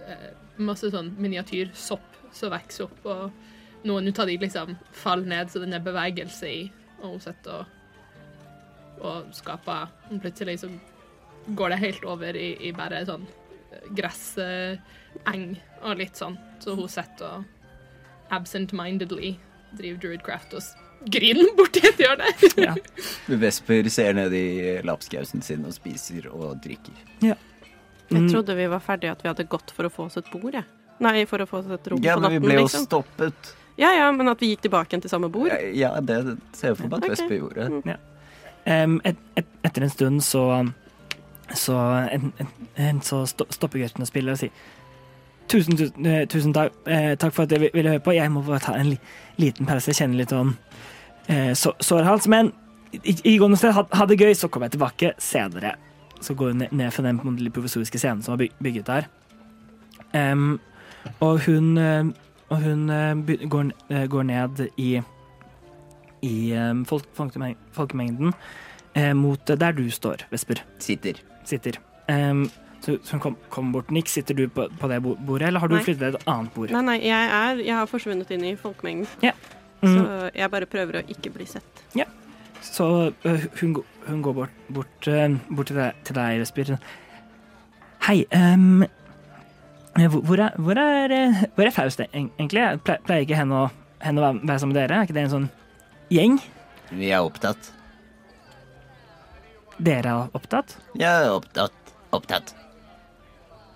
uh, 0.00 0.30
masse 0.64 0.88
sånn 0.94 1.10
miniatyrsopp 1.20 2.20
som 2.32 2.54
vokser 2.54 2.86
opp, 2.86 3.04
og 3.04 3.84
noen 3.84 4.08
ut 4.08 4.20
av 4.22 4.30
de 4.30 4.38
liksom 4.40 4.72
faller 4.96 5.28
ned, 5.28 5.50
så 5.52 5.60
den 5.60 5.76
er 5.76 5.84
bevegelse 5.84 6.48
i, 6.48 6.62
og 7.02 7.18
hun 7.18 7.20
sitter 7.20 7.58
og, 7.58 7.76
og 9.02 9.36
skaper 9.36 9.90
Plutselig 10.22 10.60
så 10.62 10.70
går 11.58 11.74
det 11.74 11.80
helt 11.82 12.04
over 12.08 12.36
i, 12.38 12.54
i 12.68 12.72
bare 12.76 13.02
sånn 13.08 13.26
eh, 13.26 13.88
gresseng 15.14 15.56
og 15.82 15.98
litt 15.98 16.16
sånn, 16.16 16.36
så 16.62 16.74
hun 16.78 16.88
sitter 16.88 17.38
og 17.40 17.44
absent-mindedly 18.32 19.34
driver 19.76 19.98
druidcraft 20.02 20.54
og 20.54 20.62
griner 21.12 21.50
borti 21.58 21.82
et 21.88 21.98
hjørne. 22.00 22.28
Ja. 22.62 22.74
Vesper 23.26 23.88
ser 23.90 24.14
ned 24.14 24.32
i 24.36 24.44
lapskausen 24.86 25.42
sin 25.42 25.64
og 25.66 25.74
spiser 25.74 26.28
og 26.32 26.60
drikker. 26.64 26.94
Jeg 27.22 27.36
Mm. 28.12 28.28
trodde 28.28 28.54
vi 28.54 28.66
var 28.68 28.80
ferdige, 28.84 29.10
at 29.12 29.22
vi 29.22 29.28
hadde 29.30 29.44
gått 29.48 29.70
for 29.72 29.84
å 29.84 29.90
få 29.90 30.04
oss 30.04 30.18
et 30.18 30.26
bord, 30.30 30.52
jeg. 30.52 30.64
Nei, 31.00 31.24
for 31.24 31.38
å 31.40 31.46
få 31.48 31.58
oss 31.62 31.66
et 31.72 31.86
rom 31.88 32.02
Ja, 32.04 32.14
på 32.16 32.20
men 32.20 32.30
vi 32.34 32.38
ble 32.44 32.54
jo 32.58 32.64
liksom. 32.66 32.84
stoppet. 32.86 33.54
Ja 33.78 33.88
ja, 33.96 34.10
men 34.12 34.28
at 34.28 34.38
vi 34.38 34.50
gikk 34.54 34.60
tilbake 34.66 34.90
igjen 34.92 35.00
til 35.00 35.08
samme 35.10 35.30
bord. 35.32 35.50
Ja, 35.72 35.98
det 36.00 36.18
ser 36.52 36.68
jeg 36.74 36.76
for 36.76 36.88
meg 36.88 36.98
at 36.98 37.04
Ok. 37.04 37.10
Vesper 37.14 37.38
gjorde. 37.38 37.98
Em, 38.66 39.00
et, 39.04 39.16
et, 39.36 39.46
etter 39.64 39.82
en 39.82 39.90
stund 39.90 40.20
så 40.22 40.44
så, 41.54 41.74
en, 42.12 42.32
en, 42.38 42.48
en, 42.76 43.00
så 43.00 43.26
stopper 43.26 43.80
gutten 43.80 44.04
å 44.04 44.06
spille 44.06 44.32
og 44.32 44.38
sier 44.38 44.50
Tusen, 45.48 45.76
tusen, 45.76 46.06
eh, 46.06 46.24
tusen 46.26 46.52
takk, 46.56 46.72
eh, 46.86 47.14
takk 47.20 47.34
for 47.34 47.44
at 47.44 47.52
dere 47.52 47.70
ville 47.74 47.90
høre 47.90 48.00
på. 48.00 48.14
Jeg 48.16 48.30
må 48.30 48.44
bare 48.46 48.60
ta 48.60 48.74
en 48.78 48.92
li, 48.94 48.98
liten 49.38 49.66
pause. 49.66 49.92
Kjenne 49.92 50.16
litt 50.16 50.32
sånn 50.32 50.56
eh, 51.28 51.52
så, 51.58 51.74
sår. 51.80 52.08
Men 52.32 52.52
i, 52.92 53.16
i 53.34 53.38
gående 53.38 53.58
sted, 53.60 53.74
ha, 53.76 53.84
ha 53.92 54.06
det 54.06 54.20
gøy, 54.20 54.32
så 54.36 54.48
kommer 54.48 54.70
jeg 54.70 54.78
tilbake 54.78 55.12
senere. 55.22 55.76
Så 56.22 56.36
går 56.38 56.52
hun 56.52 56.62
ned, 56.64 56.72
ned 56.72 56.92
fra 56.94 57.04
den 57.04 57.20
litt 57.40 57.54
provisoriske 57.54 57.98
scenen 58.00 58.22
som 58.22 58.36
var 58.36 58.44
byg, 58.44 58.54
bygget 58.62 58.90
der. 58.90 59.08
Um, 60.12 60.60
og 61.24 61.40
hun, 61.46 61.76
eh, 61.80 62.04
og 62.52 62.62
hun 62.62 62.90
eh, 62.92 63.48
går, 63.48 63.72
går 64.12 64.28
ned 64.28 64.66
i 64.76 64.92
i 66.22 66.54
folk, 66.86 67.08
folkemengden 67.74 68.30
eh, 68.94 69.12
mot 69.12 69.46
der 69.46 69.72
du 69.74 69.88
står, 69.90 70.26
Vesper. 70.30 70.62
Sitter. 70.78 71.18
Sitter. 71.44 71.80
Em, 72.06 72.44
så 72.82 73.18
kom, 73.22 73.36
kom 73.52 73.72
bort. 73.74 73.90
Nick, 73.94 74.08
sitter 74.10 74.34
du 74.34 74.48
på, 74.50 74.64
på 74.78 74.88
det 74.90 75.00
bordet, 75.04 75.48
eller 75.48 75.60
har 75.62 75.68
du 75.70 75.76
flyttet 75.78 76.00
til 76.02 76.16
et 76.18 76.26
annet 76.30 76.54
bord? 76.54 76.70
Nei, 76.74 76.82
nei, 76.88 76.96
jeg, 77.06 77.28
er, 77.38 77.60
jeg 77.62 77.74
har 77.78 77.86
forsvunnet 77.90 78.30
inn 78.34 78.44
i 78.48 78.54
folkemengden. 78.58 79.06
Mm, 79.82 79.92
Så 79.92 80.30
jeg 80.38 80.50
bare 80.52 80.66
prøver 80.70 81.00
å 81.00 81.04
ikke 81.10 81.30
bli 81.34 81.46
sett. 81.50 81.80
Ja. 81.98 82.04
så 82.62 82.86
uh, 83.10 83.44
hun, 83.60 83.72
hun 84.06 84.20
går 84.22 84.34
bort, 84.36 84.58
bort, 84.70 85.08
uh, 85.10 85.36
bort 85.50 85.66
til, 85.72 85.78
deg, 85.80 86.02
til 86.06 86.14
deg, 86.18 86.38
Vesper. 86.42 86.74
Hei, 88.06 88.20
eh, 88.30 90.06
hvor, 90.08 90.22
hvor 90.26 90.40
er, 90.46 90.54
hvor 90.58 90.78
er, 90.78 91.14
hvor 91.56 91.66
er 91.66 91.74
Faust 91.74 92.00
egentlig? 92.06 92.62
Jeg 92.62 92.80
Pleier 92.86 93.26
ikke 93.26 93.38
henne 93.38 93.64
å, 93.64 93.68
henne 94.02 94.22
å 94.22 94.26
være- 94.28 94.46
være 94.48 94.62
sammen 94.62 94.74
med 94.74 94.80
dere? 94.82 94.98
Er 95.02 95.06
ikke 95.06 95.18
det 95.18 95.24
en 95.28 95.34
sånn 95.36 95.48
gjeng? 96.14 96.38
Vi 96.94 97.10
er 97.14 97.22
opptatt. 97.26 97.70
Dere 99.82 100.14
er 100.14 100.34
opptatt? 100.36 100.76
Jeg 100.98 101.10
er 101.10 101.30
opptatt. 101.34 101.72
Opptatt. 102.12 102.54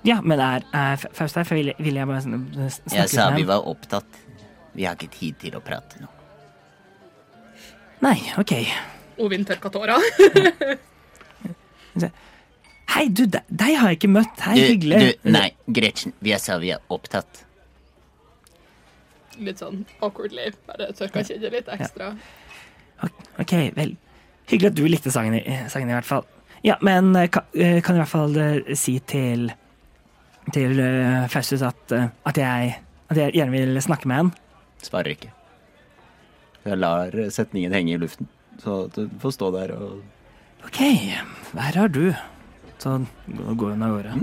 Ja, 0.06 0.20
men 0.22 0.38
er, 0.40 0.62
er 0.76 1.00
Faust 1.16 1.34
her? 1.38 1.44
For 1.48 1.58
vil, 1.58 1.72
vil 1.82 1.96
jeg 1.98 2.06
bare 2.06 2.20
sn- 2.22 2.44
snakke 2.54 2.94
Jeg 3.00 3.10
sa 3.10 3.30
vi 3.34 3.42
var 3.48 3.64
opptatt. 3.66 4.20
Vi 4.76 4.84
har 4.86 4.94
ikke 4.94 5.10
tid 5.16 5.38
til 5.40 5.56
å 5.58 5.62
prate 5.64 5.98
nå. 6.02 6.06
Nei, 8.04 8.18
OK. 8.38 8.52
Ovin 9.24 9.44
tørka 9.48 9.70
tåra. 9.72 9.96
Hei, 12.96 13.08
du, 13.12 13.24
de- 13.28 13.42
deg 13.50 13.74
har 13.80 13.90
jeg 13.90 13.98
ikke 13.98 14.10
møtt. 14.12 14.38
Hei, 14.46 14.54
Du, 14.56 14.62
hyggelig. 14.70 14.98
du, 15.00 15.30
nei, 15.34 15.48
Gretchen. 15.74 16.12
Jeg 16.24 16.40
sa 16.44 16.56
vi 16.62 16.70
er 16.76 16.80
opptatt. 16.92 17.42
Litt 19.42 19.60
sånn 19.60 19.82
awkwardly. 20.00 20.50
Bare 20.68 20.90
tørka 20.96 21.24
kinnet 21.26 21.52
litt 21.52 21.68
ekstra. 21.74 22.12
OK, 23.42 23.52
vel. 23.76 23.96
Hyggelig 24.48 24.70
at 24.70 24.78
du 24.78 24.84
likte 24.88 25.10
sangen, 25.12 25.34
i- 25.40 25.66
sangen 25.72 25.90
i 25.90 25.96
hvert 25.96 26.08
fall. 26.08 26.24
Ja, 26.64 26.76
men 26.80 27.12
kan, 27.12 27.28
ka- 27.28 27.44
eh, 27.54 27.80
kan 27.84 27.96
i 27.96 28.00
hvert 28.00 28.08
fall 28.12 28.36
eh, 28.40 28.74
si 28.74 28.98
til 29.00 29.50
til 30.54 30.78
Festus 31.32 31.62
at, 31.66 31.92
eh, 31.92 32.08
at 32.26 32.36
jeg 32.38 32.76
at 33.08 33.16
jeg 33.16 33.32
gjerne 33.36 33.50
vil 33.54 33.78
snakke 33.82 34.08
med 34.10 34.16
han. 34.16 34.30
Svarer 34.82 35.12
ikke. 35.14 35.28
Jeg 36.66 36.78
lar 36.82 37.14
setningen 37.30 37.72
henge 37.72 37.92
i 37.94 37.98
luften, 38.02 38.26
så 38.58 38.88
du 38.90 39.04
får 39.22 39.34
stå 39.36 39.50
der 39.54 39.70
og 39.76 40.00
OK, 40.66 40.80
her 40.82 41.78
har 41.78 41.88
du. 41.88 42.12
Så 42.82 42.96
går 43.30 43.70
hun 43.76 43.82
av 43.86 43.94
gårde. 43.94 44.16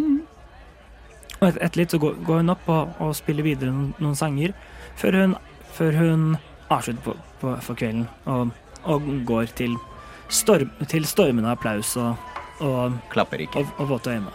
Og 1.39 1.47
et- 1.47 1.61
etter 1.63 1.77
litt 1.79 1.91
så 1.95 1.99
går, 1.99 2.19
går 2.25 2.37
hun 2.43 2.49
opp 2.49 2.67
og, 2.69 2.91
og 2.99 3.15
spiller 3.15 3.43
videre 3.43 3.71
noen, 3.71 3.93
noen 3.99 4.15
sanger, 4.15 4.53
før 4.99 5.11
hun, 5.21 5.35
før 5.71 5.91
hun 5.97 6.37
avslutter 6.69 7.03
på, 7.07 7.15
på, 7.39 7.55
for 7.61 7.75
kvelden 7.79 8.07
og, 8.25 8.51
og 8.83 9.07
går 9.25 9.45
til, 9.55 9.77
storm, 10.27 10.69
til 10.91 11.05
stormende 11.07 11.51
applaus 11.55 11.95
og, 11.97 12.15
og, 12.59 12.99
klapper 13.09 13.39
ikke. 13.47 13.63
og, 13.63 13.73
og 13.79 13.87
våte 13.95 14.11
øyne 14.11 14.31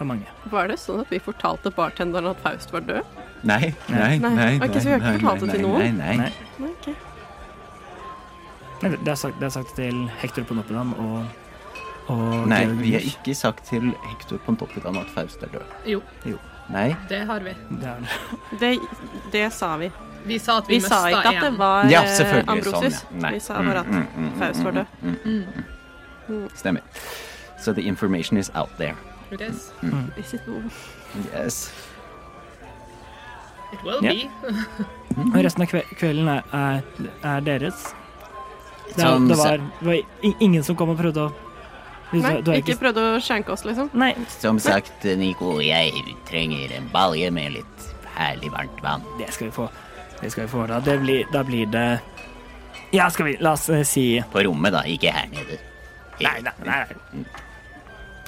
for 0.00 0.08
mange. 0.08 0.26
Var 0.52 0.70
det 0.72 0.78
sånn 0.80 1.02
at 1.04 1.10
vi 1.12 1.20
fortalte 1.22 1.70
bartenderen 1.76 2.30
at 2.32 2.40
Faust 2.44 2.72
var 2.72 2.80
død? 2.88 3.04
Nei, 3.44 3.70
nei, 3.88 4.16
Nei. 4.20 4.32
nei. 4.36 4.50
Ok, 4.64 4.74
så 4.80 4.88
vi 4.88 4.92
har 4.96 5.00
ikke 5.00 5.12
nei, 5.12 5.20
fortalt 5.20 5.40
det 5.44 5.50
til 5.54 5.60
nei, 5.60 5.68
noen? 5.68 5.80
Nei, 5.80 5.92
nei. 6.00 6.16
Nei. 6.16 6.32
Nei, 6.64 6.72
ok. 6.72 6.88
Det 8.80 9.08
er 9.12 9.14
sagt, 9.20 9.36
det 9.40 9.46
er 9.50 9.52
sagt 9.52 9.74
til 9.76 9.98
Hector 10.22 10.44
på 10.48 10.54
Noppedan 10.56 10.94
og, 10.96 11.24
og 12.12 12.46
Nei, 12.48 12.62
Georg 12.64 12.78
vi 12.80 12.92
har 12.96 13.04
ikke 13.10 13.34
sagt 13.36 13.66
til 13.68 13.90
Hector 14.08 14.40
Pontoppidan 14.46 14.96
at 15.02 15.10
Faust 15.12 15.42
er 15.44 15.52
død. 15.52 15.66
Jo, 15.92 16.00
Nei. 16.72 16.86
det 17.10 17.18
har 17.28 17.44
vi. 17.44 17.52
Det 17.80 17.90
er, 17.90 18.14
Det, 18.62 18.70
det 19.34 19.44
sa 19.52 19.74
vi. 19.80 19.90
Vi 20.24 20.38
sa 20.40 20.58
at 20.60 20.68
vi, 20.68 20.76
Vi 20.78 20.80
sa 20.84 21.02
ikke 21.08 21.28
at 21.34 21.42
det 21.44 21.52
var 21.58 21.88
Ja, 21.92 22.02
eh. 22.04 22.40
Ambrosius. 22.46 23.02
Sånn, 23.02 23.20
ja. 23.24 23.30
Vi 23.36 23.40
sa 23.40 23.60
bare 23.64 23.80
at 23.84 23.88
Mm, 23.92 24.00
mm, 24.06 24.24
mm, 24.24 24.32
Faust 24.40 24.64
var 24.64 24.72
død. 24.80 24.86
mm, 25.02 25.16
mm, 25.24 25.44
Mm, 26.30 26.36
mm. 26.44 26.48
Stemmer. 26.54 26.82
So 27.58 27.72
the 27.72 27.82
information 27.88 28.36
is 28.38 28.50
out 28.54 28.70
there. 28.78 28.94
It 29.32 29.40
is. 29.40 29.70
Is 30.16 30.34
it 30.34 30.46
no- 30.46 30.62
Yes. 31.32 31.72
It 33.72 33.82
will 33.84 34.02
yeah. 34.02 34.12
be. 34.12 34.54
og 35.34 35.44
resten 35.44 35.62
av 35.62 35.70
kve- 35.70 35.86
kvelden 35.98 36.28
er, 36.28 36.42
er, 36.52 36.82
er 37.22 37.44
deres. 37.46 37.84
Det, 38.96 39.04
er, 39.04 39.18
det, 39.28 39.36
var, 39.38 39.62
det 39.80 39.86
var 39.86 40.34
ingen 40.42 40.64
som 40.66 40.76
kom 40.78 40.90
og 40.90 40.98
prøvde 40.98 41.28
å 41.28 41.30
du, 42.10 42.16
Nei, 42.18 42.40
du 42.42 42.50
ikke 42.56 42.74
prøvde 42.80 43.02
å 43.06 43.18
skjenke 43.22 43.52
oss, 43.54 43.62
liksom. 43.62 43.92
Nei, 43.94 44.10
Som 44.34 44.58
sagt, 44.58 45.04
Nico, 45.18 45.60
jeg 45.62 45.92
trenger 46.26 46.72
en 46.74 46.88
balje 46.90 47.28
med 47.30 47.54
litt 47.54 47.84
herlig 48.16 48.50
varmt 48.50 48.80
vann. 48.82 49.04
Det 49.20 49.28
skal 49.30 49.46
vi 49.46 49.54
få. 49.54 49.68
Det 50.18 50.32
skal 50.34 50.48
vi 50.48 50.50
få. 50.50 50.64
Da, 50.66 50.80
det 50.82 50.96
blir, 51.04 51.28
da 51.32 51.44
blir 51.46 51.70
det 51.70 52.00
Ja, 52.90 53.06
skal 53.14 53.30
vi 53.30 53.36
La 53.40 53.52
oss 53.54 53.68
eh, 53.70 53.84
si 53.86 54.04
På 54.32 54.42
rommet, 54.42 54.74
da, 54.74 54.82
ikke 54.90 55.14
her 55.14 55.30
nede. 55.30 55.60
Nei, 56.20 56.34
nei, 56.44 56.52
nei. 56.66 57.22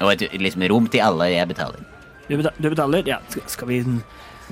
Og 0.03 0.13
et 0.13 0.25
liksom 0.43 0.65
rom 0.73 0.87
til 0.91 1.01
alle 1.05 1.31
jeg 1.33 1.49
betaler. 1.51 1.83
Du, 2.29 2.37
beta- 2.39 2.55
du 2.59 2.69
betaler? 2.73 3.03
Ja, 3.07 3.19
skal, 3.31 3.43
skal 3.51 3.69
vi 3.69 3.83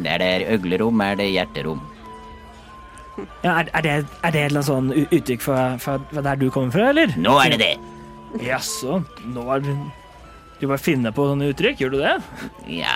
Der 0.00 0.18
det 0.22 0.26
er 0.26 0.44
øglerom, 0.54 1.00
er 1.04 1.16
det 1.18 1.30
hjerterom. 1.32 1.80
ja, 3.44 3.60
er, 3.60 3.68
er, 3.74 3.80
det, 3.84 3.94
er 4.24 4.30
det 4.32 4.40
et 4.40 4.50
eller 4.50 4.60
annet 4.60 4.68
sånn 4.68 4.92
uttrykk 5.10 5.42
fra, 5.44 5.62
fra, 5.82 5.98
der 6.22 6.36
du 6.40 6.46
kommer 6.50 6.72
fra, 6.72 6.90
eller? 6.94 7.12
Nå 7.20 7.34
er 7.42 7.50
det 7.56 7.58
det! 7.60 7.72
Jaså, 8.46 9.00
nå 9.34 9.42
er 9.56 9.64
det 9.64 9.74
Du 10.60 10.66
bare 10.68 10.78
finner 10.78 11.10
på 11.12 11.24
sånne 11.26 11.50
uttrykk, 11.50 11.80
gjør 11.82 11.90
du 11.94 11.98
det? 12.02 12.14
Ja, 12.68 12.94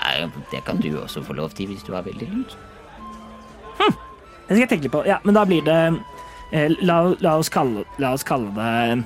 det 0.51 0.63
kan 0.65 0.77
du 0.81 0.91
også 1.01 1.21
få 1.25 1.33
lov 1.37 1.53
til 1.57 1.67
hvis 1.71 1.83
du 1.85 1.93
har 1.93 2.05
veldig 2.05 2.27
lyst. 2.31 2.57
Det 4.45 4.53
skal 4.53 4.61
jeg 4.61 4.69
tenke 4.75 4.91
på. 4.93 5.01
Ja, 5.09 5.17
men 5.25 5.33
da 5.33 5.41
blir 5.49 5.63
det 5.65 5.77
eh, 6.53 6.69
la, 6.85 6.99
la, 7.19 7.35
oss 7.41 7.49
kalle, 7.49 7.81
la 7.97 8.11
oss 8.13 8.23
kalle 8.27 8.51
det 8.53 8.99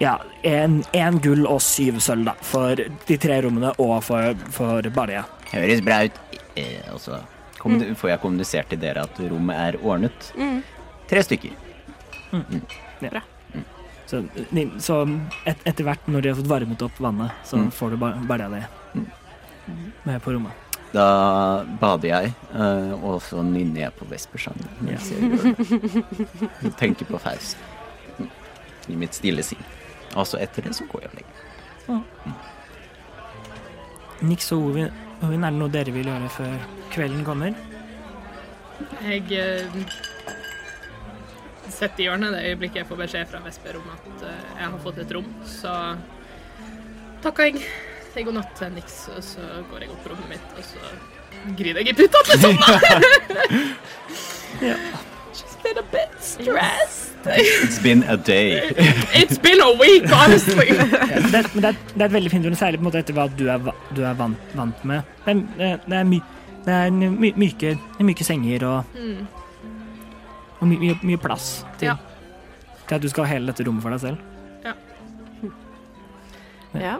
ja, 0.00 0.16
en, 0.46 0.82
en 0.94 1.18
gull 1.24 1.46
og 1.50 1.60
syv 1.64 1.98
sølv, 2.04 2.24
da. 2.28 2.34
For 2.42 2.74
de 3.08 3.16
tre 3.18 3.40
rommene 3.44 3.72
og 3.82 3.96
for, 4.06 4.34
for 4.54 4.82
Barja. 4.94 5.24
Høres 5.52 5.80
bra 5.82 6.02
ut. 6.06 6.18
Eh, 6.58 6.82
og 6.92 7.00
så 7.02 7.18
kommu- 7.58 7.94
får 7.98 8.10
jeg 8.14 8.20
kommunisert 8.22 8.68
til 8.70 8.78
dere 8.82 9.04
at 9.08 9.18
rommet 9.30 9.56
er 9.56 9.78
ordnet. 9.82 10.32
Tre 11.08 11.22
stykker. 11.24 11.54
Så, 14.08 14.22
ni- 14.50 14.70
så 14.80 15.02
et, 15.44 15.58
etter 15.68 15.84
hvert, 15.84 16.06
når 16.08 16.22
de 16.24 16.30
har 16.32 16.38
fått 16.38 16.48
varmet 16.48 16.82
opp 16.82 16.98
vannet, 17.00 17.30
så 17.44 17.56
Mm. 17.58 17.70
får 17.72 17.90
du 17.90 17.96
ba- 17.96 18.14
Barja 18.26 18.48
det 18.48 18.64
med 20.04 20.22
på 20.22 20.32
rommet. 20.32 20.52
Da 20.92 21.62
bader 21.80 22.08
jeg, 22.08 22.32
eh, 22.54 22.92
og 23.04 23.20
så 23.20 23.42
nynner 23.44 23.80
jeg 23.82 23.92
på 23.98 24.06
Vespersang 24.08 24.56
mens 24.80 25.10
jeg 25.10 25.20
gjør 25.20 25.42
det. 26.62 26.76
Tenker 26.80 27.04
på 27.04 27.20
Faust. 27.20 27.56
I 28.88 28.96
mitt 28.96 29.12
stille 29.12 29.42
sinn. 29.44 29.60
Og 30.16 30.26
så 30.28 30.40
etter 30.42 30.68
det 30.68 30.74
så 30.76 30.86
går 30.88 31.04
jeg 31.04 31.10
og 31.10 31.16
legger 31.18 31.32
meg. 31.34 32.04
Nix 34.28 34.52
og 34.54 34.70
Ovin, 34.70 34.90
Ovin, 35.22 35.44
er 35.46 35.54
det 35.54 35.60
noe 35.60 35.72
dere 35.72 35.94
vil 35.94 36.08
gjøre 36.10 36.30
før 36.34 36.56
kvelden 36.94 37.24
kommer? 37.26 37.52
Jeg 39.04 39.24
eh, 39.34 39.78
sitter 41.68 42.02
i 42.02 42.08
hjørnet 42.08 42.34
det 42.34 42.44
øyeblikket 42.50 42.82
jeg 42.82 42.88
får 42.88 43.00
beskjed 43.02 43.30
fra 43.30 43.42
Vesper 43.44 43.78
om 43.78 43.86
at 43.94 44.24
eh, 44.26 44.40
jeg 44.58 44.64
har 44.64 44.80
fått 44.82 44.98
et 45.04 45.14
rom. 45.14 45.28
Så 45.46 45.74
takker 47.24 47.50
jeg. 47.50 47.62
Sier 48.08 48.24
god 48.26 48.38
natt 48.40 48.54
til 48.58 48.72
Nix, 48.74 49.02
og 49.12 49.20
så 49.22 49.44
går 49.70 49.84
jeg 49.84 49.92
opp 49.92 50.02
på 50.06 50.14
rommet 50.14 50.32
mitt, 50.32 50.48
og 50.56 50.64
så 50.64 50.80
griner 51.58 51.84
jeg 51.84 51.92
i 51.92 51.98
puta 51.98 52.18
til 52.26 52.38
sånn. 52.46 52.58
Ja. 54.68 54.74
Been 55.62 55.78
a 55.78 55.82
bit 55.92 56.10
stressed. 56.20 57.14
It's 57.26 57.78
been 57.82 58.02
a 58.04 58.16
day. 58.16 58.70
It's 59.20 59.38
been 59.38 59.60
a 59.60 59.72
week, 59.80 60.04
honestly. 60.12 60.68
Ja, 60.78 60.86
det, 61.32 61.54
men 61.54 61.62
det, 61.64 61.68
er, 61.72 61.76
det 61.94 62.00
er 62.02 62.04
et 62.06 62.12
veldig 62.14 62.30
fint 62.30 62.46
ord, 62.46 62.54
særlig 62.56 62.78
på 62.78 62.84
en 62.84 62.88
måte 62.88 63.00
etter 63.02 63.16
hva 63.16 63.26
du 63.36 63.42
er, 63.50 63.58
du 63.96 64.00
er 64.06 64.14
vant, 64.16 64.52
vant 64.56 64.84
med. 64.88 65.02
Det 65.26 65.34
er, 65.34 65.80
det 65.84 65.96
er, 65.98 66.04
my, 66.08 66.20
det 66.64 66.74
er 66.76 66.94
my, 66.94 67.32
myke, 67.42 67.74
myke 68.06 68.24
senger 68.24 68.64
og, 68.68 68.94
Mm. 68.94 69.26
og 70.60 70.68
my, 70.70 70.78
mye, 70.80 70.96
mye 71.02 71.20
plass 71.20 71.50
til, 71.78 71.90
Ja. 71.90 71.96
til 72.88 72.94
at 72.96 73.02
du 73.04 73.08
skal 73.12 73.26
ha 73.26 73.34
hele 73.34 73.50
dette 73.52 73.66
rommet 73.68 73.82
for 73.84 73.90
deg 73.96 74.00
selv. 74.06 74.24
Ja. 76.78 76.98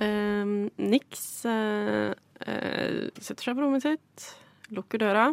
Um, 0.00 0.70
Nix 0.78 1.44
uh, 1.44 2.12
uh, 2.46 3.08
setter 3.20 3.42
seg 3.50 3.56
på 3.58 3.60
rommet 3.64 3.82
sitt, 3.84 4.28
lukker 4.72 5.02
døra. 5.02 5.26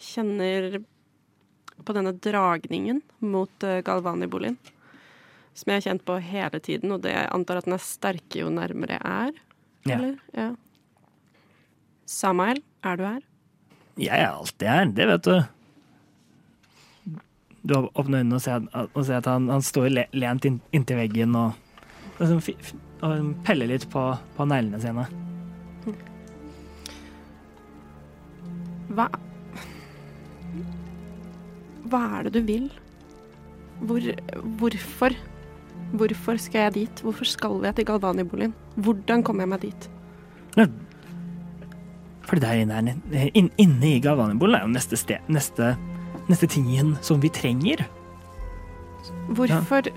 Kjenner 0.00 0.80
på 1.84 1.94
denne 1.96 2.12
dragningen 2.12 3.00
mot 3.24 3.64
uh, 3.64 3.78
Galvani-boligen. 3.84 4.58
Som 5.56 5.72
jeg 5.72 5.80
har 5.80 5.86
kjent 5.88 6.04
på 6.06 6.16
hele 6.22 6.60
tiden, 6.62 6.92
og 6.94 7.02
det 7.04 7.12
jeg 7.14 7.30
antar 7.34 7.60
at 7.60 7.66
den 7.68 7.76
er 7.76 7.84
sterke 7.84 8.42
jo 8.42 8.50
nærmere 8.54 8.98
jeg 8.98 9.14
er. 9.14 9.40
Ja. 9.88 9.96
Eller? 9.96 10.18
Ja. 10.36 10.50
Samael, 12.10 12.60
er 12.84 13.00
du 13.00 13.04
her? 13.06 13.24
Jeg 14.00 14.16
er 14.16 14.30
alltid 14.30 14.68
her, 14.68 14.92
det 14.96 15.08
vet 15.10 15.26
du. 15.26 15.40
Du 17.60 17.74
åpner 17.76 18.22
øynene 18.22 18.38
og 18.38 18.44
ser, 18.44 18.64
og 18.72 19.02
ser 19.04 19.18
at 19.18 19.28
han, 19.28 19.50
han 19.52 19.64
står 19.64 19.90
lent 20.16 20.46
inntil 20.48 20.96
veggen 21.02 21.34
og, 21.36 21.58
og, 22.16 22.38
fi- 22.44 22.56
og 23.04 23.34
peller 23.44 23.68
litt 23.68 23.84
på, 23.92 24.06
på 24.36 24.46
neglene 24.48 24.80
sine. 24.80 25.04
Hva 28.90 29.08
Hva 31.90 32.00
er 32.18 32.28
det 32.28 32.34
du 32.34 32.40
vil? 32.46 32.68
Hvor, 33.80 34.04
hvorfor? 34.60 35.16
Hvorfor 35.96 36.38
skal 36.38 36.68
jeg 36.68 36.74
dit? 36.74 37.00
Hvorfor 37.02 37.26
skal 37.26 37.64
jeg 37.64 37.74
til 37.78 37.86
Galvani-boligen? 37.88 38.52
Hvordan 38.76 39.24
kommer 39.26 39.42
jeg 39.46 39.48
meg 39.48 39.62
dit? 39.64 39.90
Fordi 42.30 42.40
der 42.40 42.60
inne, 42.62 42.94
er, 43.10 43.30
inn, 43.34 43.48
inne 43.58 43.96
i 43.96 44.02
Galvanibolen 44.02 44.54
er 44.54 44.66
jo 44.66 44.70
neste 44.70 44.98
sted, 44.98 45.24
neste, 45.26 45.72
neste 46.28 46.46
tingen 46.46 46.92
som 47.02 47.22
vi 47.22 47.28
trenger. 47.28 47.82
Hvorfor 49.34 49.90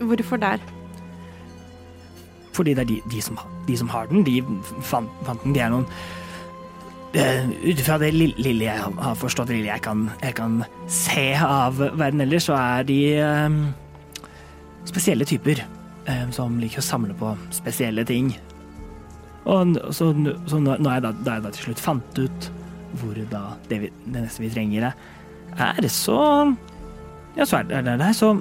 Hvorfor 0.00 0.36
der? 0.36 0.58
Fordi 2.52 2.74
det 2.74 2.78
er 2.78 2.88
de, 2.88 3.00
de, 3.10 3.20
som, 3.22 3.38
de 3.68 3.76
som 3.76 3.88
har 3.88 4.06
den, 4.06 4.24
de 4.26 4.44
fant, 4.80 5.10
fant 5.24 5.42
den. 5.44 5.54
De 5.54 5.60
er 5.60 5.72
noen 5.72 5.86
Ut 7.16 7.78
ifra 7.80 7.96
det 8.02 8.10
lille, 8.14 8.64
jeg 8.66 8.78
har- 8.82 9.14
forstått, 9.16 9.48
lille 9.48 9.70
jeg 9.70 9.82
kan, 9.82 10.10
jeg 10.22 10.34
kan 10.34 10.64
se 10.88 11.34
av 11.34 11.78
verden 11.78 12.20
ellers, 12.20 12.44
så 12.48 12.56
er 12.58 12.82
de 12.84 12.98
um, 13.22 13.74
spesielle 14.84 15.24
typer 15.24 15.62
um, 16.08 16.32
som 16.32 16.58
liker 16.60 16.82
å 16.82 16.84
samle 16.84 17.14
på 17.16 17.32
spesielle 17.54 18.04
ting. 18.04 18.34
Og 19.46 19.76
så, 19.94 20.10
så 20.50 20.58
er 20.58 20.76
jeg 20.76 21.02
da, 21.06 21.12
da 21.22 21.34
jeg 21.38 21.42
da 21.46 21.50
til 21.54 21.68
slutt 21.68 21.80
fant 21.84 22.18
ut 22.18 22.50
hvor 22.96 23.18
da 23.30 23.42
det, 23.68 23.78
vi, 23.82 23.90
det 24.06 24.22
neste 24.24 24.42
vi 24.42 24.50
trenger 24.50 24.88
er, 24.90 25.88
så 25.92 26.18
Ja, 27.36 27.44
så 27.44 27.58
er 27.60 27.68
det 27.84 27.98
der, 28.00 28.12
så 28.16 28.34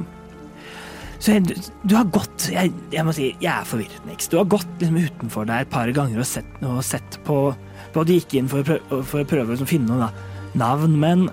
så 1.20 1.32
jeg, 1.32 1.56
du, 1.88 1.96
har 1.96 2.06
gått 2.12 2.50
jeg, 2.52 2.72
jeg 2.92 3.06
må 3.08 3.14
si, 3.16 3.30
jeg 3.42 3.50
er 3.50 3.66
forvirret, 3.66 4.04
Nix. 4.06 4.28
Du 4.30 4.36
har 4.38 4.46
gått 4.52 4.68
liksom 4.82 4.98
utenfor 5.00 5.48
der 5.48 5.64
et 5.64 5.72
par 5.72 5.90
ganger 5.96 6.20
og 6.22 6.28
sett, 6.28 6.50
og 6.62 6.82
sett 6.86 7.18
på, 7.26 7.38
på 7.96 8.04
de 8.04 8.12
du 8.12 8.20
gikk 8.20 8.36
inn 8.36 8.52
for 8.52 8.62
å 8.62 8.68
prøve, 8.68 9.02
for 9.08 9.24
å 9.24 9.28
prøve 9.30 9.56
å 9.56 9.68
finne 9.70 9.96
noen 9.96 10.22
navn, 10.60 11.00
men 11.00 11.30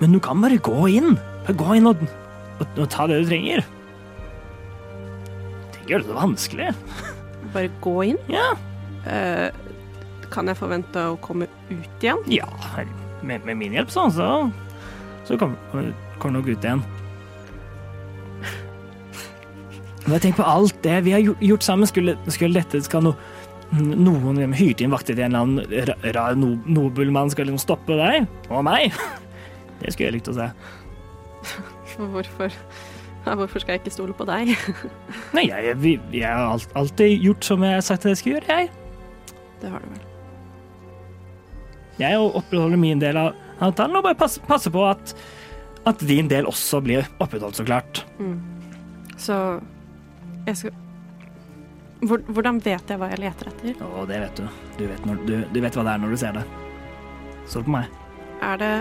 Men 0.00 0.14
du 0.14 0.20
kan 0.24 0.40
bare 0.40 0.56
gå 0.56 0.88
inn. 0.88 1.18
Bare 1.44 1.56
gå 1.60 1.74
inn 1.76 1.86
og, 1.90 2.00
og, 2.56 2.78
og 2.80 2.86
ta 2.88 3.04
det 3.04 3.18
du 3.20 3.26
trenger. 3.28 3.60
Det 5.74 5.82
gjør 5.90 6.00
det 6.00 6.08
så 6.08 6.16
vanskelig. 6.16 6.70
Bare 7.52 7.68
gå 7.84 7.92
inn? 8.08 8.16
Ja. 8.32 8.46
Uh, 9.04 9.52
kan 10.32 10.48
jeg 10.48 10.56
forvente 10.56 11.02
å 11.04 11.18
komme 11.20 11.50
ut 11.68 12.00
igjen? 12.00 12.24
Ja, 12.32 12.48
med, 13.20 13.44
med 13.44 13.60
min 13.60 13.76
hjelp, 13.76 13.92
sånn, 13.92 14.14
så, 14.16 14.48
så 15.28 15.36
kommer 15.36 15.92
kom 16.20 16.32
nok 16.32 16.48
ut 16.48 16.64
igjen. 16.64 16.80
Men 20.06 20.20
tenker 20.20 20.40
på 20.42 20.48
alt 20.48 20.78
det 20.82 20.96
vi 21.06 21.12
har 21.14 21.22
gjort, 21.22 21.64
sammen. 21.64 21.88
Skulle, 21.88 22.16
skulle 22.32 22.60
dette 22.60 22.80
skal 22.82 23.04
no, 23.04 23.14
noen 23.72 24.36
liksom 24.40 24.54
hyrt 24.58 24.80
inn 24.82 24.90
vakter 24.94 25.14
til 25.14 25.24
en 25.28 25.34
eller 25.34 25.44
annen 25.46 25.88
ra- 25.90 26.12
rar 26.16 26.38
no, 26.38 26.56
nobelmann 26.66 27.30
skal 27.30 27.46
liksom 27.46 27.62
stoppe 27.62 27.94
deg 27.98 28.26
og 28.50 28.64
meg? 28.70 28.90
Det 29.80 29.92
skulle 29.94 30.08
jeg 30.10 30.16
likt 30.18 30.30
å 30.32 30.36
se. 30.36 30.48
Hvorfor, 32.00 32.52
hvorfor 33.24 33.62
skal 33.62 33.76
jeg 33.76 33.82
ikke 33.84 33.92
stole 33.94 34.14
på 34.16 34.26
deg? 34.28 34.50
Nei, 35.36 35.46
jeg, 35.48 35.74
jeg, 35.84 36.00
jeg 36.18 36.28
har 36.28 36.66
alltid 36.80 37.14
gjort 37.28 37.46
som 37.46 37.64
jeg 37.66 37.78
har 37.78 37.84
sagt 37.86 38.06
at 38.06 38.12
jeg 38.14 38.20
skal 38.22 38.32
gjøre, 38.36 38.58
jeg. 38.60 38.70
Det 39.62 39.70
har 39.72 39.84
du 39.84 39.90
vel. 39.92 40.06
Jeg 42.00 42.16
opprettholder 42.20 42.80
min 42.80 43.00
del 43.02 43.18
av 43.20 43.34
avtalen 43.60 43.98
og 43.98 44.06
bare 44.06 44.16
passer 44.16 44.40
passe 44.48 44.70
på 44.72 44.84
at, 44.88 45.10
at 45.90 46.00
din 46.08 46.30
del 46.32 46.46
også 46.48 46.80
blir 46.84 47.04
opprettholdt, 47.20 47.58
så 47.60 47.66
klart. 47.68 48.00
Så 49.20 49.36
jeg 50.46 50.56
skal 50.56 50.78
Hvordan 52.00 52.58
vet 52.64 52.88
jeg 52.88 52.98
hva 53.00 53.10
jeg 53.12 53.20
leter 53.20 53.50
etter? 53.50 53.80
Å, 53.84 54.04
det 54.08 54.20
vet 54.22 54.40
du. 54.40 54.46
Du 54.78 54.84
vet, 54.88 55.06
når, 55.08 55.22
du, 55.28 55.34
du 55.52 55.60
vet 55.60 55.76
hva 55.76 55.84
det 55.84 55.92
er 55.94 56.02
når 56.02 56.14
du 56.14 56.20
ser 56.22 56.36
det. 56.38 56.44
Stol 57.50 57.66
på 57.66 57.74
meg. 57.74 57.90
Er 58.40 58.60
det 58.60 58.74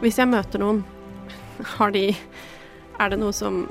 Hvis 0.00 0.16
jeg 0.20 0.30
møter 0.30 0.62
noen, 0.62 0.78
har 1.76 1.92
de 1.92 2.06
Er 2.14 3.12
det 3.12 3.18
noe 3.20 3.34
som 3.36 3.66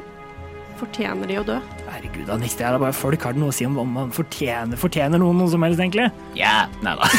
Fortjener 0.77 1.29
de 1.29 1.37
å 1.39 1.43
dø? 1.47 1.55
Herregud, 1.87 2.25
da, 2.27 2.37
det 2.41 2.49
er 2.57 2.73
da 2.75 2.79
bare 2.81 2.95
folk. 2.97 3.21
Har 3.23 3.35
det 3.35 3.41
noe 3.41 3.53
å 3.53 3.55
si 3.55 3.65
om 3.65 3.77
om 3.79 3.91
man 3.93 4.13
fortjener, 4.13 4.77
fortjener 4.79 5.21
noen 5.21 5.37
noe 5.39 5.51
som 5.53 5.63
helst, 5.63 5.79
egentlig? 5.79 6.09
Ja, 6.37 6.65
nei 6.83 6.95
da. 6.97 7.09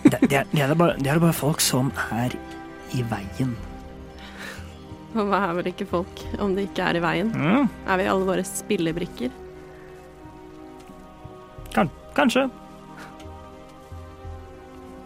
Det, 0.00 0.16
det, 0.30 0.36
er, 0.40 0.46
det, 0.48 0.62
er 0.64 0.72
bare, 0.74 0.94
det 0.96 1.10
er 1.12 1.18
bare 1.20 1.36
folk 1.36 1.60
som 1.60 1.90
er 2.16 2.32
i 2.96 3.02
veien. 3.10 3.52
Og 5.14 5.26
hva 5.26 5.40
er 5.48 5.56
vel 5.58 5.68
ikke 5.72 5.86
folk 5.90 6.20
om 6.38 6.52
de 6.54 6.62
ikke 6.68 6.84
er 6.86 6.98
i 7.00 7.02
veien? 7.02 7.32
Mm? 7.34 7.68
Er 7.90 7.96
vi 7.98 8.04
alle 8.12 8.26
våre 8.28 8.44
spillebrikker? 8.46 9.32
Kan, 11.74 11.90
kanskje. 12.14 12.48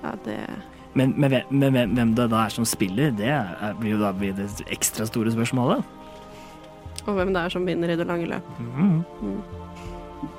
Ja, 0.05 0.13
det 0.25 0.39
Men, 0.95 1.15
men, 1.19 1.31
hvem- 1.31 1.51
men 1.51 1.73
hvem- 1.97 2.15
det 2.15 2.31
da 2.31 2.45
er 2.45 2.49
som 2.51 2.65
spiller, 2.65 3.11
det 3.11 3.33
blir 3.81 3.91
jo 3.97 3.99
da 3.99 4.13
blir 4.13 4.33
det 4.37 4.49
ekstra 4.71 5.07
store 5.07 5.31
spørsmålet. 5.33 5.83
Og 7.07 7.15
hvem 7.17 7.33
det 7.35 7.43
er 7.43 7.49
som 7.51 7.67
vinner 7.67 7.89
i 7.91 7.97
det 7.97 8.07
lange 8.07 8.27
løp. 8.29 8.45
Mm. 8.61 9.03
Mm. 9.23 9.43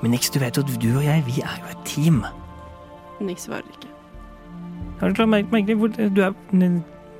Men 0.02 0.10
Nix, 0.10 0.30
du 0.30 0.38
vet 0.38 0.56
jo 0.56 0.62
at 0.62 0.80
du 0.80 0.96
og 0.96 1.04
jeg, 1.04 1.22
vi 1.26 1.40
er 1.42 1.58
jo 1.60 1.66
et 1.70 1.84
team. 1.84 2.24
Nix 3.20 3.42
svarer 3.46 3.68
ikke. 3.70 3.88
Har 5.00 5.08
du 5.08 5.14
klart 5.14 5.28
merke 5.28 5.74
hvor 5.76 5.88
du 5.92 6.22
er 6.22 6.32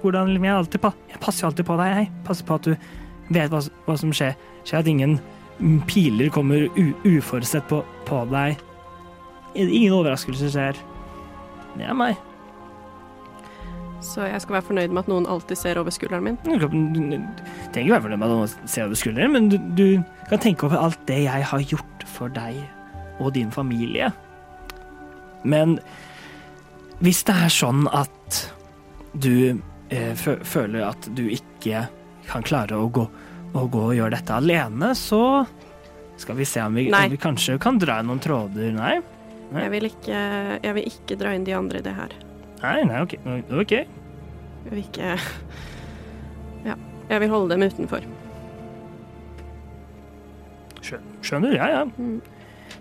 Hvordan 0.07 0.37
jeg 0.39 0.55
alltid 0.55 0.83
pa, 0.83 0.93
Jeg 1.11 1.19
passer 1.23 1.45
jo 1.45 1.51
alltid 1.51 1.67
på 1.67 1.79
deg, 1.81 1.97
jeg. 1.97 2.11
Passer 2.27 2.47
på 2.47 2.61
at 2.61 2.69
du 2.69 2.77
vet 3.35 3.51
hva, 3.51 3.63
hva 3.89 3.97
som 3.99 4.13
skjer. 4.15 4.37
Skjer 4.63 4.85
at 4.85 4.91
ingen 4.91 5.19
piler 5.89 6.31
kommer 6.31 6.69
uforutsett 7.03 7.67
på, 7.71 7.83
på 8.07 8.23
deg. 8.31 8.61
Ingen 9.57 9.97
overraskelser 9.97 10.53
skjer. 10.53 10.81
Det 11.77 11.87
er 11.89 11.97
meg. 11.97 12.17
Så 14.05 14.27
jeg 14.29 14.41
skal 14.45 14.59
være 14.59 14.67
fornøyd 14.69 14.93
med 14.95 15.03
at 15.03 15.11
noen 15.11 15.27
alltid 15.31 15.59
ser 15.59 15.81
over 15.81 15.95
skulderen 15.95 16.27
min. 16.29 16.37
Du 16.45 16.55
trenger 16.61 17.83
ikke 17.83 17.95
være 17.97 18.05
fornøyd 18.07 18.21
med 18.21 18.29
at 18.29 18.35
noen 18.35 18.69
ser 18.71 18.87
over 18.87 19.01
skulderen, 19.01 19.33
men 19.35 19.49
du, 19.51 19.57
du 19.79 19.87
kan 20.31 20.43
tenke 20.43 20.69
over 20.69 20.79
alt 20.79 21.01
det 21.09 21.25
jeg 21.25 21.49
har 21.51 21.65
gjort 21.73 22.07
for 22.07 22.33
deg 22.33 22.61
og 23.19 23.33
din 23.35 23.51
familie. 23.51 24.13
Men 25.43 25.79
hvis 27.03 27.25
det 27.27 27.35
er 27.47 27.53
sånn 27.53 27.89
at 27.97 28.45
du 29.17 29.59
føler 29.91 30.83
at 30.89 31.09
du 31.15 31.25
ikke 31.31 31.85
kan 32.27 32.43
klare 32.47 32.75
å 32.81 32.89
gå, 32.91 33.05
å 33.55 33.67
gå 33.71 33.83
og 33.91 33.95
gjøre 33.95 34.17
dette 34.17 34.35
alene, 34.35 34.93
så 34.99 35.21
skal 36.19 36.39
vi 36.39 36.47
se 36.49 36.63
om 36.65 36.75
vi, 36.75 36.89
om 36.91 37.11
vi 37.13 37.19
kanskje 37.21 37.59
kan 37.63 37.79
dra 37.79 38.01
inn 38.01 38.09
noen 38.11 38.23
tråder. 38.25 38.73
Nei? 38.75 38.97
Nei. 39.53 39.63
Jeg 39.63 39.71
vil 39.77 39.87
ikke, 39.91 40.21
jeg 40.65 40.75
vil 40.75 40.89
ikke 40.91 41.19
dra 41.21 41.35
inn 41.37 41.45
de 41.47 41.55
andre 41.55 41.79
i 41.79 41.85
det 41.87 41.93
her. 41.95 42.15
Nei, 42.65 42.79
nei, 42.89 43.03
ok. 43.05 43.15
okay. 43.63 43.85
Jeg 44.67 44.73
vil 44.73 44.83
ikke 44.87 45.11
Ja. 46.67 46.75
Jeg 47.07 47.21
vil 47.23 47.31
holde 47.31 47.55
dem 47.55 47.63
utenfor. 47.69 48.03
Skjø- 50.83 51.03
Skjønner, 51.23 51.55
ja, 51.55 51.69
ja. 51.71 51.85
Mm. 51.99 52.19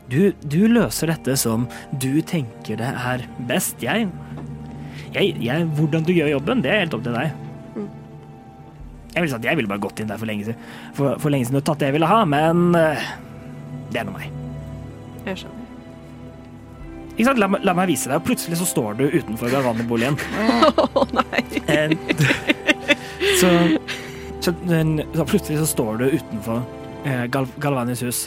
Du, 0.10 0.32
du 0.46 0.60
løser 0.70 1.10
dette 1.14 1.36
som 1.38 1.68
du 2.02 2.22
tenker 2.26 2.78
det 2.82 2.90
er 2.90 3.24
best. 3.50 3.82
Jeg, 3.86 4.10
jeg, 5.16 5.36
jeg 5.44 5.68
Hvordan 5.78 6.06
du 6.06 6.14
gjør 6.16 6.34
jobben, 6.36 6.64
det 6.64 6.72
er 6.72 6.82
helt 6.84 6.96
opp 6.98 7.04
til 7.06 7.16
deg. 7.16 7.36
Mm. 7.76 7.90
Jeg 9.16 9.24
ville 9.24 9.34
sagt 9.34 9.48
jeg 9.48 9.60
ville 9.60 9.72
bare 9.72 9.84
gått 9.84 10.02
inn 10.04 10.10
der 10.12 10.20
for 10.22 10.30
lenge 10.30 10.48
siden, 10.48 10.72
for, 10.98 11.20
for 11.22 11.34
lenge 11.34 11.48
siden 11.48 11.62
og 11.62 11.68
tatt 11.68 11.84
det 11.84 11.92
jeg 11.92 11.98
ville 11.98 12.10
ha, 12.10 12.24
men 12.30 12.66
eh, 12.80 13.06
det 13.94 14.02
er 14.02 14.10
nå 14.10 14.16
meg. 14.16 14.28
Jeg 15.26 15.44
skjønner. 15.44 15.62
Ikke 17.16 17.30
sant? 17.30 17.40
La, 17.40 17.48
la 17.64 17.74
meg 17.78 17.88
vise 17.94 18.10
deg, 18.12 18.20
og 18.20 18.28
plutselig 18.28 18.60
så 18.60 18.68
står 18.68 18.98
du 19.00 19.06
utenfor 19.08 19.52
Galvani-boligen. 19.54 20.18
Å 21.00 21.06
nei! 21.16 21.44
Eh, 21.72 21.96
så, 23.40 23.52
så, 24.44 24.52
så 24.52 25.28
plutselig 25.30 25.62
så 25.62 25.70
står 25.70 26.02
du 26.02 26.10
utenfor 26.18 26.60
eh, 27.08 27.24
Gal 27.32 27.48
Galvanis 27.64 28.04
hus. 28.04 28.26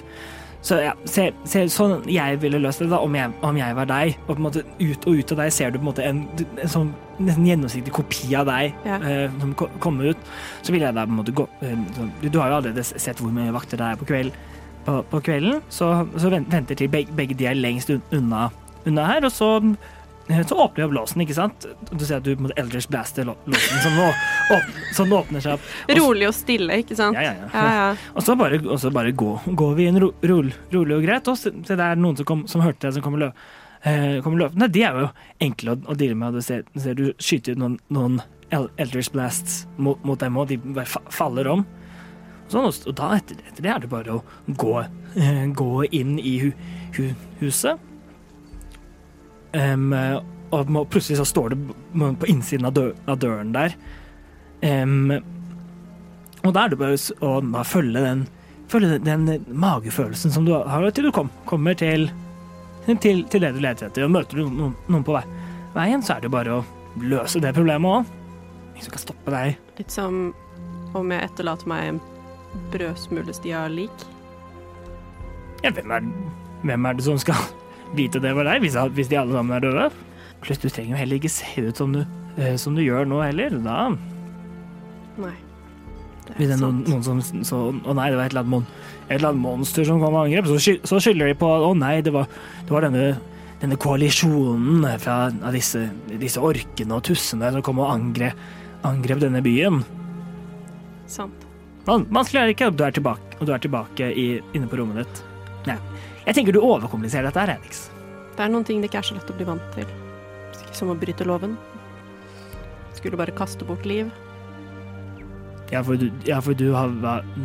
Så 0.68 0.76
ja, 0.82 0.90
se, 1.08 1.30
se, 1.48 1.62
sånn 1.72 2.02
jeg 2.12 2.40
ville 2.42 2.58
løst 2.60 2.82
det, 2.82 2.90
da, 2.92 2.98
om 3.00 3.14
jeg, 3.16 3.32
om 3.46 3.56
jeg 3.56 3.76
var 3.78 3.86
deg, 3.88 4.16
og 4.26 4.34
på 4.34 4.36
en 4.36 4.44
måte 4.48 4.64
ut 4.82 5.06
og 5.08 5.20
ut 5.22 5.32
av 5.32 5.38
deg 5.40 5.52
ser 5.56 5.70
du 5.72 5.78
på 5.78 5.84
en 5.86 5.88
måte 5.88 6.04
en, 6.04 6.18
en 6.60 6.72
sånn 6.74 6.90
nesten 7.24 7.46
gjennomsiktig 7.48 7.94
kopi 7.96 8.34
av 8.36 8.50
deg 8.50 8.74
Ja. 8.84 8.98
eh, 9.00 9.30
som 9.40 9.54
ko- 9.56 9.70
kommer 9.82 10.10
ut, 10.12 10.28
så 10.62 10.74
ville 10.74 10.90
jeg 10.90 10.98
da 10.98 11.06
på 11.08 11.14
en 11.14 11.20
måte 11.22 11.34
gå 11.40 11.46
eh, 11.64 11.72
sånn, 11.96 12.10
du, 12.20 12.28
du 12.28 12.38
har 12.42 12.52
jo 12.52 12.58
allerede 12.58 12.84
sett 12.90 13.22
hvor 13.22 13.32
mye 13.32 13.54
vakter 13.56 13.80
det 13.80 13.88
er 13.94 14.02
på, 14.02 14.10
kveld, 14.10 14.36
på, 14.84 14.98
på 15.14 15.22
kvelden, 15.30 15.62
så, 15.72 15.88
så 16.20 16.34
venter 16.36 16.74
til 16.78 16.92
begge, 16.92 17.16
begge 17.16 17.38
de 17.40 17.48
er 17.48 17.56
lengst 17.58 17.90
unna, 17.96 18.50
unna 18.84 19.08
her, 19.14 19.24
og 19.24 19.32
så 19.34 19.54
så 20.28 20.56
åpner 20.60 20.84
opp 20.84 20.92
låsen, 20.92 21.22
ikke 21.24 21.36
sant? 21.36 21.66
Du 21.88 22.02
ser 22.04 22.18
at 22.18 22.26
du 22.26 22.34
måtte 22.36 22.56
elders 22.60 22.88
blaster 22.90 23.24
låsen, 23.24 23.78
som, 23.80 23.94
nå, 23.96 24.08
åp, 24.56 24.74
som 24.96 25.12
åpner 25.16 25.44
seg 25.44 25.56
opp. 25.56 25.70
Og 25.88 26.00
Rolig 26.02 26.28
og 26.28 26.34
stille, 26.36 26.80
ikke 26.82 26.98
sant? 26.98 27.16
Ja, 27.16 27.30
ja, 27.30 27.46
ja. 27.46 27.48
ja, 27.54 27.70
ja. 27.78 27.86
Og 28.12 28.26
så 28.26 28.36
bare, 28.36 28.60
og 28.60 28.76
så 28.82 28.92
bare 28.92 29.14
gå, 29.16 29.30
går 29.56 29.72
vi 29.78 29.88
inn 29.88 30.00
ro, 30.02 30.10
rolig, 30.28 30.52
rolig 30.74 30.98
og 30.98 31.06
greit. 31.06 31.30
Og 31.32 31.40
se, 31.40 31.54
det 31.56 31.78
er 31.80 31.96
noen 32.00 32.20
som, 32.20 32.28
kom, 32.28 32.44
som 32.50 32.64
hørte 32.64 32.86
det, 32.86 32.98
som 32.98 33.06
kommer, 33.06 33.24
løp, 33.24 33.40
eh, 33.88 34.18
kommer 34.24 34.44
løpende. 34.44 34.68
De 34.76 34.84
er 34.84 35.00
jo 35.06 35.08
enkle 35.48 35.78
å, 35.78 35.80
å 35.88 35.98
deale 36.04 36.20
med. 36.20 36.36
Du 36.36 36.44
ser, 36.44 36.68
du 36.74 36.82
ser 36.84 36.98
du 36.98 37.06
skyter 37.16 37.56
ut 37.56 37.64
noen, 37.64 37.80
noen 37.88 38.20
elders 38.52 39.08
blasts 39.12 39.62
mot, 39.80 40.00
mot 40.04 40.20
dem, 40.20 40.36
og 40.36 40.52
de 40.52 40.60
bare 40.60 40.88
fa 40.88 41.02
faller 41.12 41.48
om. 41.56 41.64
Sånn, 42.48 42.68
og, 42.68 42.76
og 42.88 42.94
da 42.96 43.14
etter, 43.16 43.40
etter 43.48 43.64
det 43.64 43.72
er 43.72 43.84
det 43.84 43.92
bare 43.92 44.20
å 44.20 44.22
gå, 44.60 44.76
eh, 45.16 45.44
gå 45.56 45.72
inn 45.88 46.16
i 46.20 46.38
hu, 46.44 46.50
hu, 46.96 47.04
huset. 47.42 47.87
Em, 49.56 49.92
og 50.54 50.70
må, 50.72 50.84
plutselig 50.88 51.18
så 51.20 51.26
står 51.28 51.54
det 51.54 51.58
på 52.20 52.28
innsiden 52.30 52.68
av, 52.68 52.74
dø, 52.76 52.90
av 53.08 53.18
døren 53.20 53.52
der. 53.52 53.74
Um, 54.62 55.12
og 56.46 56.54
da 56.54 56.64
er 56.64 56.72
det 56.72 56.78
bare 56.80 56.96
å 57.24 57.34
da 57.44 57.64
følge 57.66 58.02
den, 58.02 58.24
følge 58.70 58.98
den, 59.04 59.26
den 59.28 59.44
magefølelsen 59.60 60.32
som 60.34 60.46
du 60.48 60.54
har 60.56 60.88
til 60.94 61.08
du 61.08 61.12
kom, 61.14 61.30
kommer 61.48 61.76
til, 61.78 62.08
til, 62.88 63.24
til 63.28 63.44
det 63.44 63.52
du 63.56 63.60
leter 63.62 63.90
etter. 63.90 64.06
Og 64.06 64.14
møter 64.14 64.40
du 64.40 64.48
noen, 64.48 64.74
noen 64.88 65.06
på 65.06 65.16
vei, 65.16 65.24
veien, 65.76 66.04
så 66.04 66.16
er 66.16 66.24
det 66.24 66.30
jo 66.30 66.36
bare 66.38 66.58
å 66.60 66.64
løse 67.04 67.42
det 67.44 67.54
problemet 67.56 68.00
òg. 68.00 68.14
Ingen 68.74 68.86
som 68.86 68.94
kan 68.94 69.04
stoppe 69.04 69.34
deg. 69.34 69.58
Litt 69.80 69.92
som 69.94 70.20
om 70.96 71.12
jeg 71.12 71.28
etterlater 71.28 71.68
meg 71.68 71.92
en 71.92 72.02
brødsmulestia 72.72 73.66
lik. 73.72 74.04
Ja, 75.64 75.72
hvem, 75.74 75.90
er, 75.92 76.06
hvem 76.62 76.86
er 76.86 76.96
det 76.96 77.04
som 77.04 77.18
skal 77.20 77.42
vite 77.96 78.20
det 78.22 78.34
var 78.36 78.48
deg, 78.48 78.62
hvis, 78.64 78.76
hvis 78.96 79.10
de 79.10 79.18
alle 79.20 79.36
sammen 79.36 79.56
er 79.56 79.64
døde? 79.64 79.88
Pluss, 80.44 80.60
du 80.62 80.68
trenger 80.70 80.94
jo 80.94 81.00
heller 81.00 81.18
ikke 81.18 81.32
se 81.32 81.66
ut 81.66 81.80
som 81.80 81.94
du, 81.94 82.02
eh, 82.38 82.54
som 82.60 82.76
du 82.76 82.82
gjør 82.84 83.08
nå 83.08 83.20
heller. 83.24 83.56
Da 83.64 83.88
Nei. 85.18 85.34
Det 86.28 86.36
Hvis 86.36 86.50
det 86.50 86.54
er 86.54 86.58
er 86.58 86.62
noen, 86.62 86.82
noen 86.84 87.02
som 87.02 87.20
så, 87.24 87.58
Å 87.72 87.94
nei, 87.96 88.10
det 88.12 88.18
var 88.18 88.28
et 88.28 88.34
eller 88.34 88.44
annet, 88.44 88.52
mon, 88.52 88.66
et 89.08 89.16
eller 89.16 89.30
annet 89.30 89.42
monster 89.42 89.88
som 89.88 89.98
kom 90.02 90.14
og 90.14 90.26
angrep. 90.26 90.46
Så, 90.50 90.58
sky, 90.60 90.74
så 90.86 91.00
skylder 91.02 91.32
de 91.32 91.38
på 91.40 91.48
Å 91.48 91.72
nei, 91.78 91.98
det 92.04 92.12
var, 92.14 92.28
det 92.68 92.74
var 92.74 92.86
denne, 92.86 93.06
denne 93.62 93.78
koalisjonen 93.80 94.86
fra 95.02 95.18
av 95.32 95.56
disse, 95.56 95.86
disse 96.20 96.42
orkene 96.44 96.98
og 96.98 97.06
tussene 97.08 97.50
som 97.56 97.64
kom 97.64 97.80
og 97.82 97.90
angrep, 97.94 98.36
angrep 98.86 99.24
denne 99.24 99.42
byen. 99.42 99.80
Sant. 101.08 101.48
Man, 101.88 102.04
man 102.12 102.28
klarer 102.28 102.52
ikke, 102.52 102.68
og 102.68 102.76
du 102.76 102.84
er 102.84 102.92
tilbake, 102.92 103.38
og 103.40 103.48
du 103.48 103.54
er 103.56 103.64
tilbake 103.64 104.10
i, 104.12 104.28
inne 104.52 104.68
på 104.68 104.76
rommet 104.76 105.00
ditt. 105.00 105.22
Nei. 105.70 105.78
Jeg 106.28 106.36
tenker 106.36 106.52
du 106.52 106.60
overkommuniserer 106.60 107.24
dette 107.24 107.40
her, 107.40 107.54
Enix. 107.56 107.86
Det 108.36 108.44
er 108.44 108.50
noen 108.52 108.66
ting 108.68 108.82
det 108.82 108.90
ikke 108.90 109.00
er 109.00 109.06
så 109.08 109.14
lett 109.16 109.30
å 109.32 109.36
bli 109.38 109.46
vant 109.48 109.68
til. 109.72 109.88
Som 110.76 110.92
å 110.92 110.96
bryte 110.98 111.24
loven. 111.24 111.54
Skulle 112.98 113.16
bare 113.16 113.32
kaste 113.32 113.64
bort 113.64 113.86
liv. 113.88 114.10
Ja, 115.72 115.80
for, 115.84 115.96
du, 115.96 116.12
ja, 116.28 116.42
for 116.44 116.56
du, 116.56 116.66
har, 116.76 116.92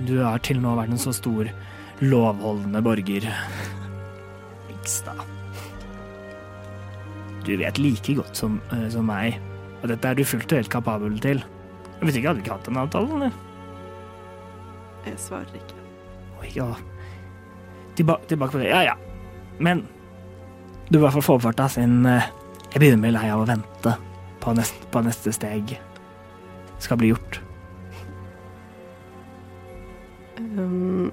du 0.08 0.18
har 0.20 0.44
til 0.44 0.60
nå 0.64 0.76
vært 0.76 0.92
en 0.92 1.00
så 1.00 1.16
stor 1.16 1.48
lovholdende 2.04 2.84
borger. 2.84 3.30
Vikstad. 4.68 5.24
Du 7.48 7.56
vet 7.60 7.80
like 7.80 8.20
godt 8.20 8.36
som, 8.40 8.60
eh, 8.76 8.88
som 8.92 9.08
meg 9.08 9.40
at 9.82 9.92
dette 9.92 10.12
er 10.12 10.20
du 10.20 10.28
fullt 10.28 10.52
og 10.52 10.60
helt 10.60 10.72
kapabel 10.72 11.20
til. 11.24 11.44
Hvis 12.04 12.20
ikke 12.20 12.34
hadde 12.34 12.44
vi 12.44 12.48
ikke 12.48 12.58
hatt 12.58 12.72
en 12.72 12.84
avtale, 12.84 13.16
eller? 13.16 13.44
Jeg 15.08 15.20
svarer 15.20 15.60
ikke. 15.60 15.84
Oi, 16.42 16.52
ja. 16.56 16.70
Tilba 17.98 18.18
tilbake 18.28 18.56
på 18.56 18.62
det. 18.62 18.70
Ja, 18.72 18.84
ja. 18.84 18.96
Men 19.60 19.86
du 20.90 20.98
i 20.98 21.02
hvert 21.02 21.14
fall 21.16 21.26
få 21.26 21.38
opp 21.38 21.46
farta, 21.46 21.70
siden 21.72 22.06
eh, 22.10 22.30
jeg 22.74 22.82
begynner 22.82 23.00
å 23.00 23.06
bli 23.06 23.14
lei 23.16 23.28
av 23.32 23.44
å 23.44 23.50
vente 23.50 23.96
på, 24.44 24.54
neste, 24.58 24.88
på 24.92 25.02
neste 25.06 25.34
steg 25.36 25.76
skal 26.84 27.00
bli 27.00 27.14
gjort. 27.14 27.40
Um, 30.58 31.12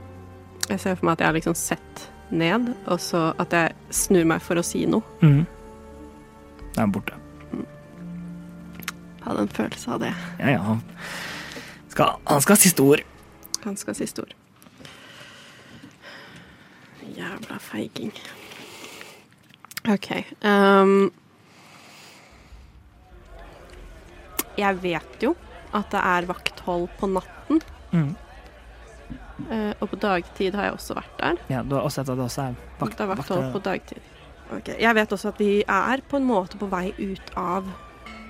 jeg 0.68 0.80
ser 0.82 0.96
for 0.96 1.06
meg 1.06 1.18
at 1.18 1.22
jeg 1.22 1.30
har 1.30 1.36
liksom 1.38 1.56
sett 1.58 2.04
ned, 2.30 2.72
og 2.86 3.00
så 3.02 3.30
at 3.42 3.54
jeg 3.54 3.94
snur 3.94 4.26
meg 4.32 4.42
for 4.44 4.60
å 4.60 4.64
si 4.66 4.82
noe. 4.88 5.04
Mm. 5.22 5.44
Da 6.72 6.80
er 6.80 6.84
han 6.84 6.94
borte. 6.94 7.16
Hadde 9.20 9.44
en 9.44 9.52
følelse 9.52 9.94
av 9.94 10.02
det. 10.02 10.12
Ja, 10.40 10.56
ja. 10.56 10.76
Skal, 11.92 12.16
han 12.26 12.44
skal 12.44 12.56
ha 12.56 12.62
siste 12.62 12.86
ord. 12.86 13.02
Han 13.66 13.76
skal 13.76 13.92
ha 13.92 13.98
siste 13.98 14.24
ord. 14.24 14.36
Jævla 17.20 17.58
feiging. 17.60 18.12
OK. 19.88 20.10
Um, 20.44 21.10
jeg 24.60 24.82
vet 24.82 25.22
jo 25.24 25.34
at 25.76 25.92
det 25.92 26.00
er 26.02 26.26
vakthold 26.28 26.88
på 27.00 27.06
natten, 27.12 27.60
Mm. 27.90 28.12
Uh, 29.50 29.72
og 29.80 29.88
på 29.90 29.96
dagtid 29.98 30.54
har 30.54 30.68
jeg 30.68 30.72
også 30.76 30.94
vært 30.94 31.14
der. 31.18 31.38
Ja, 31.50 31.62
du 31.66 31.74
har 31.74 31.82
også 31.82 32.02
sett 32.04 32.10
at 32.12 32.18
det 32.20 32.24
også 32.26 32.42
er 32.44 32.54
vakt, 32.78 32.92
det 32.98 33.00
er 33.02 33.08
vakthold 33.10 33.40
vakter- 33.40 33.52
på 33.52 33.62
dagtid. 33.64 33.98
Okay. 34.52 34.76
Jeg 34.78 34.94
vet 34.94 35.12
også 35.12 35.28
at 35.32 35.40
vi 35.40 35.64
er 35.66 36.02
på 36.08 36.16
en 36.20 36.26
måte 36.28 36.58
på 36.58 36.68
vei 36.70 36.92
ut 36.98 37.32
av 37.36 37.66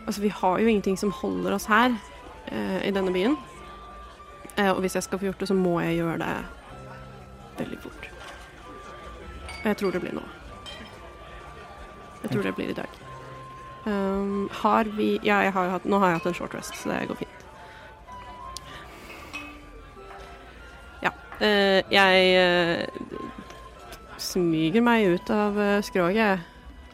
Altså, 0.07 0.21
vi 0.23 0.29
har 0.29 0.59
jo 0.59 0.67
ingenting 0.67 0.97
som 0.99 1.11
holder 1.13 1.53
oss 1.55 1.67
her 1.67 1.93
uh, 2.53 2.81
i 2.89 2.91
denne 2.91 3.13
byen. 3.13 3.37
Uh, 4.59 4.71
og 4.73 4.81
hvis 4.81 4.95
jeg 4.95 5.03
skal 5.03 5.19
få 5.19 5.25
gjort 5.29 5.39
det, 5.41 5.49
så 5.49 5.55
må 5.55 5.81
jeg 5.81 6.01
gjøre 6.01 6.19
det 6.19 6.37
veldig 7.59 7.79
fort. 7.85 8.10
Og 9.61 9.67
jeg 9.69 9.77
tror 9.77 9.91
det 9.91 10.01
blir 10.01 10.17
nå. 10.17 10.25
Jeg 12.23 12.31
tror 12.31 12.43
det 12.43 12.55
blir 12.55 12.73
i 12.73 12.77
dag. 12.77 13.01
Um, 13.87 14.49
har 14.53 14.85
vi 14.85 15.19
Ja, 15.25 15.39
jeg 15.41 15.53
har 15.53 15.65
jo 15.65 15.71
hatt, 15.71 15.85
nå 15.85 15.99
har 15.99 16.11
jeg 16.11 16.19
hatt 16.19 16.27
en 16.27 16.35
short 16.35 16.55
rest, 16.55 16.77
så 16.77 16.91
det 16.91 17.09
går 17.09 17.17
fint. 17.23 17.45
Ja. 21.03 21.13
Uh, 21.41 21.81
jeg 21.93 22.85
uh, 22.85 23.31
smyger 24.21 24.85
meg 24.85 25.15
ut 25.15 25.33
av 25.33 25.57
uh, 25.57 25.81
skroget. 25.85 26.45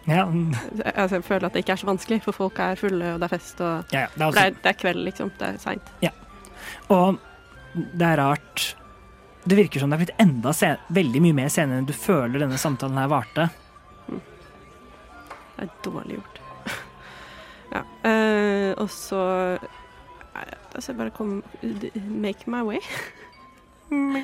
Ja, 0.07 0.23
altså, 0.95 1.17
jeg 1.17 1.25
føler 1.25 1.49
at 1.49 1.55
det 1.57 1.64
ikke 1.64 1.75
er 1.75 1.83
så 1.83 1.89
vanskelig, 1.89 2.21
for 2.23 2.33
folk 2.33 2.59
er 2.62 2.79
fulle, 2.79 3.14
og 3.14 3.19
det 3.19 3.27
er 3.27 3.35
fest, 3.35 3.61
og 3.61 3.91
ja, 3.91 4.05
ja. 4.05 4.07
Det 4.14 4.23
er 4.23 4.27
også, 4.27 4.39
det, 4.39 4.47
er, 4.47 4.59
det 4.62 4.71
er 4.71 4.79
kveld, 4.79 5.05
liksom. 5.09 5.33
Det 5.39 5.49
er 5.49 5.57
seint. 5.59 5.95
og 6.89 7.19
det 7.75 8.07
er 8.07 8.23
rart 8.23 8.77
Det 9.47 9.55
virker 9.55 9.78
som 9.82 9.90
det 9.92 9.97
er 9.97 10.03
blitt 10.03 10.22
enda 10.22 10.53
sen 10.57 10.80
veldig 10.90 11.20
mye 11.22 11.36
mer 11.38 11.51
senere 11.55 11.78
enn 11.78 11.86
du 11.86 11.94
føler 11.94 12.42
denne 12.42 12.59
samtalen 12.59 12.99
her 12.99 13.11
varte. 13.12 13.49
Det 14.11 15.64
er 15.64 15.70
dårlig 15.86 16.18
gjort. 16.18 16.40
ja. 17.76 17.82
Uh, 18.05 18.72
og 18.82 18.90
så 18.92 19.20
Da 19.62 20.42
Altså, 20.76 20.90
jeg 20.92 20.99
bare 20.99 21.14
kom 21.16 21.38
Make 22.11 22.51
my 22.53 22.61
way. 22.66 22.82
uh, 23.88 24.18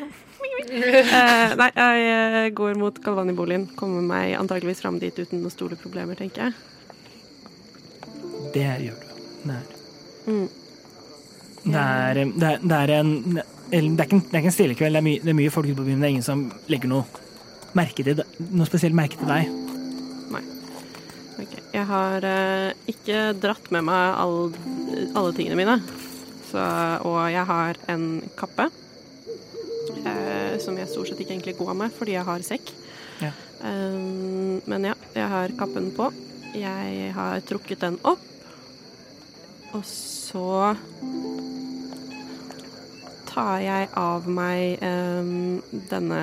nei, 1.62 1.70
jeg 1.70 2.02
eh, 2.10 2.50
går 2.58 2.76
mot 2.82 2.98
Galvani-boligen. 3.00 3.70
Kommer 3.78 4.02
meg 4.04 4.34
antageligvis 4.36 4.82
fram 4.84 4.98
dit 5.00 5.16
uten 5.22 5.40
noen 5.40 5.54
store 5.54 5.78
problemer, 5.80 6.18
tenker 6.18 6.50
jeg. 6.50 6.52
Det 8.52 8.66
gjør 8.84 9.00
du. 9.00 9.08
Er, 9.52 9.62
Mm. 10.22 10.44
det 11.64 11.80
er, 11.82 12.18
det 12.38 12.46
er, 12.46 12.60
det 12.62 12.76
er 12.78 12.90
en 13.00 13.40
er 13.78 14.06
ikke 14.06 14.20
det 14.20 14.34
er 14.36 14.42
ikke 14.42 14.50
en 14.50 14.54
stille 14.54 14.76
kveld. 14.78 14.94
Det 14.94 15.00
er, 15.00 15.06
mye, 15.06 15.20
det 15.22 15.32
er 15.32 15.38
mye 15.38 15.52
folk 15.54 15.68
ute 15.70 15.78
på 15.78 15.86
byen. 15.86 16.00
Det 16.02 16.08
er 16.08 16.14
ingen 16.16 16.26
som 16.26 16.46
legger 16.72 16.90
noe, 16.92 17.22
merke 17.78 18.04
til, 18.04 18.20
noe 18.52 18.68
spesielt 18.68 18.96
merke 18.96 19.16
til 19.20 19.30
deg. 19.30 19.48
Ok, 21.42 21.54
Jeg 21.72 21.86
har 21.88 22.24
eh, 22.28 22.72
ikke 22.92 23.32
dratt 23.40 23.70
med 23.74 23.86
meg 23.88 24.18
all, 24.20 24.52
alle 25.16 25.32
tingene 25.34 25.58
mine. 25.58 25.78
Så, 26.50 26.60
og 27.08 27.18
jeg 27.32 27.44
har 27.48 27.80
en 27.90 28.06
kappe. 28.38 28.68
eh, 30.04 30.58
som 30.60 30.76
jeg 30.78 30.90
stort 30.90 31.08
sett 31.08 31.22
ikke 31.22 31.34
egentlig 31.34 31.56
går 31.58 31.72
med, 31.78 31.94
fordi 31.96 32.16
jeg 32.18 32.26
har 32.28 32.44
sekk. 32.46 32.74
Ja. 33.22 33.32
Um, 33.62 34.60
men 34.66 34.84
ja, 34.90 34.94
jeg 35.14 35.28
har 35.32 35.54
kappen 35.58 35.90
på. 35.96 36.10
Jeg 36.58 37.12
har 37.16 37.40
trukket 37.48 37.80
den 37.80 37.98
opp. 38.04 38.22
Og 39.72 39.84
så 39.88 40.76
tar 43.32 43.62
jeg 43.64 43.88
av 43.98 44.28
meg 44.28 44.82
um, 44.84 45.62
denne 45.90 46.20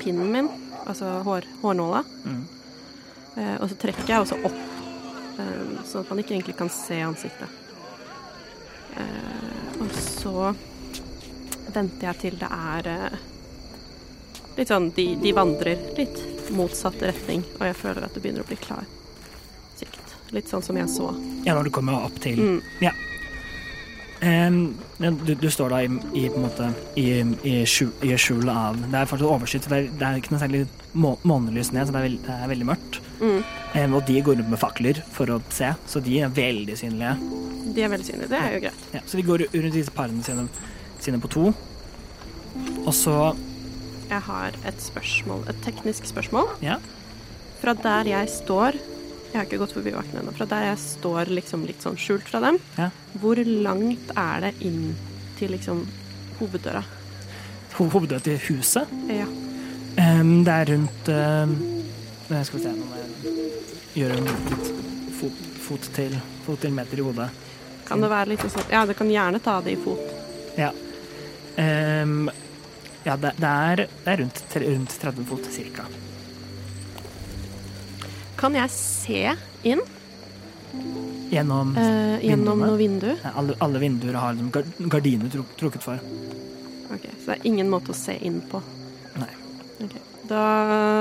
pinnen 0.00 0.32
min, 0.32 0.48
altså 0.86 1.18
hår, 1.26 1.46
hårnåla. 1.62 2.02
Mm. 2.24 2.42
Eh, 3.36 3.54
og 3.60 3.68
så 3.68 3.76
trekker 3.80 4.08
jeg 4.08 4.24
også 4.24 4.38
opp, 4.48 4.58
eh, 5.42 5.62
sånn 5.84 6.04
at 6.04 6.12
man 6.12 6.22
ikke 6.22 6.36
egentlig 6.36 6.56
kan 6.56 6.70
se 6.72 7.00
ansiktet. 7.04 7.62
Eh, 8.96 9.80
og 9.82 9.92
så 10.00 10.54
venter 11.74 12.08
jeg 12.08 12.20
til 12.22 12.38
det 12.40 12.48
er 12.48 12.88
eh, 12.94 13.18
litt 14.56 14.70
sånn 14.72 14.88
de, 14.96 15.08
de 15.20 15.32
vandrer 15.36 15.82
litt 15.98 16.22
motsatt 16.56 17.02
retning, 17.04 17.42
og 17.58 17.66
jeg 17.68 17.76
føler 17.82 18.06
at 18.06 18.14
det 18.16 18.22
begynner 18.24 18.46
å 18.46 18.48
bli 18.48 18.60
klar 18.60 18.86
sikt. 19.76 20.14
Litt 20.32 20.48
sånn 20.48 20.64
som 20.64 20.78
jeg 20.80 20.88
så. 20.90 21.10
Ja, 21.44 21.54
når 21.54 21.68
du 21.68 21.74
kommer 21.76 22.06
opp 22.08 22.16
til 22.22 22.40
Mm. 22.40 22.62
Em, 22.80 23.02
ja, 24.20 25.10
du, 25.26 25.34
du 25.36 25.50
står 25.52 25.74
da 25.74 25.82
i, 25.84 25.88
i 26.16 26.28
måte 26.32 26.70
i, 26.96 27.08
i, 27.44 27.54
skjul, 27.68 27.90
i 28.00 28.14
skjul 28.16 28.48
av 28.48 28.78
Det 28.86 28.96
er 28.96 29.10
fortsatt 29.10 29.28
overskyet, 29.28 29.68
det 29.68 29.80
det 30.00 30.06
er 30.06 30.20
ikke 30.20 30.32
noe 30.32 30.40
særlig 30.40 30.62
må, 30.96 31.12
månelys 31.28 31.72
ned, 31.74 31.84
så 31.84 31.92
det 31.92 32.00
er, 32.00 32.06
veld, 32.06 32.22
det 32.24 32.36
er 32.36 32.50
veldig 32.52 32.68
mørkt. 32.70 33.00
Mm. 33.20 33.42
Um, 33.76 33.96
og 33.98 34.06
de 34.08 34.22
går 34.24 34.38
rundt 34.40 34.52
med 34.54 34.60
fakler 34.60 35.02
for 35.12 35.34
å 35.34 35.40
se, 35.52 35.68
så 35.88 36.00
de 36.04 36.20
er 36.24 36.32
veldig 36.32 36.78
synlige. 36.80 37.12
De 37.76 37.84
er 37.84 37.92
veldig 37.92 38.08
synlige. 38.08 38.30
Det 38.32 38.40
er 38.40 38.56
jo 38.56 38.62
greit. 38.64 38.88
Ja, 38.96 39.04
så 39.04 39.20
de 39.20 39.26
går 39.26 39.46
rundt 39.52 39.76
disse 39.76 39.92
parene 39.92 40.24
sine, 40.24 40.46
sine 41.04 41.20
på 41.20 41.32
to. 41.36 41.50
Og 42.86 42.92
så 42.96 43.34
Jeg 44.06 44.22
har 44.22 44.54
et 44.64 44.80
spørsmål, 44.80 45.44
et 45.50 45.64
teknisk 45.66 46.06
spørsmål. 46.08 46.52
Ja. 46.62 46.78
Fra 47.60 47.74
der 47.74 48.08
jeg 48.14 48.30
står 48.30 48.78
Jeg 49.36 49.42
har 49.42 49.48
ikke 49.50 49.58
gått 49.60 49.74
forbi 49.76 49.92
vakten 49.92 50.16
ennå. 50.22 50.32
Fra 50.32 50.46
der 50.48 50.62
jeg 50.70 50.78
står 50.80 51.28
liksom 51.36 51.66
litt 51.68 51.82
sånn 51.84 51.98
skjult 52.00 52.24
fra 52.30 52.40
dem, 52.40 52.56
Ja. 52.78 52.86
hvor 53.20 53.36
langt 53.44 54.12
er 54.16 54.40
det 54.46 54.54
inn 54.64 54.94
til 55.36 55.50
liksom 55.52 55.82
hoveddøra? 56.38 56.80
ho- 57.76 57.88
hoveddøra 57.92 58.22
til 58.24 58.38
huset. 58.48 58.88
Ja. 59.12 59.26
Um, 60.00 60.42
det 60.44 60.52
er 60.54 60.70
rundt 60.72 61.08
um, 61.12 61.52
Skal 62.28 62.58
vi 62.58 62.62
se, 62.64 62.72
nå 62.72 62.84
må 62.88 62.96
jeg 62.96 64.00
gjøre 64.00 64.16
en 64.16 64.24
litt 64.24 64.72
fot, 65.20 65.44
fot, 65.66 65.90
til, 65.96 66.16
fot 66.46 66.60
til 66.64 66.72
meter 66.72 66.98
i 67.00 67.04
hodet. 67.04 67.28
Kan 67.86 68.00
det 68.00 68.10
være 68.10 68.32
litt 68.32 68.40
sånn 68.48 68.72
Ja, 68.72 68.86
det 68.88 68.96
kan 68.98 69.08
gjerne 69.12 69.40
ta 69.44 69.60
det 69.60 69.76
i 69.76 69.78
fot. 69.84 70.00
Ja. 70.56 70.72
Um, 71.56 72.30
ja, 73.04 73.14
det, 73.20 73.34
det, 73.38 73.52
er, 73.52 73.84
det 74.04 74.12
er 74.16 74.20
rundt, 74.24 74.42
rundt 74.64 74.96
30 75.04 75.24
fot 75.28 75.44
cirka. 75.52 75.84
Kan 78.36 78.54
jeg 78.58 78.70
se 78.72 79.20
inn 79.66 79.80
Gjennom 81.30 81.72
eh, 81.80 82.20
gjennom 82.22 82.60
noe 82.62 82.76
vindu? 82.78 83.08
ja, 83.18 83.32
alle, 83.34 83.56
alle 83.64 83.80
vinduer 83.82 84.14
har 84.20 84.36
liksom 84.36 84.88
gardiner 84.92 85.30
truk, 85.32 85.48
trukket 85.58 85.82
for. 85.82 85.98
Ok, 86.94 87.06
Så 87.18 87.32
det 87.32 87.34
er 87.40 87.46
ingen 87.48 87.70
måte 87.72 87.90
å 87.90 87.96
se 87.98 88.14
inn 88.22 88.38
på? 88.50 88.60
Nei. 89.18 89.32
Okay. 89.82 90.02
Da, 90.30 90.42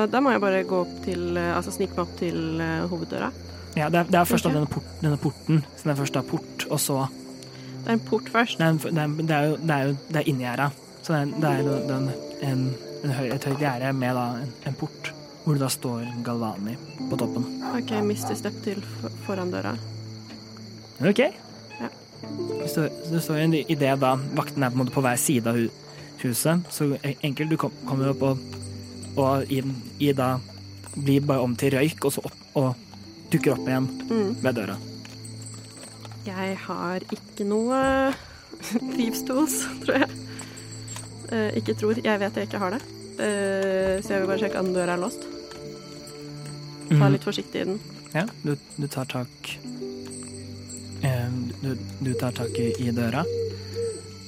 da 0.09 0.21
må 0.25 0.33
jeg 0.33 0.41
bare 0.41 0.63
gå 0.69 0.79
opp 0.85 0.95
til 1.05 1.37
eh, 1.37 1.51
Altså 1.57 1.71
snike 1.75 1.93
meg 1.97 2.01
opp 2.07 2.15
til 2.19 2.39
uh, 2.61 2.87
hoveddøra. 2.91 3.29
Ja, 3.77 3.89
det 3.93 4.01
er, 4.01 4.09
det 4.09 4.19
er 4.21 4.27
først 4.29 4.47
da 4.47 4.53
denne, 4.55 4.69
port, 4.71 4.89
denne 5.03 5.19
porten. 5.21 5.61
Så 5.75 5.85
det 5.89 5.93
er 5.93 5.99
først 6.01 6.17
da 6.17 6.23
port, 6.25 6.65
og 6.71 6.79
så 6.81 6.97
Det 7.11 7.89
er 7.91 7.95
en 7.99 8.03
port 8.09 8.29
først. 8.33 8.57
Det 8.61 8.65
er, 8.65 8.73
en- 8.73 8.81
det 8.81 9.03
er, 9.03 9.15
det 9.21 9.35
er 9.35 9.47
jo 9.51 9.57
det 9.61 9.75
er, 9.77 9.87
jo, 9.91 9.97
det 10.09 10.21
er 10.23 10.29
inngjerda. 10.33 10.67
Så 11.05 11.13
det 11.13 11.21
er, 11.21 11.33
det 11.35 11.51
er 11.53 11.87
den, 11.91 12.09
en, 12.49 12.61
en 13.05 13.13
høy, 13.19 13.27
et 13.35 13.45
høyt 13.51 13.61
gjerde 13.61 13.93
med 13.93 14.15
da 14.17 14.25
en, 14.41 14.53
en 14.71 14.77
port, 14.79 15.11
hvor 15.45 15.53
det 15.53 15.61
da 15.61 15.69
står 15.69 16.07
Galvani 16.25 16.73
på 17.09 17.17
toppen. 17.21 17.45
OK, 17.77 17.91
mister 18.03 18.35
step 18.35 18.55
til 18.65 18.81
foran 19.27 19.51
døra. 19.53 19.75
OK. 21.05 21.19
Ja. 21.79 21.89
Står, 22.65 22.89
det 23.11 23.21
står 23.21 23.41
en 23.43 23.53
idé 23.61 23.91
da 24.01 24.15
vakten 24.37 24.63
er 24.65 24.71
på 24.73 24.79
en 24.79 24.83
måte 24.85 24.95
på 24.95 25.03
hver 25.05 25.19
side 25.21 25.51
av 25.51 25.59
huset, 26.23 26.65
så 26.73 26.87
en- 27.03 27.19
enkelt 27.29 27.49
du 27.53 27.57
kom, 27.61 27.71
kommer 27.85 28.09
opp 28.15 28.23
og, 28.25 28.39
og 29.21 29.51
i, 29.53 29.61
i 30.01 30.11
da 30.17 30.39
blir 30.95 31.21
bare 31.27 31.43
om 31.45 31.53
til 31.59 31.75
røyk, 31.75 32.05
og 32.07 32.13
så 32.15 32.23
opp 32.25 32.57
og 32.57 32.75
dukker 33.33 33.53
opp 33.57 33.67
igjen 33.67 33.89
Mm. 34.09 34.35
ved 34.41 34.55
døra. 34.55 34.77
Jeg 36.25 36.57
har 36.65 37.03
ikke 37.13 37.45
noe 37.45 38.13
thieves 38.95 39.21
tools, 39.27 39.59
tror 39.83 39.99
jeg. 40.01 40.09
Eh, 41.31 41.51
ikke 41.59 41.75
tror, 41.77 41.99
jeg 42.01 42.19
vet 42.21 42.35
jeg 42.39 42.47
ikke 42.49 42.61
har 42.63 42.71
det. 42.77 42.81
Eh, 43.19 44.01
så 44.01 44.15
jeg 44.15 44.21
vil 44.23 44.29
bare 44.31 44.41
sjekke 44.41 44.59
om 44.63 44.73
døra 44.73 44.95
er 44.95 45.01
låst. 45.03 45.27
Ta 46.89 46.95
Mhm. 46.95 47.11
litt 47.15 47.23
forsiktig 47.25 47.61
i 47.61 47.65
den. 47.65 47.79
Ja, 48.13 48.25
du, 48.43 48.55
du 48.77 48.87
tar 48.87 49.05
tak 49.09 49.57
eh, 51.03 51.29
du, 51.61 51.75
du 52.01 52.13
tar 52.19 52.31
tak 52.37 52.53
i, 52.59 52.91
døra, 52.95 53.23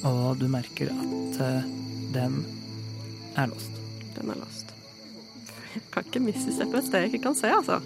og 0.04 0.38
du 0.42 0.48
merker 0.52 0.90
at 0.92 1.40
eh, 1.42 1.62
den 2.16 2.40
er 3.38 3.48
låst. 3.52 3.72
Den 4.18 4.32
er 4.34 4.40
låst. 4.42 4.74
Jeg 5.76 5.84
kan 5.94 6.04
ikke 6.10 6.24
missteppe 6.26 6.80
et 6.80 6.88
sted 6.90 7.06
jeg 7.06 7.14
ikke 7.14 7.24
kan 7.30 7.36
se, 7.38 7.52
altså. 7.54 7.80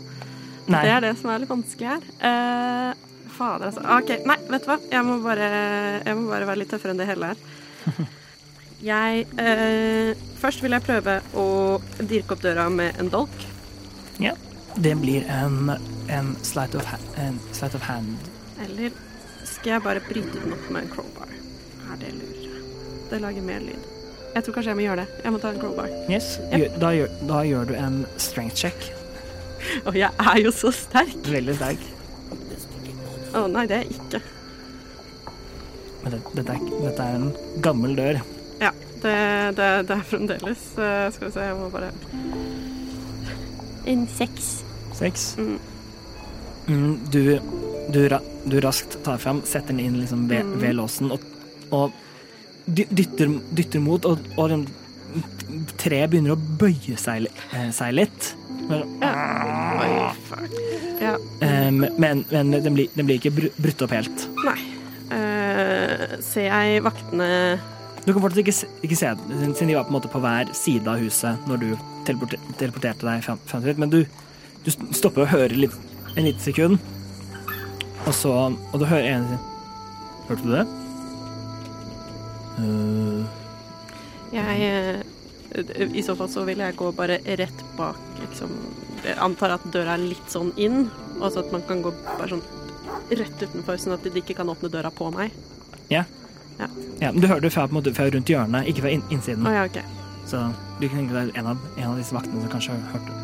Nei, 0.71 0.83
Det 0.85 0.91
er 0.95 1.01
det 1.03 1.13
som 1.19 1.29
er 1.33 1.39
litt 1.43 1.49
vanskelig 1.51 1.89
her. 1.91 2.03
Eh, 2.29 2.93
fader, 3.35 3.67
altså. 3.71 3.83
OK, 3.97 4.13
nei, 4.29 4.37
vet 4.53 4.63
du 4.63 4.69
hva. 4.71 4.79
Jeg 4.91 5.03
må 5.07 5.17
bare, 5.25 5.51
jeg 6.05 6.15
må 6.17 6.29
bare 6.31 6.47
være 6.47 6.61
litt 6.63 6.71
tøffere 6.71 6.93
enn 6.95 7.01
det 7.03 7.09
hele 7.11 7.33
her. 7.33 7.45
Jeg 8.81 9.27
eh, 9.37 10.15
Først 10.41 10.63
vil 10.63 10.73
jeg 10.73 10.81
prøve 10.81 11.19
å 11.37 11.43
dirke 12.01 12.33
opp 12.33 12.41
døra 12.41 12.63
med 12.73 12.97
en 12.97 13.11
dolk. 13.13 13.43
Det 14.75 14.95
blir 14.95 15.25
en, 15.29 15.71
en, 16.07 16.35
sleight 16.41 16.75
of 16.75 16.85
ha, 16.85 16.97
of 17.65 17.81
hand. 17.81 18.17
Eller 18.65 18.91
skal 19.43 19.75
jeg 19.75 19.83
bare 19.83 20.03
bryte 20.05 20.39
den 20.39 20.53
opp 20.55 20.69
med 20.71 20.85
en 20.85 20.91
crowbar? 20.91 21.31
Er 21.91 21.99
det 21.99 22.13
lurere? 22.15 22.61
Det 23.09 23.21
lager 23.21 23.45
mer 23.45 23.59
lyd. 23.59 23.87
Jeg 24.31 24.43
tror 24.43 24.55
kanskje 24.55 24.71
jeg 24.71 24.79
må 24.79 24.85
gjøre 24.85 25.03
det. 25.03 25.23
Jeg 25.23 25.35
må 25.35 25.39
ta 25.43 25.51
en 25.51 25.59
crowbar. 25.59 25.95
Yes, 26.09 26.33
gjør, 26.51 26.77
da, 26.79 26.91
gjør, 26.95 27.15
da 27.27 27.39
gjør 27.47 27.71
du 27.71 27.73
en 27.75 27.97
strength 28.17 28.55
check. 28.55 28.91
Og 29.87 29.97
jeg 29.97 30.11
er 30.19 30.39
jo 30.41 30.53
så 30.55 30.71
sterk! 30.75 31.17
Veldig 31.27 31.57
sterk. 31.59 31.89
Å 33.35 33.47
nei, 33.51 33.65
det 33.67 33.77
er 33.77 33.83
jeg 33.85 33.97
ikke. 33.97 34.21
Men 36.01 36.15
det, 36.15 36.21
dette, 36.39 36.55
er, 36.55 36.71
dette 36.87 37.05
er 37.05 37.19
en 37.19 37.61
gammel 37.63 37.93
dør. 37.99 38.21
Ja, 38.61 38.71
det, 39.03 39.17
det, 39.59 39.69
det 39.89 39.95
er 39.97 40.05
fremdeles 40.05 40.65
eh, 40.77 41.05
Skal 41.13 41.27
vi 41.27 41.33
se, 41.33 41.45
jeg 41.45 41.57
må 41.57 41.69
bare 41.73 41.91
En 43.85 44.07
seks. 44.07 44.63
Seks. 44.97 45.35
Mm. 45.37 45.57
Mm, 46.67 46.99
du, 47.11 47.39
du, 47.89 48.01
du 48.45 48.59
raskt 48.61 48.99
tar 49.03 49.17
fram, 49.17 49.41
setter 49.45 49.73
den 49.73 49.79
inn 49.85 49.99
liksom 50.01 50.27
ved, 50.29 50.45
Mm. 50.45 50.59
ved 50.61 50.75
låsen 50.77 51.11
og, 51.11 51.23
og 51.71 51.91
dytter, 52.67 53.31
dytter 53.57 53.81
mot, 53.81 54.05
og, 54.05 54.19
og 54.37 54.67
treet 55.81 56.11
begynner 56.11 56.35
å 56.35 56.39
bøye 56.61 56.95
seg, 57.01 57.25
eh, 57.53 57.71
seg 57.75 57.95
litt. 57.97 58.33
Men, 58.69 58.85
Ja. 61.01 61.15
Um, 61.41 61.79
men 61.97 62.23
men 62.29 62.51
den, 62.53 62.73
blir, 62.75 62.87
den 62.93 63.07
blir 63.07 63.17
ikke 63.17 63.31
brutt 63.33 63.81
opp 63.81 63.91
helt. 63.95 64.27
Nei. 64.45 64.59
Uh, 65.11 66.19
ser 66.23 66.45
jeg 66.45 66.83
vaktene 66.85 67.57
Du 68.05 68.09
kan 68.13 68.21
fortsatt 68.23 68.41
ikke, 68.41 68.55
ikke 68.87 68.97
se 68.97 69.11
den, 69.27 69.53
siden 69.53 69.69
de 69.69 69.77
var 69.77 69.85
på 69.85 69.93
en 69.93 69.97
måte 69.99 70.09
på 70.09 70.21
hver 70.23 70.49
side 70.57 70.89
av 70.89 71.01
huset 71.03 71.45
når 71.49 71.61
du 71.61 71.67
teleporter, 72.07 72.41
teleporterte 72.57 73.05
deg 73.05 73.21
fram, 73.25 73.41
fram 73.45 73.61
til 73.61 73.73
dit, 73.73 73.81
men 73.83 73.91
du, 73.93 73.99
du 74.65 74.71
stopper 74.97 75.27
og 75.27 75.33
hører 75.35 75.53
litt, 75.67 75.75
en 76.15 76.25
liten 76.25 76.41
sekund, 76.41 76.79
og 78.01 78.13
så 78.17 78.31
Og 78.49 78.79
du 78.81 78.85
hører 78.89 79.19
en 79.19 79.27
Hørte 80.25 80.41
du 80.41 80.53
det? 80.55 80.63
Uh. 82.57 83.21
Jeg 84.33 84.63
eh, 84.65 85.91
I 85.91 86.03
så 86.05 86.15
fall 86.17 86.29
så 86.31 86.45
vil 86.47 86.63
jeg 86.63 86.77
gå 86.79 86.89
bare 86.97 87.19
rett 87.39 87.63
bak, 87.77 87.99
liksom 88.23 88.55
Jeg 89.05 89.19
antar 89.21 89.57
at 89.57 89.67
døra 89.73 89.97
er 89.97 90.07
litt 90.07 90.33
sånn 90.33 90.49
inn, 90.61 90.87
og 91.19 91.29
så 91.29 91.43
at 91.43 91.53
man 91.53 91.65
kan 91.67 91.83
gå 91.85 91.93
bare 92.07 92.31
sånn 92.33 92.43
rett 93.11 93.43
utenfor, 93.43 93.77
sånn 93.81 93.97
at 93.97 94.05
de 94.07 94.21
ikke 94.21 94.37
kan 94.37 94.49
åpne 94.49 94.71
døra 94.71 94.91
på 94.93 95.09
meg. 95.13 95.33
ja, 95.91 96.05
men 97.01 97.21
du 97.21 97.27
hører 97.27 97.43
det 97.45 97.53
fra, 97.53 97.67
måte, 97.73 97.93
fra 97.97 98.07
rundt 98.13 98.29
hjørnet, 98.29 98.67
ikke 98.69 98.85
fra 98.85 98.93
innsiden. 98.93 99.47
Oh, 99.47 99.53
ja, 99.53 99.65
okay. 99.65 99.83
Så 100.29 100.41
du 100.79 100.87
kan 100.87 101.01
tenke 101.01 101.15
deg 101.17 101.37
en 101.39 101.53
av, 101.53 101.61
en 101.77 101.87
av 101.91 101.99
disse 101.99 102.15
vaktene 102.15 102.43
som 102.43 102.51
kanskje 102.51 102.75
har 102.75 102.93
hørt 102.95 103.07
det. 103.09 103.17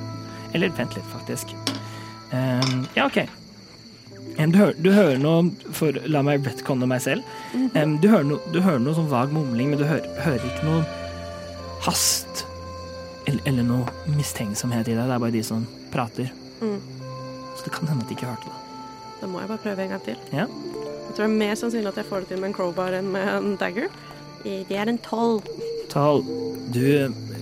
Eller 0.58 0.74
vent 0.78 0.96
litt, 0.98 1.12
faktisk. 1.12 1.54
Um, 2.32 2.88
ja, 2.96 3.06
OK. 3.06 3.22
Um, 4.38 4.52
du, 4.52 4.58
hører, 4.60 4.76
du 4.82 4.92
hører 4.92 5.22
noe 5.22 5.72
for, 5.76 5.98
La 6.10 6.24
meg 6.26 6.46
retconne 6.46 6.90
meg 6.90 7.04
selv. 7.06 7.26
Um, 7.54 7.98
du, 8.02 8.10
hører 8.12 8.28
no, 8.28 8.42
du 8.54 8.60
hører 8.66 8.82
noe 8.84 8.98
sånn 8.98 9.10
vag 9.12 9.34
mumling, 9.36 9.72
men 9.74 9.82
du 9.82 9.86
hører, 9.88 10.08
hører 10.26 10.50
ikke 10.50 10.68
noe 10.68 10.84
hast 11.86 12.46
eller, 13.28 13.42
eller 13.50 13.68
noe 13.68 14.16
mistenksomhet 14.18 14.88
i 14.88 14.96
deg. 14.96 15.04
Det 15.04 15.16
er 15.18 15.24
bare 15.24 15.36
de 15.36 15.44
som 15.46 15.66
prater. 15.94 16.32
Mm. 16.62 16.80
Så 17.58 17.68
det 17.68 17.76
kan 17.76 17.90
hende 17.92 18.06
at 18.06 18.12
de 18.12 18.18
ikke 18.18 18.30
hørte 18.30 18.50
det. 18.50 18.64
Da 19.22 19.30
må 19.30 19.42
jeg 19.42 19.50
bare 19.52 19.64
prøve 19.64 19.84
en 19.84 19.96
gang 19.96 20.04
til. 20.06 20.20
Ja. 20.34 20.46
Jeg 21.08 21.16
tror 21.16 21.24
det 21.24 21.30
er 21.32 21.38
mer 21.40 21.56
sannsynlig 21.58 21.92
at 21.94 22.00
jeg 22.02 22.10
får 22.10 22.24
det 22.26 22.30
til 22.34 22.42
med 22.42 22.50
en 22.52 22.58
crowbar 22.58 22.94
enn 22.98 23.12
med 23.14 23.28
en 23.32 23.54
dagger. 23.60 23.88
Eh, 24.46 24.64
Det 24.70 24.78
er 24.78 24.92
en 24.92 25.00
tolv. 25.02 25.48
Tall, 25.90 26.22
du 26.76 26.82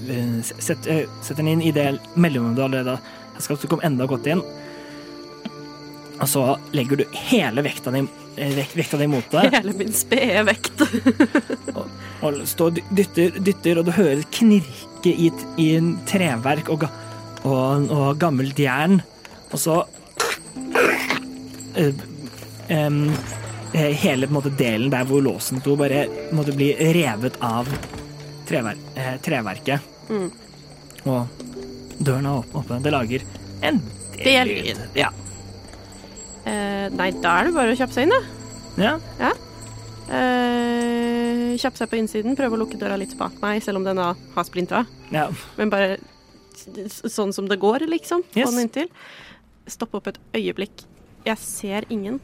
setter, 0.05 0.61
sett, 0.61 0.88
eh, 0.88 1.05
setter 1.22 1.41
den 1.43 1.47
inn 1.55 1.61
i 1.66 1.72
det 1.74 1.88
mellomrommet 2.16 2.55
du 2.59 2.63
allerede 2.68 2.97
har 2.99 3.41
skapt, 3.41 3.59
så 3.61 3.68
du 3.68 3.74
kom 3.76 3.82
enda 3.84 4.05
godt 4.07 4.28
inn. 4.30 4.43
Og 6.22 6.28
så 6.32 6.43
legger 6.72 7.01
du 7.01 7.05
hele 7.26 7.61
vekta 7.66 7.91
di, 7.91 8.05
eh, 8.38 8.53
vek- 8.55 8.76
vekta 8.78 8.97
di 9.01 9.07
mot 9.07 9.26
deg. 9.34 9.51
Hele 9.51 9.74
min 9.74 9.91
spede 9.91 10.45
vekt. 10.47 10.80
og 12.24 12.39
står 12.47 12.78
dytter, 12.95 13.34
dytter, 13.43 13.80
og 13.82 13.86
du 13.89 13.91
hører 13.97 14.22
et 14.22 14.32
knirke 14.32 15.11
i, 15.11 15.32
i 15.57 15.68
en 15.76 15.97
treverk 16.07 16.70
og, 16.70 16.86
og, 17.43 17.89
og 17.91 18.18
gammelt 18.22 18.57
jern. 18.61 19.01
Og 19.51 19.59
så 19.59 19.82
eh, 21.76 21.91
eh, 22.70 23.01
Hele 23.76 24.28
på 24.28 24.32
en 24.32 24.38
måte, 24.38 24.51
delen 24.57 24.91
der 24.93 25.03
hvor 25.09 25.21
låsen 25.26 25.59
sto, 25.59 25.76
bare 25.80 26.05
måtte 26.36 26.53
bli 26.55 26.69
revet 26.95 27.36
av 27.43 27.67
trever, 28.47 28.78
eh, 28.95 29.15
treverket. 29.26 29.82
Mm. 30.09 30.30
Og 31.05 31.28
døren 31.99 32.26
er 32.30 32.55
oppe. 32.55 32.78
Det 32.86 32.93
lager 32.93 33.26
en 33.65 33.82
Del 34.15 34.47
lyd. 34.47 34.80
Ja. 34.95 35.09
Eh, 36.45 36.88
nei, 36.93 37.09
da 37.19 37.34
er 37.41 37.49
det 37.49 37.55
bare 37.57 37.73
å 37.73 37.78
kjappe 37.80 37.93
seg 37.97 38.05
inn, 38.07 38.13
da. 38.78 38.93
ja. 39.19 39.32
Eh, 40.05 41.55
kjappe 41.59 41.80
seg 41.82 41.89
på 41.91 41.97
innsiden, 41.99 42.36
prøve 42.38 42.55
å 42.57 42.61
lukke 42.61 42.78
døra 42.80 42.97
litt 43.01 43.15
bak 43.19 43.36
meg, 43.41 43.61
selv 43.65 43.82
om 43.82 43.88
den 43.88 43.99
da 43.99 44.11
har 44.36 44.47
splintra. 44.47 44.86
ja. 45.11 45.28
Men 45.57 45.69
bare 45.73 45.97
sånn 46.89 47.34
som 47.36 47.47
det 47.49 47.59
går, 47.61 47.84
liksom. 47.91 48.23
Få 48.32 48.39
Yes. 48.39 48.49
den 48.51 48.59
inntil. 48.63 48.88
Stoppe 49.67 49.97
opp 49.99 50.07
et 50.07 50.17
øyeblikk. 50.34 50.86
Jeg 51.26 51.38
ser 51.38 51.84
ingen. 51.89 52.19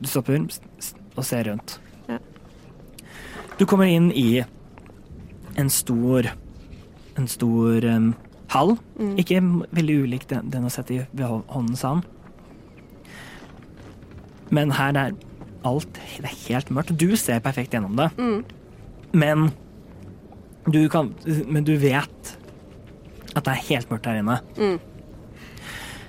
Du 0.00 0.08
stopper 0.10 0.42
og 1.16 1.24
ser 1.24 1.48
rundt. 1.50 1.78
Ja. 2.08 2.18
Du 3.58 3.64
kommer 3.66 3.88
inn 3.88 4.10
i 4.12 4.42
en 5.56 5.70
stor 5.72 6.28
En 7.16 7.24
stor 7.32 7.80
um, 7.88 8.10
hall. 8.52 8.74
Mm. 9.00 9.14
Ikke 9.22 9.38
veldig 9.72 9.94
ulik 10.04 10.26
den, 10.28 10.50
den 10.52 10.66
å 10.68 10.72
sette 10.72 10.92
i 10.92 10.98
ved 11.16 11.24
hå- 11.24 11.46
håndens 11.48 11.80
havn. 11.86 12.02
Men 14.52 14.70
her 14.76 14.92
er 15.00 15.14
alt 15.66 15.96
Det 15.96 16.28
er 16.28 16.34
helt 16.46 16.68
mørkt. 16.70 16.92
Du 17.00 17.16
ser 17.18 17.40
perfekt 17.42 17.72
gjennom 17.74 17.96
det. 17.98 18.10
Mm. 18.20 18.44
Men 19.16 19.46
du 20.70 20.82
kan 20.92 21.14
Men 21.48 21.64
du 21.64 21.76
vet 21.80 22.36
at 23.36 23.44
det 23.44 23.52
er 23.52 23.64
helt 23.70 23.90
mørkt 23.90 24.06
her 24.08 24.20
inne. 24.20 24.36
Mm. 24.56 24.76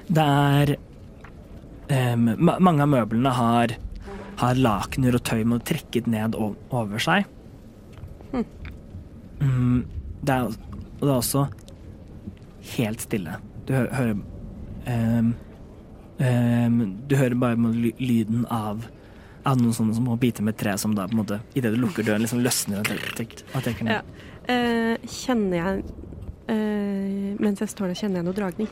Det 0.08 0.24
er 0.28 0.76
em, 1.94 2.30
ma 2.38 2.58
Mange 2.60 2.86
av 2.86 2.92
møblene 2.92 3.34
har, 3.38 3.76
har 4.42 4.62
lakener 4.62 5.18
og 5.18 5.24
tøy 5.28 5.44
med 5.48 5.66
trekket 5.68 6.08
ned 6.12 6.38
over 6.38 7.04
seg. 7.04 7.28
Mm. 8.34 8.46
Um, 9.42 9.86
det 10.26 10.34
er, 10.34 10.56
det 11.00 11.08
er 11.08 11.16
også 11.16 11.48
helt 12.76 13.04
stille. 13.06 13.38
Du 13.68 13.74
hø 13.76 13.86
hører 13.94 14.16
um, 14.88 15.34
Du 17.08 17.14
hører 17.16 17.36
bare 17.38 17.74
lyden 18.02 18.46
av 18.50 18.88
av 19.48 19.60
noen 19.62 19.76
sånne 19.76 19.96
som 19.96 20.08
må 20.08 20.18
bite 20.20 20.44
med 20.44 20.58
tre 20.60 20.74
som 20.80 20.96
da 20.96 21.06
på 21.08 21.16
en 21.16 21.22
måte 21.22 21.40
idet 21.56 21.72
du 21.74 21.80
lukker 21.80 22.04
døren, 22.04 22.24
liksom 22.26 22.42
løsner 22.44 22.82
og 22.82 22.90
tek- 23.16 23.44
og 23.54 23.64
trekker 23.64 23.88
ned. 23.88 23.94
Ja. 23.96 24.26
Eh, 24.52 25.08
kjenner 25.12 25.58
jeg 25.58 25.84
eh, 26.52 27.36
Mens 27.44 27.62
jeg 27.62 27.72
står 27.72 27.92
der, 27.92 28.00
kjenner 28.00 28.22
jeg 28.22 28.28
noe 28.28 28.36
dragning. 28.38 28.70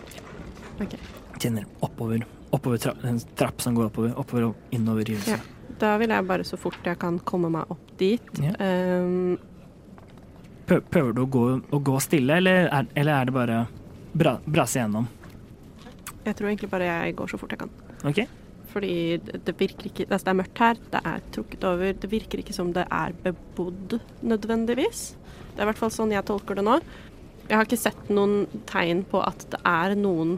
Okay. 0.81 0.99
Kjenner 1.37 1.67
oppover. 1.85 2.25
Oppover 2.55 2.79
tra 2.81 2.93
en 3.09 3.19
trapp 3.35 3.63
som 3.63 3.75
går 3.75 3.89
oppover, 3.89 4.13
oppover 4.21 4.49
og 4.49 4.75
innover 4.75 5.11
i 5.11 5.17
huset. 5.19 5.35
Ja. 5.35 5.73
Da 5.81 5.97
vil 5.99 6.13
jeg 6.13 6.27
bare 6.29 6.45
så 6.47 6.57
fort 6.59 6.85
jeg 6.87 6.97
kan 7.01 7.17
komme 7.27 7.49
meg 7.51 7.71
opp 7.73 7.91
dit. 7.99 8.31
Ja. 8.39 8.55
Um, 9.03 9.35
Prøver 10.65 11.11
du 11.13 11.21
å 11.21 11.27
gå, 11.29 11.43
å 11.75 11.79
gå 11.91 11.99
stille, 12.01 12.39
eller 12.39 12.71
er, 12.73 12.87
eller 12.97 13.19
er 13.19 13.27
det 13.27 13.33
bare 13.35 13.57
bra, 14.17 14.37
brase 14.49 14.79
gjennom? 14.79 15.05
jeg 16.25 16.37
tror 16.37 16.49
egentlig 16.49 16.71
bare 16.71 16.89
jeg 16.89 17.15
går 17.19 17.31
så 17.31 17.39
fort 17.39 17.53
jeg 17.53 17.61
kan. 17.61 17.73
OK? 18.09 18.21
Fordi 18.75 18.93
det, 19.21 19.53
virker 19.55 19.87
ikke 19.87 20.07
altså 20.09 20.25
Det 20.25 20.31
er 20.31 20.39
mørkt 20.41 20.61
her, 20.63 20.79
det 20.91 21.01
er 21.11 21.27
trukket 21.35 21.67
over. 21.69 21.93
Det 21.93 22.11
virker 22.11 22.41
ikke 22.41 22.55
som 22.55 22.73
det 22.75 22.85
er 22.91 23.15
bebodd 23.23 23.99
nødvendigvis. 24.25 25.03
Det 25.53 25.61
er 25.61 25.67
i 25.67 25.69
hvert 25.69 25.79
fall 25.79 25.93
sånn 25.93 26.13
jeg 26.15 26.27
tolker 26.27 26.59
det 26.59 26.65
nå. 26.67 26.79
Jeg 27.45 27.59
har 27.59 27.67
ikke 27.67 27.79
sett 27.79 28.09
noen 28.09 28.49
tegn 28.67 29.05
på 29.07 29.21
at 29.21 29.45
det 29.53 29.61
er 29.69 29.95
noen 29.99 30.35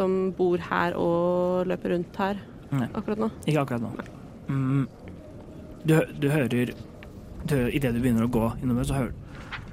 som 0.00 0.16
bor 0.36 0.58
her 0.70 0.96
og 0.98 1.68
løper 1.70 1.94
rundt 1.94 2.16
her 2.20 2.40
Nei. 2.72 2.88
akkurat 2.96 3.20
nå. 3.26 3.28
Ikke 3.46 3.62
akkurat 3.66 3.84
nå. 3.84 3.90
Mm. 4.50 4.86
Du, 5.84 5.94
du 6.20 6.26
hører 6.32 6.48
du, 6.50 7.54
Idet 7.72 7.94
du 7.94 8.00
begynner 8.02 8.26
å 8.26 8.32
gå 8.32 8.46
innover, 8.62 8.84
så 8.84 9.06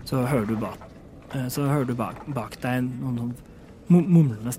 så 0.08 0.22
hører 0.24 0.46
du 0.48 0.54
bak 0.62 0.78
eh, 1.36 1.48
Så 1.52 1.66
hører 1.68 1.84
du 1.90 1.92
bak, 2.00 2.22
bak 2.32 2.54
deg 2.64 2.86
noen 2.88 3.18
sånn 3.20 3.34
mumlende, 3.92 4.54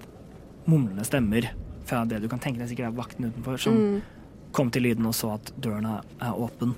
mumlende 0.69 1.05
stemmer 1.09 1.47
fra 1.89 2.03
det 2.05 2.19
du 2.21 2.27
kan 2.29 2.41
tenke 2.45 2.61
deg 2.61 2.69
sikkert 2.69 2.91
er 2.91 2.99
vakten 2.99 3.31
utenfor, 3.31 3.57
som 3.61 3.79
Mm. 3.79 4.03
kom 4.53 4.71
til 4.73 4.83
lyden 4.85 5.07
og 5.09 5.15
så 5.17 5.35
at 5.39 5.53
døren 5.61 5.87
er, 5.89 6.05
er 6.21 6.37
åpen. 6.37 6.75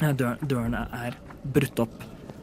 Dør, 0.00 0.36
døren 0.42 0.74
er 0.74 1.14
brutt 1.54 1.78
opp. 1.84 1.94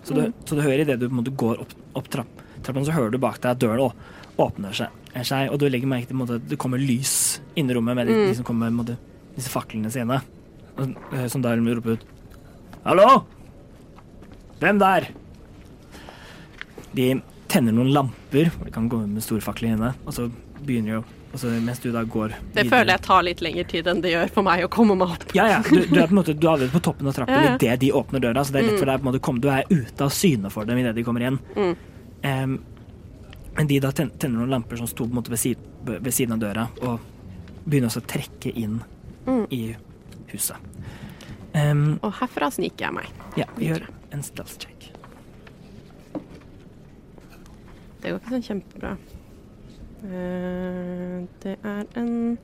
Så 0.04 0.16
du, 0.16 0.22
Mm. 0.22 0.34
så 0.48 0.56
du 0.56 0.62
hører 0.64 0.80
idet 0.86 1.00
du 1.00 1.08
på 1.10 1.12
en 1.12 1.20
måte 1.24 1.36
går 1.36 1.60
opp, 1.62 1.74
opp 1.96 2.08
trapp, 2.10 2.42
trappen, 2.64 2.86
så 2.88 2.92
hører 2.96 3.12
du 3.12 3.18
bak 3.20 3.42
deg 3.44 3.52
at 3.52 3.60
døren 3.60 3.92
åpner 4.40 4.74
seg, 4.74 4.88
seg, 5.28 5.50
og 5.52 5.60
du 5.60 5.68
legger 5.70 5.88
merke 5.88 6.08
til 6.08 6.16
måte, 6.16 6.36
at 6.40 6.48
det 6.48 6.58
kommer 6.58 6.80
lys 6.80 7.40
inn 7.56 7.70
i 7.70 7.74
rommet 7.74 7.96
med 7.96 8.08
de, 8.08 8.14
Mm. 8.14 8.28
de 8.30 8.36
som 8.36 8.46
kommer 8.48 8.70
med 8.72 8.86
måte, 8.86 8.98
disse 9.36 9.50
faklene 9.50 9.92
sine. 9.92 10.22
Og, 10.78 10.96
eh, 11.14 11.28
Som 11.28 11.42
da 11.42 11.56
roper 11.56 11.92
ut 11.98 12.04
Hallo? 12.86 13.26
Hvem 14.60 14.80
der? 14.80 15.08
De 16.96 17.22
tenner 17.52 17.72
noen 17.76 17.92
lamper, 17.94 18.52
de 18.64 18.72
kan 18.72 18.88
gå 18.90 19.02
med 19.08 19.22
storfakler 19.24 19.76
inne, 19.76 19.94
og 20.06 20.14
så 20.16 20.30
begynner 20.66 20.96
de 20.96 21.02
å 21.02 21.04
og 21.32 21.40
så 21.40 21.48
Mens 21.64 21.80
du 21.80 21.94
da 21.94 22.02
går 22.04 22.34
Det 22.54 22.66
føler 22.68 22.90
jeg 22.92 23.02
tar 23.04 23.22
litt 23.24 23.40
lengre 23.40 23.64
tid 23.66 23.88
enn 23.88 24.02
det 24.04 24.12
gjør 24.12 24.30
for 24.36 24.44
meg 24.44 24.66
å 24.66 24.68
komme 24.68 24.98
meg 25.00 25.14
opp. 25.14 25.24
ja, 25.34 25.46
ja. 25.48 25.62
Du, 25.64 25.78
du 25.88 25.96
er 26.02 26.08
på 26.10 26.12
en 26.12 26.18
måte 26.18 26.34
du 26.38 26.44
er 26.46 26.52
allerede 26.58 26.74
på 26.76 26.82
toppen 26.84 27.08
av 27.08 27.14
trappen 27.16 27.34
Ja, 27.38 27.42
ja. 27.52 27.56
idet 27.56 27.80
de 27.80 27.92
åpner 27.96 28.20
døra. 28.20 28.44
Så 28.44 28.52
det 28.52 28.60
er 28.60 28.68
lett 28.68 28.74
Mm. 28.76 28.80
for 28.80 28.86
deg 28.92 29.00
på 29.00 29.08
en 29.08 29.14
måte 29.14 29.22
kom, 29.22 29.40
Du 29.40 29.48
er 29.48 29.64
ute 29.72 30.02
av 30.04 30.10
syne 30.12 30.52
for 30.52 30.66
dem 30.66 30.78
idet 30.78 30.94
de 30.94 31.04
kommer 31.08 31.22
inn. 31.22 31.40
Mm. 31.56 31.76
Men 32.24 32.60
de 33.68 33.80
da 33.84 33.92
tenner 33.92 34.38
noen 34.40 34.50
lamper 34.50 34.78
som 34.80 34.88
sto 34.88 35.04
på 35.06 35.10
en 35.12 35.18
måte 35.20 35.30
ved, 35.34 35.40
sid, 35.40 35.58
ved 35.86 36.12
siden 36.14 36.34
av 36.38 36.40
døra, 36.40 36.68
og 36.82 37.00
begynner 37.66 37.90
også 37.92 38.02
å 38.04 38.08
trekke 38.08 38.54
inn 38.58 38.82
Mm. 39.28 39.46
i 39.54 39.76
huset. 40.32 40.58
Um, 41.54 42.00
Og 42.02 42.14
herfra 42.14 42.48
sniker 42.52 42.86
jeg 42.88 42.94
meg. 42.94 43.10
ja, 43.38 43.46
vi 43.58 43.68
gjør 43.68 43.84
en 44.12 44.24
stealth 44.24 44.58
check. 44.58 44.88
Det 48.02 48.10
går 48.10 48.18
ikke 48.20 48.34
sånn 48.34 48.46
kjempebra. 48.48 48.94
Uh, 50.02 51.28
det 51.44 51.58
er 51.62 51.86
en 52.02 52.38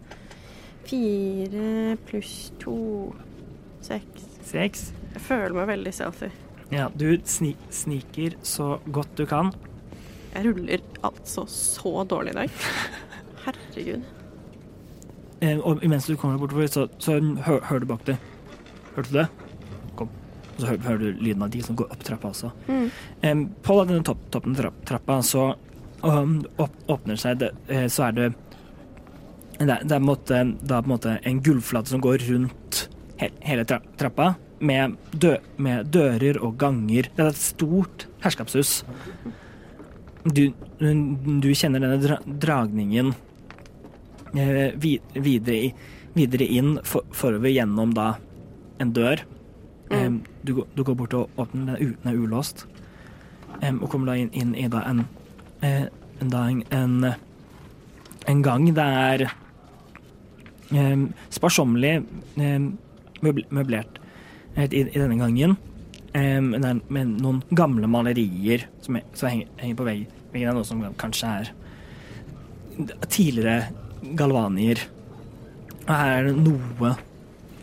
fire 0.85 1.97
pluss 2.05 2.51
to 2.61 2.75
seks. 3.81 4.27
Seks. 4.47 4.83
Jeg 5.15 5.21
føler 5.25 5.55
meg 5.57 5.67
veldig 5.71 5.93
selfie. 5.97 6.29
Ja, 6.69 6.89
du 6.93 7.07
sni, 7.25 7.55
sniker 7.73 8.35
så 8.45 8.75
godt 8.91 9.15
du 9.17 9.25
kan. 9.25 9.49
Jeg 10.37 10.51
ruller 10.51 10.81
altså 11.07 11.47
så 11.49 12.03
dårlig 12.05 12.35
i 12.35 12.37
dag. 12.37 12.57
Herregud. 13.47 14.03
Eh, 15.41 15.57
og 15.57 15.83
imens 15.85 16.05
du 16.05 16.13
kommer 16.17 16.37
bortover, 16.37 16.67
så, 16.69 16.85
så 17.01 17.17
hø 17.17 17.55
hører 17.65 17.81
du 17.81 17.87
bak 17.89 18.03
deg. 18.05 18.21
Hørte 18.93 19.09
du 19.09 19.17
det? 19.17 19.27
Kom. 19.97 20.11
Og 20.53 20.59
så 20.59 20.67
hører, 20.69 20.83
hører 20.85 21.01
du 21.01 21.23
lyden 21.25 21.45
av 21.45 21.53
de 21.53 21.61
som 21.65 21.77
går 21.77 21.89
opp 21.93 22.03
trappa 22.05 22.29
også. 22.29 22.51
Mm. 22.67 22.91
Eh, 23.21 23.41
på 23.65 23.77
denne 23.81 24.05
topp, 24.05 24.27
toppen 24.33 24.57
av 24.61 24.77
trappa 24.85 25.17
så 25.25 25.47
um, 26.05 26.37
opp, 26.61 26.77
åpner 26.85 27.17
seg 27.17 27.41
det, 27.41 27.51
eh, 27.73 27.87
Så 27.89 28.09
er 28.09 28.19
det 28.19 28.27
det 29.57 29.71
er, 29.73 29.81
det 29.89 29.95
er 29.95 29.97
på 29.97 30.03
en 30.03 30.05
måte, 30.05 30.43
på 30.69 30.77
en 30.77 30.91
måte 30.91 31.15
en 31.25 31.41
gulvflate 31.41 31.89
som 31.89 32.01
går 32.05 32.27
rundt 32.27 32.83
he, 33.17 33.31
hele 33.41 33.65
tra, 33.65 33.79
trappa, 33.97 34.35
med, 34.61 34.93
dø, 35.17 35.33
med 35.57 35.89
dører 35.89 36.37
og 36.45 36.59
ganger. 36.61 37.09
Det 37.15 37.25
er 37.25 37.33
et 37.33 37.41
stort 37.41 38.05
herskapshus. 38.21 38.83
Du, 40.27 40.41
du 40.79 41.47
kjenner 41.55 41.79
denne 41.83 41.97
dra, 42.01 42.17
dragningen 42.25 43.13
eh, 44.35 44.73
videre, 44.75 45.55
i, 45.55 45.69
videre 46.17 46.47
inn 46.51 46.73
for, 46.83 47.05
forover 47.15 47.53
gjennom 47.53 47.93
da 47.95 48.09
en 48.83 48.91
dør. 48.93 49.21
Em, 49.93 50.17
du, 50.43 50.51
går- 50.57 50.67
du 50.75 50.83
går 50.83 50.97
bort 50.99 51.13
og 51.15 51.39
åpner 51.39 51.77
den, 51.77 51.93
uten 51.93 52.03
den 52.03 52.11
er 52.11 52.19
ulåst. 52.19 52.65
eh, 53.61 53.71
og 53.77 53.87
kommer 53.89 54.11
da 54.11 54.17
inn, 54.19 54.31
inn 54.35 54.51
i 54.59 54.67
da 54.71 54.83
en, 54.89 55.05
eh, 55.63 55.85
en, 56.19 56.29
da 56.33 56.43
en, 56.51 56.63
en, 56.75 57.13
en 58.27 58.41
gang 58.43 58.67
det 58.75 58.83
er 58.83 59.27
sparsommelig 61.31 62.01
møblert 63.23 64.01
eh, 64.57 64.67
i, 64.67 64.83
i 64.91 64.99
denne 64.99 65.17
gangen. 65.21 65.55
Med 66.17 67.09
noen 67.21 67.43
gamle 67.53 67.85
malerier 67.91 68.63
som, 68.81 68.97
som 69.13 69.27
henger, 69.29 69.49
henger 69.61 69.75
på 69.77 69.85
vegg, 69.85 70.05
veggen. 70.33 70.49
er 70.49 70.57
Noe 70.57 70.67
som 70.67 70.83
kanskje 70.99 71.33
er 71.41 71.51
tidligere 73.07 74.15
galvanier. 74.17 74.83
Og 75.87 75.93
her 75.93 76.13
er 76.17 76.29
det 76.29 76.35
noe 76.37 76.95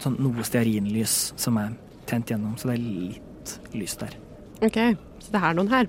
sånn 0.05 0.17
noe 0.21 0.45
stearinlys 0.45 1.33
som 1.41 1.57
er 1.61 1.75
tent 2.09 2.31
gjennom, 2.33 2.57
så 2.61 2.69
det 2.71 2.77
er 2.77 2.85
litt 2.85 3.55
lys 3.77 3.97
der. 4.01 4.17
OK, 4.65 4.79
så 5.25 5.35
det 5.35 5.41
er 5.41 5.57
noen 5.57 5.73
her. 5.73 5.89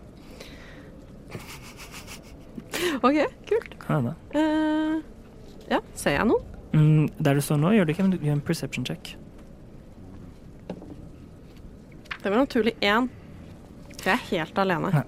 OK, 3.02 3.20
kult. 3.50 3.76
Ja, 3.88 4.00
da. 4.04 4.14
Uh, 4.36 5.02
ja, 5.72 5.82
ser 5.98 6.18
jeg 6.18 6.30
noen? 6.30 6.54
Mm, 6.76 7.06
der 7.24 7.38
du 7.38 7.44
står 7.44 7.60
nå, 7.62 7.72
gjør 7.76 7.88
du 7.88 7.94
ikke, 7.94 8.08
men 8.08 8.16
du 8.16 8.24
gjør 8.24 8.38
en 8.38 8.48
perception 8.48 8.88
check. 8.88 9.14
Det 12.20 12.32
var 12.32 12.42
naturlig 12.42 12.74
én. 12.82 13.08
Jeg 14.02 14.12
er 14.16 14.24
helt 14.32 14.60
alene. 14.60 14.92
Ja. 14.96 15.04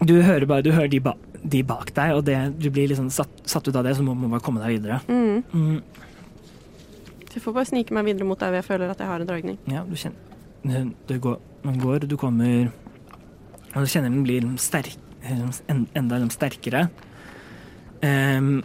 Du 0.00 0.14
hører 0.24 0.46
bare 0.48 0.64
du 0.64 0.70
hører 0.72 0.88
de, 0.88 1.00
ba, 1.04 1.12
de 1.42 1.60
bak 1.66 1.90
deg, 1.96 2.14
og 2.16 2.24
det, 2.24 2.36
du 2.56 2.70
blir 2.72 2.88
liksom 2.88 3.10
satt, 3.12 3.32
satt 3.48 3.68
ut 3.68 3.76
av 3.76 3.84
det, 3.84 3.96
så 3.98 4.04
må 4.04 4.14
må 4.16 4.30
bare 4.32 4.44
komme 4.44 4.62
deg 4.62 4.78
videre. 4.78 5.00
Mm. 5.08 5.42
Mm, 5.52 5.82
jeg 7.30 7.42
får 7.44 7.54
bare 7.54 7.68
snike 7.68 7.94
meg 7.94 8.08
videre 8.08 8.26
mot 8.26 8.40
der 8.40 8.56
jeg 8.58 8.66
føler 8.66 8.90
at 8.90 8.98
jeg 8.98 9.06
har 9.06 9.22
en 9.22 9.28
dragning. 9.28 9.58
ja, 9.70 9.84
du 9.86 9.94
kjenner 9.94 10.88
Du 11.06 11.18
går, 11.18 11.38
man 11.64 11.78
går, 11.78 12.06
du 12.06 12.16
kommer 12.16 12.72
Og 13.74 13.84
du 13.84 13.86
kjenner 13.86 14.10
den 14.10 14.24
blir 14.24 14.44
sterk, 14.58 14.96
enda 15.94 16.18
sterkere. 16.28 16.88
Um, 18.02 18.64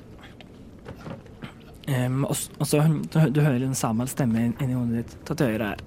um, 1.88 2.24
og, 2.26 2.36
og 2.60 2.66
så 2.66 2.82
du, 2.88 3.20
du 3.30 3.42
hører 3.42 3.68
en 3.68 3.76
Samuel 3.76 4.10
stemme 4.10 4.48
inni 4.48 4.66
inn 4.66 4.74
hodet 4.74 5.04
ditt. 5.04 5.18
Ta 5.28 5.36
til 5.38 5.54
høyre 5.54 5.68
her. 5.74 5.84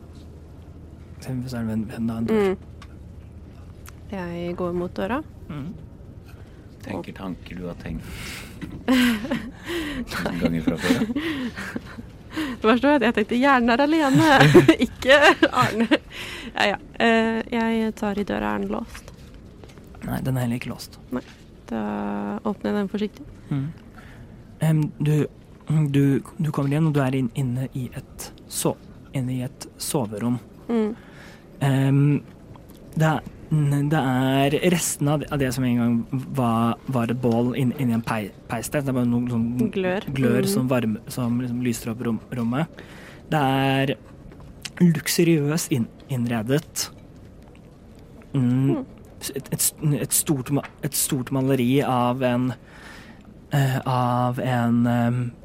Så 1.18 1.32
er 1.32 1.66
det 1.66 1.74
en, 1.74 1.90
en, 1.96 2.10
en 2.14 2.28
dør. 2.28 2.52
Mm. 2.52 2.56
Jeg 4.12 4.54
går 4.56 4.78
mot 4.78 4.94
døra. 4.94 5.18
Mm. 5.48 5.68
Tenker 6.84 7.12
tanker 7.12 7.58
du 7.58 7.66
har 7.66 7.74
tenkt 7.82 8.04
noen 8.88 10.38
ganger 10.40 10.62
fra 10.64 10.76
før. 10.82 11.02
Det 12.38 12.66
verste 12.66 12.86
var 12.88 12.98
at 12.98 13.06
jeg 13.06 13.16
tenkte 13.16 13.38
hjernen 13.40 13.72
er 13.72 13.82
alene, 13.82 14.28
ikke 14.86 15.18
Arne. 15.48 15.88
Ja, 16.54 16.66
ja. 16.72 16.78
Eh, 17.02 17.40
jeg 17.52 17.94
tar 17.98 18.18
i 18.18 18.24
døra. 18.26 18.54
Er 18.54 18.62
den 18.62 18.72
låst? 18.72 19.12
Nei, 20.06 20.20
den 20.24 20.36
er 20.36 20.46
heller 20.46 20.60
ikke 20.60 20.72
låst. 20.72 20.98
Da 21.68 21.82
åpner 22.46 22.70
jeg 22.70 22.78
den 22.78 22.90
forsiktig. 22.92 23.26
Mm. 23.50 23.66
Um, 24.60 24.82
du, 24.98 25.26
du, 25.94 26.02
du 26.38 26.50
kommer 26.50 26.72
igjen, 26.72 26.88
og 26.90 26.96
du 26.96 27.02
er 27.04 27.16
inn, 27.18 27.30
inne, 27.38 27.68
i 27.78 27.88
et 27.96 28.30
so, 28.50 28.74
inne 29.16 29.36
i 29.36 29.42
et 29.46 29.68
soverom. 29.82 30.38
Mm. 30.68 30.88
Um, 31.60 32.00
det, 32.94 33.10
er, 33.12 33.28
det 33.50 33.96
er 34.00 34.56
restene 34.70 35.14
av 35.32 35.38
det, 35.40 35.48
som 35.54 35.64
en 35.64 35.76
gang 35.80 35.94
var, 36.36 36.74
var 36.86 37.10
et 37.10 37.20
bål 37.22 37.54
inn- 37.56 37.72
inni 37.80 37.94
en 37.96 38.02
pei, 38.02 38.30
peis 38.48 38.68
der. 38.68 38.82
Det 38.82 38.88
er 38.92 38.98
bare 38.98 39.08
noen 39.08 39.28
sånn 39.30 39.70
Glør. 39.72 40.04
glør 40.12 40.42
Mm. 40.42 40.48
som, 40.52 40.68
varme, 40.68 40.98
som 41.08 41.40
liksom 41.40 41.62
lyser 41.64 41.90
opp 41.92 42.02
rom, 42.04 42.20
rommet. 42.30 42.66
Det 43.30 43.40
er 43.40 43.94
luksuriøst 44.80 45.72
inn, 45.72 45.86
innredet. 46.10 46.90
Mm. 48.34 48.84
Et, 49.20 49.30
et, 49.50 49.72
et, 50.02 50.12
stort, 50.12 50.50
et 50.84 50.94
stort 50.94 51.30
maleri 51.34 51.80
av 51.82 52.22
en 52.22 52.52
eh, 53.50 53.78
av 53.86 54.38
en, 54.38 54.84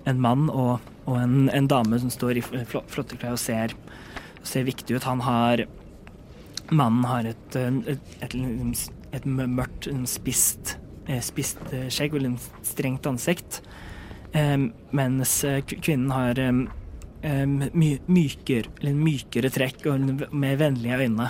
en 0.06 0.20
mann 0.22 0.50
og, 0.52 0.80
og 1.08 1.18
en, 1.18 1.50
en 1.50 1.68
dame 1.72 1.98
som 2.04 2.12
står 2.14 2.38
i 2.38 2.42
fl- 2.44 2.66
fl- 2.68 2.84
flotte 2.92 3.18
klær 3.18 3.32
og 3.38 3.40
ser, 3.42 3.74
ser 4.44 4.68
viktig 4.68 4.98
ut. 5.00 5.04
Han 5.08 5.22
har 5.26 5.64
Mannen 6.72 7.04
har 7.06 7.26
et, 7.26 7.56
eh, 7.56 7.96
et, 7.96 8.14
et, 8.22 8.36
et, 9.14 9.26
mørkt, 9.26 9.90
spist, 10.10 10.78
eh, 11.08 11.20
spist 11.22 11.60
eh, 11.72 11.90
skjegg 11.92 12.14
veldig 12.16 12.38
strengt 12.64 13.08
ansikt. 13.10 13.62
Mens 14.34 15.32
kvinnen 15.70 16.10
har 16.10 16.40
my, 16.42 17.90
myker, 18.10 18.66
eller 18.82 18.96
mykere 18.98 19.52
trekk 19.54 19.84
og 19.92 20.08
mer 20.34 20.56
vennlige 20.58 20.98
øyne. 21.04 21.28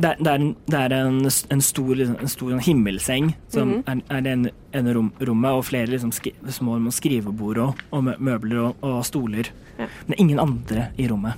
Det 0.00 0.08
er, 0.08 0.16
det 0.18 0.26
er, 0.32 0.40
en, 0.40 0.48
det 0.66 0.80
er 0.80 0.94
en, 0.96 1.20
en 1.54 1.62
stor, 1.62 1.92
liksom, 1.94 2.16
en 2.18 2.32
stor 2.32 2.50
sånn 2.50 2.64
himmelseng 2.66 3.30
som 3.52 3.76
Mhm. 3.76 3.82
er, 3.86 4.02
er 4.16 4.28
en, 4.32 4.50
en 4.72 4.90
rom, 4.96 5.12
rommet, 5.20 5.50
og 5.52 5.64
flere 5.68 5.86
liksom, 5.92 6.10
skri, 6.10 6.32
små 6.48 6.80
skrivebord 6.90 7.58
og, 7.62 7.84
og 7.92 8.10
møbler 8.18 8.58
og, 8.64 8.82
og 8.82 9.04
stoler. 9.06 9.52
Ja. 9.78 9.86
Men 9.86 10.08
det 10.08 10.16
er 10.16 10.24
ingen 10.24 10.42
andre 10.42 10.88
i 10.98 11.06
rommet. 11.10 11.34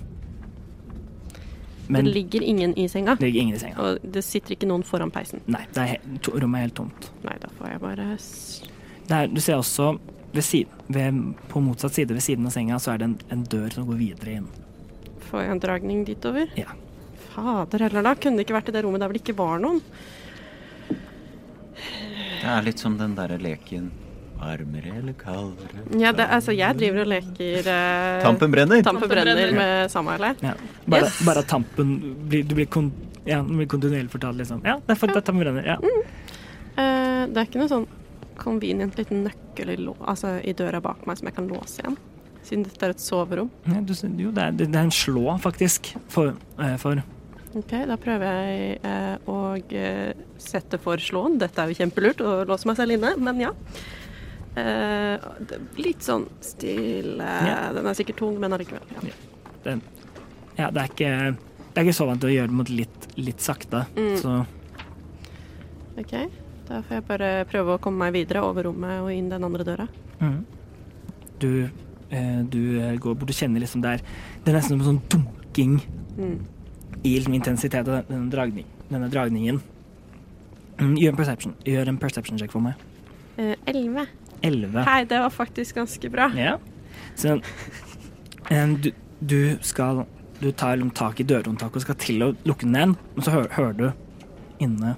Men 1.88 2.04
det 2.04 2.14
ligger 2.14 2.42
ingen 2.42 2.74
i 2.78 2.88
senga, 2.88 3.14
det 3.18 3.26
ligger 3.26 3.40
ingen 3.40 3.56
i 3.56 3.58
senga. 3.58 3.76
og 3.82 3.98
det 4.14 4.22
sitter 4.24 4.54
ikke 4.54 4.68
noen 4.70 4.84
foran 4.86 5.10
peisen. 5.10 5.42
Nei, 5.50 5.64
det 5.74 5.82
er 5.82 5.90
helt, 5.96 6.28
rommet 6.28 6.60
er 6.60 6.68
helt 6.68 6.76
tomt. 6.78 7.08
Nei, 7.26 7.36
da 7.42 7.50
får 7.58 7.72
jeg 7.72 7.82
bare 7.82 8.08
Der, 9.08 9.16
er, 9.16 9.26
du 9.26 9.40
ser 9.40 9.58
også 9.58 9.96
ved 10.32 10.46
siden, 10.46 10.84
ved, 10.88 11.18
på 11.50 11.60
motsatt 11.60 11.94
side 11.94 12.14
ved 12.14 12.22
siden 12.24 12.46
av 12.46 12.54
senga 12.54 12.78
så 12.80 12.94
er 12.94 13.02
det 13.02 13.10
en, 13.10 13.18
en 13.34 13.42
dør 13.44 13.74
som 13.74 13.88
går 13.88 13.98
videre 14.00 14.38
inn. 14.38 14.48
Får 15.28 15.44
jeg 15.44 15.56
en 15.56 15.62
dragning 15.64 16.04
dit 16.08 16.28
over? 16.28 16.54
Ja. 16.56 16.76
Fader 17.32 17.86
heller, 17.88 18.04
da. 18.06 18.14
Kunne 18.14 18.38
det 18.38 18.46
ikke 18.46 18.56
vært 18.56 18.70
i 18.70 18.76
det 18.76 18.84
rommet 18.84 19.02
der 19.02 19.10
hvor 19.10 19.18
det 19.18 19.24
ikke 19.24 19.38
var 19.38 19.60
noen? 19.62 19.82
Det 22.42 22.50
er 22.50 22.64
litt 22.66 22.80
som 22.82 22.96
den 22.98 23.14
derre 23.18 23.38
leken 23.40 23.90
varmere 24.43 24.93
eller 24.99 25.14
kaldere. 25.18 25.84
Ja, 26.01 26.12
det, 26.16 26.26
altså, 26.34 26.55
jeg 26.57 26.78
driver 26.80 27.05
og 27.05 27.11
leker 27.12 27.70
eh, 27.70 28.18
Tampen 28.24 28.53
brenner! 28.55 28.82
Tampen 28.86 29.11
brenner 29.11 29.55
med 29.57 29.90
Samuel. 29.93 30.28
Ja. 30.43 30.55
Bare, 30.86 31.07
Yes. 31.07 31.22
bare 31.26 31.43
tampen 31.47 31.95
blir, 32.28 32.45
du 32.49 32.55
blir, 32.59 32.66
kon, 32.66 32.90
ja, 33.28 33.40
blir 33.47 33.70
kontinuerlig 33.70 34.11
fortalt, 34.12 34.40
liksom. 34.43 34.62
Ja, 34.66 34.78
det 34.82 34.97
er 34.97 35.01
for 35.01 35.14
at 35.14 35.24
tampen 35.28 35.45
brenner. 35.45 35.66
Ja. 35.74 35.78
Eh, 36.76 37.22
det 37.30 37.38
er 37.38 37.49
ikke 37.49 37.62
noe 37.62 37.70
sånn 37.70 37.88
convenient 38.43 38.97
liten 38.99 39.24
nøkkel 39.28 39.74
i, 39.74 39.78
lå, 39.78 39.95
altså, 40.09 40.36
i 40.43 40.55
døra 40.59 40.80
bak 40.82 41.07
meg 41.07 41.20
som 41.20 41.28
jeg 41.30 41.38
kan 41.38 41.51
låse 41.51 41.82
igjen. 41.84 41.99
Siden 42.43 42.64
dette 42.66 42.88
er 42.88 42.95
et 42.97 43.03
soverom. 43.03 43.51
Ja, 43.70 43.78
du, 43.86 43.93
jo, 44.18 44.32
det 44.34 44.43
er, 44.49 44.55
det 44.59 44.70
er 44.72 44.80
en 44.88 44.95
slå, 44.95 45.28
faktisk, 45.43 45.93
for, 46.11 46.34
eh, 46.59 46.76
for 46.82 47.03
Ok, 47.53 47.72
da 47.84 47.99
prøver 48.01 48.22
jeg 48.24 48.76
eh, 48.88 49.16
å 49.28 49.34
eh, 49.76 50.12
sette 50.40 50.78
for 50.80 50.97
slåen. 51.05 51.34
Dette 51.40 51.61
er 51.61 51.68
jo 51.68 51.76
kjempelurt 51.82 52.22
å 52.24 52.38
låse 52.49 52.64
meg 52.68 52.78
selv 52.78 52.97
inne, 52.97 53.11
men 53.20 53.43
ja. 53.45 53.51
Eh, 54.57 55.18
litt 55.80 56.03
sånn 56.05 56.26
stille 56.44 57.24
Ja. 57.24 57.72
Den 57.72 57.86
er 57.86 57.94
sikkert 57.96 58.16
tung, 58.20 58.38
men 58.40 58.53
allikevel. 58.53 58.82
Ja. 58.92 59.00
den, 59.64 59.82
Ja, 60.59 60.70
det 60.70 60.82
er 60.82 60.88
ikke 60.88 61.36
det 61.72 61.80
er 61.80 61.84
ikke 61.86 61.96
så 61.96 62.07
vant 62.07 62.20
til 62.20 62.28
å 62.28 62.34
gjøre 62.34 62.48
det 62.48 62.57
mot 62.59 62.68
litt, 62.68 63.07
litt 63.16 63.38
sakte, 63.40 63.86
Mm. 63.96 64.16
så 64.20 64.46
Ok, 65.98 66.12
da 66.68 66.80
får 66.82 66.90
jeg 66.98 67.05
bare 67.09 67.30
prøve 67.50 67.74
å 67.76 67.80
komme 67.80 67.98
meg 68.07 68.12
videre 68.14 68.42
over 68.44 68.64
rommet 68.64 69.00
og 69.03 69.11
inn 69.12 69.28
den 69.28 69.44
andre 69.44 69.64
døra. 69.64 69.88
mm. 70.20 70.44
Du, 71.38 71.68
eh, 72.11 72.42
du 72.48 72.78
eh, 72.80 72.96
går 72.98 73.14
bort 73.18 73.30
og 73.30 73.34
kjenner 73.36 73.61
liksom 73.61 73.82
der 73.82 73.98
Det 74.44 74.53
er 74.55 74.59
nesten 74.59 74.78
som 74.78 74.80
en 74.80 74.86
sånn 75.00 75.09
dunking 75.09 75.80
Mm. 76.18 76.38
i 77.05 77.14
liksom 77.18 77.34
intensitet 77.34 77.88
av 77.88 78.05
denne, 78.07 78.30
dragning, 78.30 78.64
denne 78.90 79.09
dragningen. 79.11 79.61
Mm, 80.78 80.96
gjør 80.98 81.09
en 81.09 81.16
perception 81.16 81.55
Gjør 81.64 81.88
en 81.88 81.98
perception 81.98 82.38
check 82.38 82.50
for 82.50 82.61
meg. 82.61 82.74
Eh, 83.38 83.55
Elleve. 84.43 84.68
Elleve. 84.72 84.84
Hei, 84.88 85.05
det 85.09 85.20
var 85.22 85.30
faktisk 85.30 85.78
ganske 85.80 86.11
bra. 86.11 86.30
Ja. 86.36 86.59
Så 87.14 87.40
en, 88.51 88.76
du, 88.82 88.90
du 89.20 89.59
skal 89.62 90.05
Du 90.43 90.51
tar 90.53 90.80
tak 90.95 91.20
i 91.20 91.24
dørhåndtaket 91.24 91.76
og 91.76 91.82
skal 91.84 91.97
til 92.03 92.22
å 92.26 92.32
lukke 92.43 92.66
den 92.66 92.74
igjen, 92.74 92.95
men 93.14 93.22
så 93.22 93.30
hø 93.30 93.43
hører 93.55 93.76
du 93.78 93.84
inne 94.59 94.97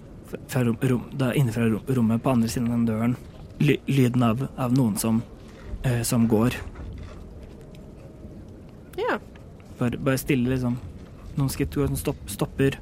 fra 0.49 0.63
rom, 0.65 0.79
rom, 0.81 1.03
da 1.13 1.35
innenfra 1.37 1.67
rom, 1.69 1.83
rommet 1.85 2.23
på 2.25 2.33
andre 2.33 2.49
siden 2.49 2.71
av 2.71 2.79
den 2.79 2.87
døren 2.89 3.17
ly, 3.61 3.77
lyden 3.87 4.23
av, 4.23 4.47
av 4.57 4.73
noen 4.73 4.97
som, 4.97 5.21
eh, 5.83 6.01
som 6.03 6.29
går. 6.29 6.57
Ja. 8.97 9.19
Bare, 9.79 9.99
bare 9.99 10.19
stille, 10.19 10.49
liksom. 10.51 10.79
Noen 11.37 11.53
skritt 11.53 11.75
går, 11.75 11.93
som 11.93 12.01
stopp, 12.01 12.25
stopper. 12.31 12.79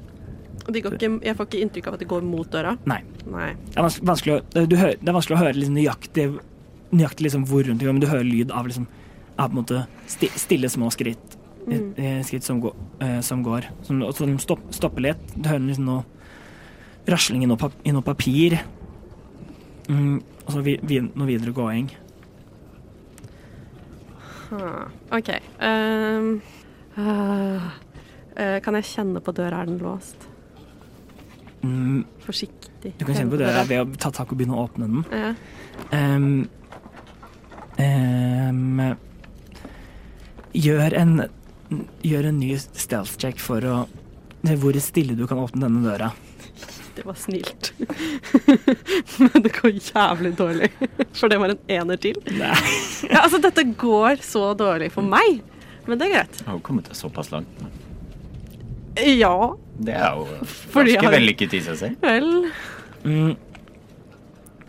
Ikke, 0.71 0.95
jeg 0.95 1.35
får 1.35 1.47
ikke 1.49 1.61
inntrykk 1.65 1.87
av 1.89 1.97
at 1.97 2.03
de 2.03 2.07
går 2.07 2.23
mot 2.23 2.49
døra? 2.49 2.77
Nei. 2.87 3.01
Nei. 3.27 3.51
Det 3.73 3.81
er 3.81 4.01
vanskelig, 4.07 4.39
å, 4.39 4.65
du 4.69 4.77
hører, 4.79 4.99
det 5.01 5.11
er 5.11 5.17
vanskelig 5.17 5.37
å 5.37 5.41
høre 5.41 5.57
liksom 5.57 5.77
nøyaktig, 5.77 6.27
nøyaktig 6.93 7.27
liksom 7.27 7.45
hvor 7.49 7.65
rundt 7.67 7.81
de 7.81 7.87
går, 7.87 7.95
men 7.95 8.03
du 8.03 8.09
hører 8.09 8.27
lyd 8.27 8.53
av, 8.53 8.67
liksom, 8.69 8.87
av 9.37 9.49
på 9.49 9.55
en 9.55 9.61
måte 9.61 9.83
sti, 10.11 10.29
stille 10.39 10.69
små 10.71 10.91
skritt. 10.93 11.37
Mm. 11.63 11.93
eh, 11.97 12.19
Skritt 12.27 12.43
som 12.43 12.59
går. 12.63 12.75
Eh, 13.01 13.19
som, 13.21 13.43
går. 13.43 13.69
Som, 13.87 14.01
og 14.03 14.15
som 14.17 14.35
stopp, 14.41 14.63
stopper 14.75 15.09
litt. 15.09 15.23
Du 15.35 15.49
hører 15.49 15.65
liksom 15.67 15.87
noe 15.87 16.03
rasling 17.09 17.43
i 17.43 17.49
noe, 17.49 17.59
pap, 17.59 17.75
i 17.83 17.93
noe 17.95 18.05
papir. 18.05 18.59
Mm, 19.89 20.21
og 20.45 20.51
så 20.51 20.63
vi, 20.63 20.77
vi, 20.83 20.99
noe 21.03 21.27
videre 21.27 21.55
gåing. 21.55 21.89
Ah, 24.53 24.85
OK. 25.17 25.31
Um, 25.63 26.35
uh, 26.99 27.71
eh, 28.37 28.59
kan 28.63 28.77
jeg 28.77 28.91
kjenne 28.91 29.23
på 29.23 29.33
døra? 29.35 29.63
Er 29.63 29.71
den 29.71 29.81
låst? 29.81 30.29
Mm, 31.63 32.03
Forsiktig. 32.25 32.91
du 32.99 33.05
kan 33.05 33.15
kjenne 33.15 33.31
på 33.31 33.39
døra 33.39 33.63
ved 33.63 33.79
å 33.79 33.99
ta 33.99 34.11
tak 34.11 34.33
og 34.33 34.39
begynne 34.39 34.57
å 34.57 34.65
åpne 34.67 34.89
den. 34.91 35.05
Ja. 35.15 35.29
Ehm, 35.95 36.49
ehm, 37.81 38.95
gjør 40.53 40.93
en 40.99 41.15
Gjør 42.05 42.27
en 42.29 42.37
ny 42.37 42.51
stealth 42.59 43.15
check 43.17 43.39
for 43.41 43.63
å 43.65 43.77
hvor 44.61 44.75
stille 44.83 45.15
du 45.17 45.23
kan 45.25 45.39
åpne 45.41 45.63
denne 45.65 45.81
døra. 45.81 46.11
Det 46.93 47.05
var 47.07 47.15
snilt. 47.17 47.71
Men 49.23 49.41
det 49.41 49.53
går 49.55 49.71
jævlig 49.79 50.33
dårlig. 50.37 50.69
For 51.17 51.31
det 51.31 51.39
var 51.41 51.53
en 51.55 51.61
ener 51.71 51.97
til. 52.03 52.19
Nei. 52.37 52.51
Ja, 53.09 53.23
altså, 53.23 53.39
dette 53.41 53.63
går 53.79 54.21
så 54.21 54.51
dårlig 54.59 54.91
for 54.93 55.01
meg. 55.07 55.39
Men 55.87 55.97
det 55.97 56.09
er 56.09 56.13
greit. 56.17 56.37
Jeg 56.43 56.47
har 56.51 56.59
jo 56.59 56.63
kommet 56.67 56.91
såpass 56.95 57.31
langt. 57.33 57.63
Ja 59.01 59.33
Det 59.81 59.95
er 59.97 60.13
jo 60.19 60.27
ganske 60.75 61.01
har- 61.01 61.15
vellykket 61.15 61.55
i 61.57 61.63
seg 61.65 61.79
selv. 61.79 62.03
vel. 62.03 62.29
Mm. 63.07 63.33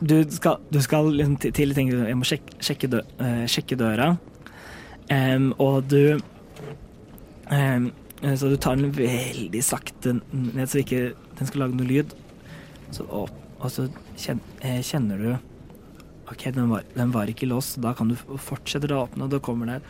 Du 0.01 0.17
skal, 0.31 0.59
du 0.71 0.81
skal 0.83 1.11
liksom 1.15 1.37
til 1.39 1.75
tenke 1.75 2.01
Jeg 2.09 2.19
må 2.19 2.27
sjekke, 2.27 2.57
sjekke, 2.65 2.91
dø, 2.91 3.03
uh, 3.21 3.45
sjekke 3.51 3.79
døra. 3.79 4.17
um, 5.11 5.53
og 5.59 5.85
du 5.91 6.19
um, 7.51 7.93
Så 8.35 8.49
du 8.49 8.57
tar 8.57 8.77
den 8.77 8.93
veldig 8.97 9.63
sakte 9.63 10.19
ned, 10.33 10.67
så 10.67 10.81
ikke 10.81 11.13
den 11.39 11.47
skal 11.47 11.61
lage 11.67 11.77
noe 11.77 11.87
lyd. 11.87 12.15
Så, 12.91 13.05
og, 13.05 13.31
og 13.59 13.71
så 13.71 13.89
kjen, 14.17 14.41
eh, 14.63 14.81
kjenner 14.83 15.19
du 15.19 15.33
OK, 16.31 16.47
den 16.55 16.71
var, 16.71 16.85
den 16.95 17.13
var 17.13 17.29
ikke 17.29 17.49
låst, 17.51 17.77
da 17.85 17.93
kan 17.97 18.09
du 18.09 18.17
fortsette 18.17 18.89
å 18.95 19.03
åpne, 19.05 19.27
og 19.27 19.35
da 19.35 19.41
kommer 19.45 19.69
det 19.69 19.81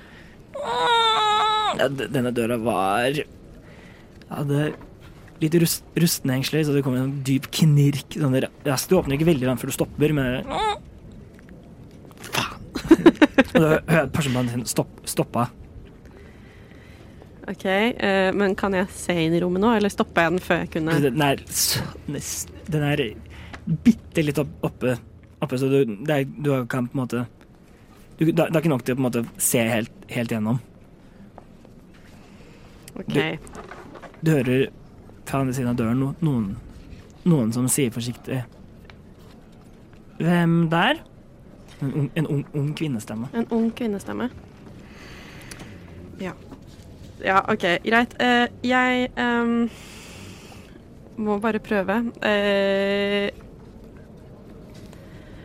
ja, 1.79 1.87
Denne 1.89 2.33
døra 2.35 2.59
var 2.63 3.21
Hadde 4.31 4.73
litt 5.45 5.57
rust, 5.63 5.85
rustne 6.01 6.39
hengsler, 6.39 6.65
så 6.67 6.75
det 6.75 6.85
kommer 6.87 7.05
en 7.05 7.19
dyp 7.27 7.51
knirk. 7.55 8.17
Sånn 8.17 8.35
der-. 8.37 8.51
Du 8.65 8.97
åpner 8.99 9.19
ikke 9.19 9.31
veldig 9.31 9.51
langt 9.51 9.63
før 9.63 9.73
du 9.73 9.77
stopper, 9.77 10.17
men 10.17 10.43
Faen! 12.25 12.61
og 13.55 13.61
da 13.61 13.69
hører 13.69 14.01
jeg 14.01 14.11
personen 14.15 14.51
din 14.51 14.67
stopp, 14.69 14.91
stoppa. 15.09 15.49
OK, 17.45 17.65
uh, 17.69 18.31
men 18.33 18.55
kan 18.57 18.73
jeg 18.77 18.89
se 18.97 19.15
inn 19.27 19.35
i 19.37 19.41
rommet 19.43 19.61
nå, 19.61 19.75
eller 19.77 19.93
stoppa 19.93 20.25
jeg 20.25 20.35
den 20.35 20.45
før 20.45 20.63
jeg 20.63 20.71
kunne 20.79 20.97
Den 21.05 21.25
er, 21.25 21.43
den 22.73 22.87
er 22.89 23.03
bitte 23.85 24.25
litt 24.25 24.41
opp, 24.41 24.55
oppe, 24.65 24.95
oppe, 25.45 25.59
så 25.61 25.69
du, 25.69 25.81
det 26.09 26.15
er, 26.17 26.25
du 26.25 26.55
kan 26.71 26.89
på 26.89 26.97
en 26.97 27.03
måte 27.03 27.25
du, 28.17 28.31
Det 28.31 28.47
er 28.47 28.61
ikke 28.61 28.73
nok 28.73 28.87
til 28.87 28.95
å 28.95 28.99
på 28.99 29.03
en 29.03 29.09
måte 29.09 29.25
se 29.43 29.61
helt, 29.67 29.93
helt 30.15 30.33
gjennom. 30.33 30.61
OK. 32.95 33.17
Du 34.23 34.31
hører 34.31 34.69
fra 35.25 35.41
andre 35.43 35.55
siden 35.57 35.73
av 35.73 35.79
døren 35.79 36.03
noen, 36.25 36.49
noen 37.25 37.53
som 37.55 37.69
sier 37.73 37.93
forsiktig 37.95 38.43
Hvem 40.21 40.69
der? 40.71 41.01
En 41.83 41.93
ung, 41.93 42.11
en 42.15 42.27
ung, 42.31 42.43
ung 42.55 42.69
kvinnestemme. 42.79 43.27
En 43.35 43.49
ung 43.51 43.67
kvinnestemme. 43.75 44.29
Ja. 46.23 46.33
Ja, 47.19 47.41
OK, 47.51 47.65
greit. 47.83 48.15
Uh, 48.23 48.47
jeg 48.63 49.09
um, 49.19 49.67
må 51.19 51.41
bare 51.43 51.59
prøve. 51.59 51.99
Uh, 52.23 53.27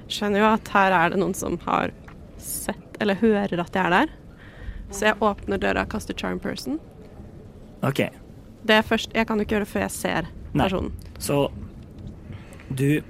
skjønner 0.09 0.43
jo 0.43 0.51
at 0.51 0.71
her 0.75 0.95
er 0.99 1.13
det 1.13 1.21
noen 1.21 1.35
som 1.37 1.57
har 1.65 1.93
sett, 2.37 2.85
eller 3.01 3.19
hører 3.19 3.65
at 3.65 3.75
jeg 3.75 3.85
er 3.85 3.95
der. 3.95 4.15
Så 4.89 5.09
jeg 5.09 5.21
åpner 5.21 5.61
døra 5.61 5.85
og 5.85 5.91
kaster 5.93 6.17
charm 6.17 6.39
person. 6.41 6.79
OK, 7.85 8.05
Det 8.65 8.75
er 8.75 8.81
først, 8.83 9.13
Jeg 9.15 9.27
kan 9.27 9.37
jo 9.37 9.45
ikke 9.45 9.55
gjøre 9.55 9.65
det 9.65 9.71
før 9.73 9.81
jeg 9.85 9.91
ser 9.91 10.27
Nei. 10.53 10.63
personen. 10.65 10.91
så 11.19 11.49
du 12.75 13.01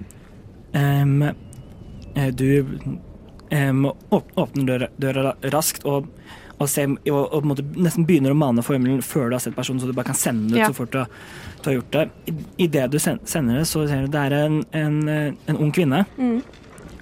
eh, 0.74 2.32
Du 2.36 2.68
um, 3.52 3.86
åpner 4.12 4.66
døra, 4.68 4.88
døra 5.02 5.34
raskt 5.54 5.86
og, 5.90 6.08
og, 6.60 6.68
ser, 6.70 6.92
og, 7.10 7.34
og 7.34 7.62
nesten 7.80 8.06
begynner 8.06 8.32
å 8.36 8.38
mane 8.38 8.62
formelen 8.66 9.02
før 9.02 9.30
du 9.32 9.36
har 9.38 9.44
sett 9.44 9.56
personen, 9.58 9.80
så 9.82 9.88
du 9.90 9.94
bare 9.98 10.06
kan 10.12 10.16
sende 10.20 10.50
det 10.52 10.56
ut 10.56 10.60
Ja. 10.62 10.68
så 10.70 10.78
fort 10.78 10.92
du, 10.92 11.00
har- 11.00 11.10
du 11.64 11.70
har 11.70 11.74
gjort 11.80 11.92
det. 11.92 12.10
I- 12.28 12.64
Idet 12.68 12.92
du 12.92 13.00
sender 13.00 13.58
det, 13.60 13.66
så 13.68 13.88
ser 13.88 14.06
du 14.06 14.08
det 14.14 14.22
er 14.28 14.36
en, 14.46 14.64
en, 14.74 15.36
en 15.48 15.58
ung 15.58 15.72
kvinne. 15.76 16.06
Mm. 16.18 16.42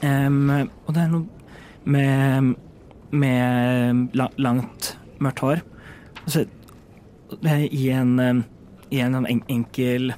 Um, 0.03 0.69
og 0.85 0.93
det 0.93 1.01
er 1.03 1.07
noe 1.11 1.25
med, 1.85 2.55
med 3.11 4.15
langt, 4.37 4.95
mørkt 5.19 5.39
hår. 5.43 5.61
Og 6.25 6.29
så, 6.31 6.45
I 7.43 7.89
en, 7.91 8.43
i 8.89 9.01
en 9.03 9.17
sånn 9.17 9.27
enkel, 9.27 10.13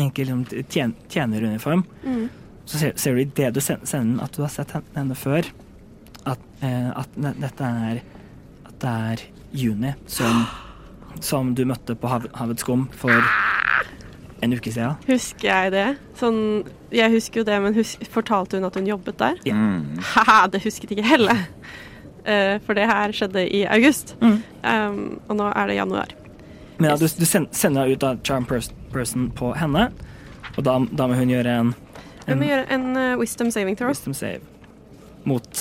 enkel 0.00 0.32
sånn 0.32 0.44
tjen, 0.68 0.94
tjeneruniform. 1.08 1.84
Mm. 2.04 2.28
Så 2.64 2.78
ser, 2.78 2.96
ser 3.00 3.16
du 3.16 3.24
idet 3.24 3.54
du 3.56 3.60
sender 3.64 3.88
den, 3.90 4.16
at 4.22 4.36
du 4.36 4.44
har 4.44 4.52
sett 4.52 4.74
henne 4.94 5.16
før. 5.18 5.48
At, 6.28 6.42
eh, 6.60 6.90
at 6.92 7.14
dette 7.16 7.64
er 7.64 8.02
At 8.68 8.74
det 8.82 8.90
er 8.90 9.22
Juni, 9.56 9.94
som, 10.06 10.44
som 11.24 11.54
du 11.56 11.64
møtte 11.66 11.96
på 11.98 12.10
hav, 12.12 12.28
Havets 12.36 12.62
skum 12.62 12.84
for 12.94 13.16
en 14.40 14.54
uke 14.54 14.70
siden. 14.72 14.96
Husker 15.08 15.48
jeg 15.48 15.72
det? 15.74 15.86
Sånn, 16.20 16.38
jeg 16.94 17.12
husker 17.12 17.42
jo 17.42 17.48
det, 17.48 17.58
men 17.64 17.76
husk, 17.76 18.04
fortalte 18.12 18.60
hun 18.60 18.68
at 18.68 18.76
hun 18.78 18.88
jobbet 18.88 19.18
der? 19.20 19.40
Ja. 19.48 19.56
Mm. 19.56 19.98
Ha, 20.14 20.44
det 20.52 20.62
husket 20.64 20.94
ikke 20.94 21.08
Helle. 21.08 21.36
Eh, 22.30 22.60
for 22.66 22.78
det 22.78 22.86
her 22.86 23.12
skjedde 23.16 23.42
i 23.56 23.64
august. 23.66 24.14
Mm. 24.20 24.38
Um, 24.62 25.00
og 25.26 25.38
nå 25.40 25.48
er 25.50 25.70
det 25.70 25.78
januar. 25.80 26.14
Men 26.78 26.92
ja, 26.92 26.96
du, 27.00 27.06
du 27.08 27.26
sender 27.26 27.90
ut 27.90 28.00
da 28.00 28.14
charm 28.24 28.46
person 28.46 29.30
på 29.36 29.50
henne, 29.58 29.88
og 30.54 30.62
da, 30.64 30.78
da 30.96 31.08
må 31.10 31.18
hun 31.18 31.32
gjøre 31.32 31.56
en, 31.62 31.74
en 31.74 32.30
Hun 32.30 32.40
må 32.40 32.48
gjøre 32.48 32.68
en 32.76 32.86
uh, 32.96 33.18
wisdom 33.20 33.50
saving 33.52 33.76
throw. 33.76 33.90
wisdom 33.92 34.14
save 34.16 34.40
mot 35.28 35.60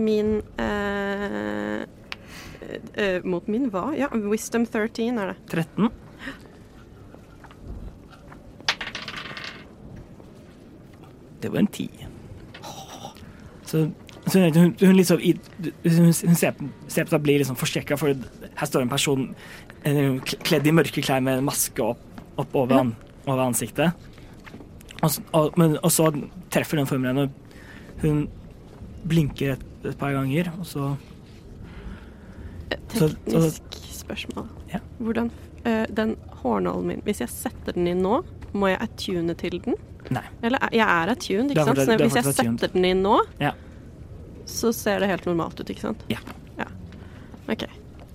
Min 0.00 0.38
uh, 0.56 1.82
uh, 1.84 3.18
Mot 3.28 3.50
min 3.52 3.68
hva? 3.74 3.90
Ja, 3.98 4.08
wisdom 4.30 4.64
13 4.66 5.20
er 5.20 5.34
det. 5.34 5.36
13. 5.52 5.90
Det 11.44 11.52
var 11.52 11.60
en 11.60 11.66
10. 11.66 12.06
Så, 13.68 13.90
så 14.26 14.40
hun, 14.54 14.74
hun 14.80 14.96
liksom 14.96 15.20
hun, 15.20 16.12
ser, 16.34 16.54
ser 16.88 17.04
på 17.10 17.16
og 17.18 17.22
blir 17.26 17.38
liksom 17.42 17.56
forskrekka, 17.60 17.98
for 18.00 18.14
her 18.14 18.66
står 18.70 18.82
en 18.86 18.88
person 18.92 19.26
kledd 19.84 20.66
i 20.66 20.72
mørke 20.72 21.02
klær 21.04 21.20
med 21.20 21.38
en 21.42 21.44
maske 21.44 21.82
opp, 21.84 22.00
opp 22.40 22.54
over, 22.56 22.78
an, 22.80 22.94
over 23.26 23.42
ansiktet. 23.44 23.92
Og, 25.04 25.10
og, 25.36 25.58
men, 25.60 25.76
og 25.84 25.92
så 25.92 26.08
treffer 26.54 26.80
den 26.80 26.88
formelen, 26.88 27.26
og 27.26 28.00
hun 28.00 28.24
blinker 29.04 29.58
et, 29.58 29.66
et 29.84 29.98
par 30.00 30.14
ganger, 30.16 30.48
og 30.58 30.64
så 30.66 30.94
Så- 32.94 33.08
så- 33.08 33.50
Teknisk 33.50 33.62
spørsmål. 34.00 34.46
Ja. 34.72 34.78
Hvordan 35.00 35.30
eh, 35.66 35.84
Den 35.96 36.16
hårnålen 36.42 36.86
min, 36.86 37.00
hvis 37.04 37.20
jeg 37.20 37.28
setter 37.28 37.72
den 37.72 37.86
inn 37.86 38.02
nå, 38.02 38.22
må 38.54 38.68
jeg 38.68 38.78
attune 38.80 39.34
til 39.34 39.58
den? 39.64 39.74
Nei. 40.10 40.22
Eller 40.42 40.58
er- 40.62 40.72
jeg 40.72 40.86
er 40.88 41.10
attuned, 41.12 41.50
ikke 41.50 41.64
sant? 41.64 41.78
Så 41.78 41.96
hvis 41.98 42.14
jeg 42.14 42.24
setter 42.34 42.68
den 42.72 42.84
inn 42.84 43.02
nå, 43.02 43.20
Ja. 43.40 43.52
Så 44.46 44.72
ser 44.72 45.00
det 45.00 45.10
helt 45.10 45.26
normalt 45.28 45.60
ut, 45.60 45.70
ikke 45.70 45.86
sant? 45.88 46.04
Ja. 46.12 46.20
ja. 46.58 46.66
OK. 47.48 47.64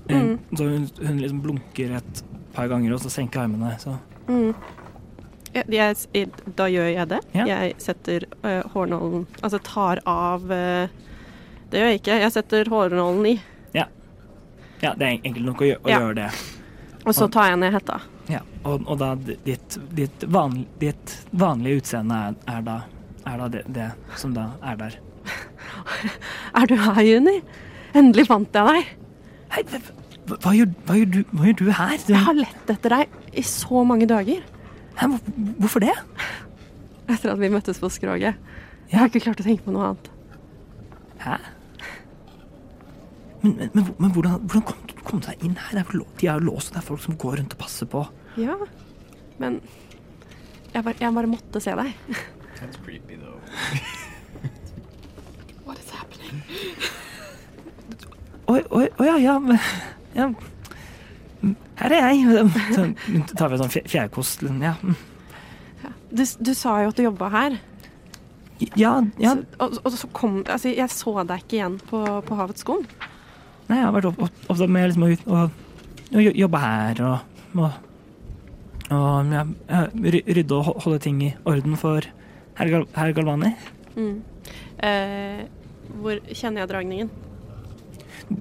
Mm. 0.10 0.40
Så 0.58 0.64
hun, 0.70 0.90
hun 1.02 1.22
liksom 1.22 1.42
blunker 1.46 1.96
et 2.00 2.24
par 2.54 2.70
ganger, 2.72 2.94
og 2.96 3.02
så 3.04 3.12
senker 3.14 3.46
armene. 3.46 3.76
Så 3.82 3.98
Mm. 4.30 4.54
Ja, 5.56 5.64
jeg, 5.74 6.28
da 6.54 6.68
gjør 6.70 6.92
jeg 6.94 7.10
det. 7.10 7.18
Ja. 7.34 7.46
Jeg 7.50 7.80
setter 7.82 8.26
uh, 8.44 8.60
hårnålen 8.76 9.24
Altså 9.42 9.58
tar 9.66 9.98
av 10.06 10.44
uh, 10.46 10.86
Det 11.72 11.82
gjør 11.82 11.90
jeg 11.90 12.02
ikke. 12.04 12.18
Jeg 12.22 12.34
setter 12.36 12.70
hårnålen 12.70 13.26
i, 13.26 13.34
ja, 14.82 14.94
det 14.96 15.06
er 15.06 15.20
enkelt 15.28 15.46
nok 15.46 15.62
å, 15.62 15.68
gjø 15.68 15.76
å 15.84 15.90
Ja. 15.90 16.00
gjøre 16.00 16.16
det. 16.16 16.30
og 17.06 17.16
så 17.16 17.28
tar 17.32 17.50
jeg 17.50 17.60
ned 17.60 17.74
hetta. 17.74 18.00
Ja, 18.30 18.42
og, 18.64 18.86
og 18.88 19.00
da 19.00 19.16
ditt, 19.16 19.78
ditt, 19.96 20.24
vanlig, 20.28 20.68
ditt 20.80 21.16
vanlige 21.32 21.82
utseende 21.82 22.16
er, 22.16 22.36
er 22.48 22.62
da, 22.62 22.76
er 23.26 23.38
da 23.38 23.48
det, 23.50 23.64
det 23.68 23.92
som 24.16 24.34
da 24.34 24.52
er 24.62 24.76
der. 24.80 25.00
Er 26.60 26.66
du 26.70 26.76
her, 26.80 27.02
Juni? 27.06 27.38
Endelig 27.98 28.28
fant 28.30 28.54
jeg 28.56 28.66
deg. 28.70 28.92
Hei, 29.56 29.64
hva, 29.72 29.80
hva, 30.44 30.54
gjør, 30.54 30.72
hva, 30.86 30.96
gjør 31.00 31.12
du, 31.16 31.20
hva 31.34 31.48
gjør 31.50 31.58
du 31.62 31.72
her? 31.74 31.96
Du, 32.06 32.14
Jeg 32.14 32.24
har 32.28 32.38
lett 32.38 32.74
etter 32.76 32.96
deg 32.96 33.18
i 33.34 33.44
så 33.50 33.84
mange 33.88 34.06
dager. 34.10 34.44
hæ, 35.00 35.08
hvor- 35.08 35.56
hvorfor 35.64 35.80
det? 35.86 35.96
Etter 37.10 37.32
at 37.34 37.40
vi 37.42 37.50
møttes 37.50 37.80
på 37.82 37.90
skroget. 37.90 38.36
Jeg 38.92 39.00
har 39.00 39.08
ikke 39.10 39.24
klart 39.26 39.42
å 39.42 39.46
tenke 39.48 39.64
på 39.66 39.72
noe 39.74 39.88
annet. 39.92 40.10
Hæ? 41.24 41.38
Men, 43.42 43.56
men, 43.56 43.70
men, 43.74 43.86
men 43.98 44.12
hvordan, 44.12 44.40
hvordan 44.46 44.66
kom 44.68 44.80
du 44.88 44.94
kom 45.10 45.20
du 45.24 45.28
deg 45.30 45.44
inn 45.48 45.56
her? 45.58 45.80
Er 45.80 45.88
de 46.20 46.28
er 46.28 46.34
jo 46.38 46.46
låst, 46.52 46.70
og 46.70 46.76
det 46.76 46.82
er 46.84 46.88
folk 46.90 47.02
som 47.02 47.16
går 47.18 47.38
rundt 47.40 47.54
og 47.56 47.62
passer 47.62 47.88
på. 47.90 48.04
Ja, 48.38 48.56
men 49.40 49.62
jeg 50.74 50.84
bare, 50.84 50.94
jeg 51.00 51.14
bare 51.16 51.32
måtte 51.32 51.62
se 51.64 51.72
deg. 51.80 51.96
That's 52.60 52.78
creepy, 52.84 53.16
though. 53.16 53.40
Oi, 58.50 58.62
ja, 59.06 59.16
ja, 59.22 59.36
ja. 60.18 60.28
Her 61.80 61.94
er 61.96 62.08
jeg. 62.10 62.48
Så 62.76 62.86
tar 63.38 63.52
vi 63.52 63.58
en 63.60 63.62
sånn 63.64 63.74
fjærkost. 63.88 64.42
Ja, 64.64 64.74
Du, 66.10 66.24
du 66.42 66.54
sa 66.58 66.80
jo 66.82 66.90
at 66.90 66.98
du 66.98 67.04
jobba 67.06 67.30
her. 67.36 67.60
ja, 68.76 68.96
ja. 69.22 69.36
Så, 69.38 69.44
og, 69.62 69.78
og 69.86 69.92
så 69.94 70.08
kom 70.12 70.40
Altså, 70.50 70.72
jeg 70.74 70.90
så 70.92 71.14
deg 71.24 71.44
ikke 71.46 71.60
igjen 71.60 71.78
på, 71.88 72.02
på 72.26 72.36
Havets 72.40 72.66
Skum. 72.66 72.82
Nei, 73.70 73.78
jeg 73.78 73.86
har 73.86 73.94
vært 73.94 74.10
opp- 74.10 74.24
opp- 74.26 74.50
opptatt 74.50 74.74
med 74.74 74.90
liksom 74.90 75.06
å, 75.06 75.12
å, 75.38 75.44
å 76.18 76.24
jobbe 76.26 76.60
her 76.64 77.04
og, 77.06 77.38
og, 77.54 77.78
og 78.98 79.30
ja, 79.38 79.46
rydde 79.94 80.58
og 80.58 80.82
holde 80.84 81.00
ting 81.06 81.22
i 81.28 81.30
orden 81.48 81.78
for 81.80 82.02
herr 82.58 82.74
Gal 82.74 83.14
Galvani. 83.16 83.54
Mm. 83.94 84.16
Eh, 84.90 85.46
hvor 86.02 86.20
kjenner 86.34 86.62
jeg 86.64 86.70
dragningen? 86.72 87.10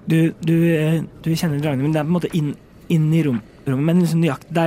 Du, 0.08 0.32
du, 0.44 0.54
eh, 0.74 1.00
du 1.24 1.30
kjenner 1.34 1.60
dragningen, 1.62 1.88
men 1.88 1.94
det 1.96 2.00
er 2.00 2.04
på 2.08 2.12
en 2.12 2.18
måte 2.18 2.30
inn, 2.36 2.50
inn 2.92 3.08
i 3.14 3.22
rom, 3.24 3.40
rommet. 3.66 3.84
Men 3.88 4.02
liksom 4.02 4.20
nøyaktig, 4.22 4.52
det, 4.56 4.66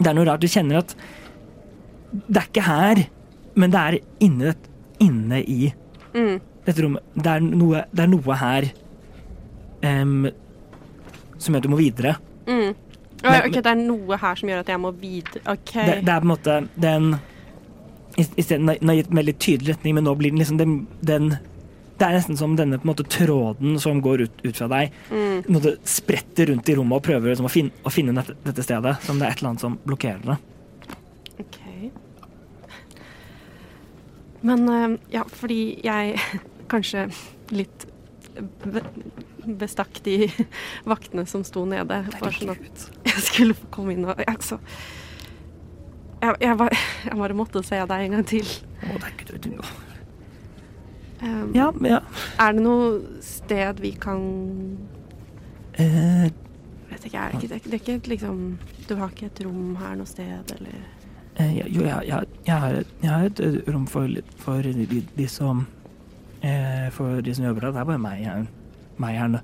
det 0.00 0.10
er 0.10 0.16
noe 0.18 0.26
rart. 0.26 0.42
Du 0.42 0.50
kjenner 0.50 0.80
at 0.82 0.94
det 2.26 2.40
er 2.40 2.48
ikke 2.48 2.64
her, 2.66 3.02
men 3.58 3.70
det 3.74 3.80
er 3.84 3.98
inne, 4.24 4.54
inne 5.04 5.42
i 5.44 5.72
Mm. 6.14 6.38
dette 6.64 6.82
rommet. 6.82 7.02
Det 7.14 7.26
er 7.30 7.40
noe, 7.44 7.82
det 7.92 8.00
er 8.02 8.08
noe 8.08 8.36
her 8.40 8.64
um, 9.84 10.24
som 11.38 11.52
gjør 11.54 11.60
at 11.60 11.66
du 11.66 11.72
må 11.74 11.76
videre. 11.78 12.14
Mm. 12.48 12.70
Men- 13.22 13.42
ok, 13.44 13.58
det 13.58 13.66
er 13.66 13.74
noe 13.82 14.16
her 14.16 14.34
som 14.40 14.48
gjør 14.48 14.60
at 14.64 14.68
jeg 14.72 14.80
må 14.80 14.90
videre. 14.96 15.42
OK. 15.52 15.72
Det, 15.74 15.98
det 16.06 16.14
er 16.14 16.22
på 16.22 16.26
en 16.26 16.32
måte 16.32 16.56
den 16.80 17.10
Den 18.18 18.88
har 18.88 18.96
gitt 18.96 19.10
en 19.12 19.16
veldig 19.20 19.34
tydelig 19.38 19.74
retning, 19.76 19.94
men 19.94 20.04
nå 20.08 20.14
blir 20.18 20.32
den 20.32 20.40
liksom 20.40 20.58
den, 20.58 20.72
den 21.06 21.28
Det 21.98 22.06
er 22.06 22.14
nesten 22.14 22.36
som 22.38 22.52
denne 22.54 22.78
måte 22.86 23.02
tråden 23.10 23.78
som 23.82 23.98
går 24.04 24.20
ut, 24.28 24.36
ut 24.44 24.56
fra 24.60 24.68
deg, 24.70 24.92
Mm. 25.10 25.40
måte 25.50 25.72
spretter 25.88 26.46
rundt 26.52 26.68
i 26.70 26.76
rommet 26.78 27.00
og 27.00 27.02
prøver 27.08 27.32
liksom 27.32 27.48
å, 27.48 27.50
finne, 27.50 27.72
å 27.82 27.90
finne 27.90 28.14
dette, 28.14 28.36
dette 28.44 28.62
stedet. 28.62 28.92
Som 29.02 29.18
det 29.18 29.26
er 29.26 29.32
et 29.34 29.40
eller 29.42 29.50
annet 29.50 29.64
som 29.64 29.78
blokkerer 29.84 30.22
det. 30.28 30.36
OK. 31.42 31.58
Men 34.46 34.68
eh, 34.68 34.98
ja, 35.16 35.24
fordi 35.26 35.58
jeg 35.82 36.18
kanskje 36.72 37.08
litt 37.50 37.88
bestakk 39.58 39.98
de 40.06 40.28
vaktene 40.92 41.26
som 41.26 41.42
sto 41.46 41.64
nede. 41.66 42.04
Bare 42.20 42.32
sånn 42.36 42.54
at 42.54 42.86
jeg 43.10 43.26
skulle 43.26 43.58
få 43.58 43.70
komme 43.74 43.96
inn 43.96 44.06
og 44.06 44.22
altså, 44.28 44.60
jeg, 46.22 46.34
jeg, 46.42 46.54
bare, 46.58 46.78
jeg 47.06 47.18
bare 47.18 47.38
måtte 47.38 47.62
se 47.66 47.78
deg 47.90 48.06
en 48.06 48.16
gang 48.18 48.26
til. 48.26 48.46
Å, 48.86 48.94
det 48.94 49.02
er 49.02 49.14
ikke 49.16 49.38
det. 49.48 49.68
Um, 51.22 51.50
Ja, 51.54 51.72
ja. 51.82 51.98
Er 52.38 52.52
det 52.54 52.62
noe 52.62 53.00
sted 53.26 53.80
vi 53.82 53.90
kan 53.98 54.20
Eh, 55.78 56.28
Vet 56.90 57.04
ikke, 57.06 57.18
er 57.18 57.32
det, 57.32 57.42
ikke, 57.42 57.48
det, 57.48 57.72
er 57.72 57.78
ikke 57.82 57.94
et 57.94 58.08
liksom 58.08 58.38
Du 58.88 58.94
har 58.96 59.10
ikke 59.12 59.26
et 59.26 59.40
rom 59.46 59.76
her 59.78 59.96
noe 59.98 60.06
sted, 60.08 60.52
eller 60.56 60.78
eh, 61.38 61.52
jo, 61.58 61.82
jeg, 61.84 62.06
jeg, 62.08 62.26
jeg, 62.46 62.54
har, 62.58 62.78
et- 62.80 62.94
jeg 63.02 63.10
har 63.12 63.26
et 63.28 63.40
eh, 63.44 63.58
rom 63.74 63.86
for, 63.86 64.08
for 64.42 64.62
de, 64.62 65.02
de 65.18 65.26
som 65.30 65.66
eh, 66.42 66.88
For 66.94 67.20
de 67.22 67.34
som 67.34 67.44
jobber 67.46 67.66
der. 67.68 67.72
Det 67.76 67.80
er 67.82 67.90
bare 67.92 68.02
meg 68.02 68.24
her, 68.26 68.46
meg 68.98 69.18
her, 69.18 69.38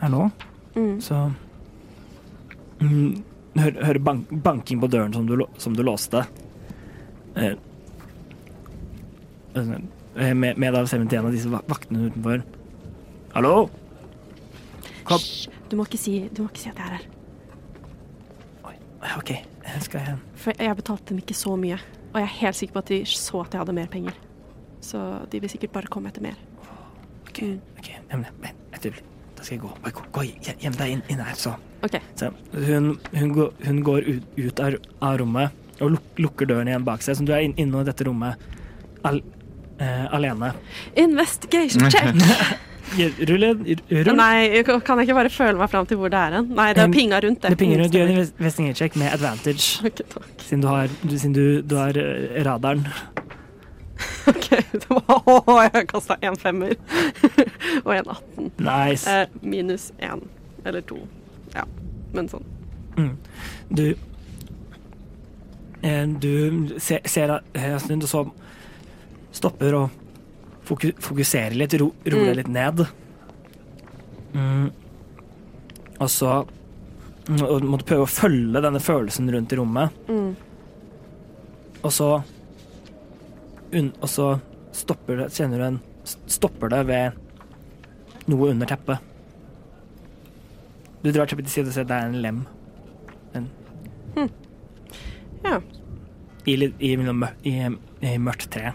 her 0.00 0.08
nå. 0.14 0.28
mm. 0.76 0.94
Så 1.04 1.20
mm, 2.80 3.22
Hører 3.60 3.84
hør 3.84 3.98
bank, 3.98 4.28
banking 4.44 4.80
på 4.80 4.86
døren 4.88 5.12
som 5.12 5.26
du, 5.26 5.40
som 5.58 5.74
du 5.76 5.82
låste. 5.82 6.22
Eh, 7.36 7.56
altså, 9.54 9.72
eh, 9.74 9.88
med, 10.14 10.56
med 10.58 10.74
da 10.74 10.82
vi 10.82 10.90
til 11.06 11.18
en 11.20 11.26
av 11.28 11.32
disse 11.34 11.50
vaktene 11.52 12.08
utenfor. 12.10 12.42
Hallo? 13.34 13.54
Kom. 15.06 15.18
Hysj! 15.22 15.48
Du 15.70 15.76
må 15.78 15.84
ikke 15.86 16.00
si, 16.02 16.16
du 16.34 16.42
må 16.42 16.48
ikke 16.50 16.64
si 16.64 16.70
at 16.72 16.80
jeg 16.80 16.86
er 16.88 16.96
her. 16.98 17.04
Oi, 18.66 18.74
OK. 19.16 19.30
eh, 19.30 19.76
Skal 19.84 20.02
jeg 20.02 20.16
For 20.42 20.58
jeg 20.58 20.76
betalte 20.80 21.12
dem 21.12 21.20
ikke 21.22 21.36
så 21.38 21.54
mye. 21.58 21.78
Og 22.10 22.18
jeg 22.18 22.26
er 22.26 22.34
helt 22.40 22.58
sikker 22.58 22.74
på 22.74 22.82
at 22.82 22.90
de 22.90 22.98
så 23.06 23.44
at 23.44 23.54
jeg 23.54 23.62
hadde 23.62 23.76
mer 23.76 23.86
penger. 23.92 24.16
Så 24.82 24.98
de 25.30 25.40
vil 25.44 25.52
sikkert 25.52 25.72
bare 25.76 25.90
komme 25.92 26.10
etter 26.10 26.24
mer. 26.24 26.34
OK. 27.28 27.42
Ok, 27.78 27.90
Nemlig. 28.10 28.32
Men 28.42 28.58
et 28.74 28.86
øyeblikk. 28.90 29.06
Da 29.38 29.44
skal 29.46 29.54
jeg 29.54 29.62
gå. 29.62 29.70
Bare 29.84 29.94
gå, 29.96 30.02
gå 30.12 30.24
hjem 30.60 30.74
deg 30.76 30.90
inn, 30.96 31.02
inn 31.08 31.20
her, 31.24 31.36
så. 31.38 31.54
Okay. 31.86 32.00
så 32.18 32.28
hun, 32.52 32.90
hun, 33.14 33.30
går, 33.32 33.52
hun 33.64 33.78
går 33.86 34.04
ut, 34.10 34.26
ut 34.36 34.58
av, 34.60 34.74
av 35.00 35.14
rommet 35.22 35.54
og 35.80 35.94
luk, 35.94 36.10
lukker 36.20 36.50
døren 36.50 36.68
igjen 36.68 36.84
bak 36.84 37.00
seg, 37.00 37.16
så 37.16 37.24
du 37.24 37.30
er 37.32 37.46
inn- 37.46 37.54
inne 37.56 37.80
i 37.80 37.86
dette 37.88 38.04
rommet 38.04 38.36
al, 39.08 39.22
eh, 39.80 40.04
alene. 40.14 40.52
Investigation 40.96 41.88
check! 41.94 42.14
Rull, 43.30 43.44
rull. 43.46 44.16
Nei, 44.18 44.62
kan 44.66 44.98
jeg 44.98 45.06
ikke 45.06 45.14
bare 45.14 45.30
føle 45.30 45.54
meg 45.60 45.70
fram 45.70 45.84
til 45.86 46.00
hvor 46.00 46.10
det 46.10 46.18
er 46.18 46.32
hen? 46.40 46.48
Nei, 46.58 46.72
det 46.74 46.82
er 46.82 46.90
pinga 46.90 47.20
rundt 47.22 47.44
det. 47.44 47.52
Det 47.54 47.58
pinga 47.60 47.76
rundt. 47.78 47.94
Gjør 47.94 48.02
en 48.02 48.08
Stemmer. 48.08 48.22
invest- 48.24 48.40
investigate-check 48.42 48.96
med 48.98 49.12
advantage, 49.14 49.68
okay, 49.86 50.06
takk. 50.10 50.26
siden 50.42 50.64
du 50.64 50.68
har, 50.72 50.90
du, 51.04 51.14
siden 51.14 51.36
du, 51.36 51.44
du 51.62 51.76
har 51.78 51.96
eh, 52.02 52.40
radaren. 52.48 52.86
Ok, 54.30 54.46
det 54.72 54.86
var, 54.88 55.22
Åh, 55.28 55.58
jeg 55.74 55.86
kasta 55.90 56.16
en 56.24 56.36
femmer 56.40 56.72
og 57.84 57.90
en 57.94 58.06
18. 58.08 58.50
Nice. 58.64 59.04
Eh, 59.10 59.26
minus 59.42 59.90
én 60.00 60.22
eller 60.64 60.80
to. 60.88 60.96
Ja, 61.54 61.64
men 62.16 62.28
sånn. 62.32 62.44
Mm. 62.96 63.10
Du 63.70 63.84
eh, 65.82 66.06
Du 66.20 66.32
ser, 66.78 67.00
ser 67.04 67.36
Astrid, 67.54 68.02
og 68.02 68.08
så 68.08 68.24
stopper 69.40 69.76
og 69.80 69.98
foku, 70.68 70.90
fokuserer 71.02 71.56
litt, 71.58 71.74
ro, 71.80 71.90
roer 72.06 72.30
Mm. 72.34 72.36
litt 72.38 72.50
ned. 72.52 72.84
Mm. 74.34 74.66
Og 76.00 76.08
så 76.12 76.34
mm, 77.28 77.42
og 77.48 77.64
måtte 77.66 77.88
prøve 77.88 78.06
å 78.06 78.10
følge 78.10 78.62
denne 78.62 78.80
følelsen 78.82 79.30
rundt 79.34 79.52
i 79.52 79.58
rommet. 79.58 79.96
Mm. 80.08 80.30
Og 81.82 81.92
så 81.96 82.10
un, 83.72 83.92
Og 84.02 84.08
så 84.10 84.26
stopper 84.76 85.16
det 85.22 85.28
Kjenner 85.32 85.58
du 85.58 85.64
en 85.64 85.80
Stopper 86.30 86.68
det 86.72 86.80
ved 86.88 88.26
noe 88.30 88.48
under 88.50 88.66
teppet. 88.66 88.98
Du 91.02 91.10
drar 91.12 91.28
teppet 91.30 91.46
til 91.46 91.52
side 91.54 91.70
og 91.70 91.74
ser 91.76 91.84
at 91.86 91.90
det 91.90 91.98
er 91.98 92.08
en 92.08 92.22
lem. 92.24 92.40
Ja, 95.44 95.60
I, 96.46 96.54
i, 96.56 96.70
i, 96.90 97.54
i 98.10 98.14
mørkt 98.20 98.50
tre. 98.52 98.72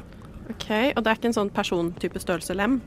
OK. 0.49 0.67
Og 0.95 1.01
det 1.03 1.09
er 1.11 1.17
ikke 1.19 1.31
en 1.31 1.38
sånn 1.39 1.53
persontype 1.53 2.22
størrelse 2.22 2.55
lem? 2.57 2.80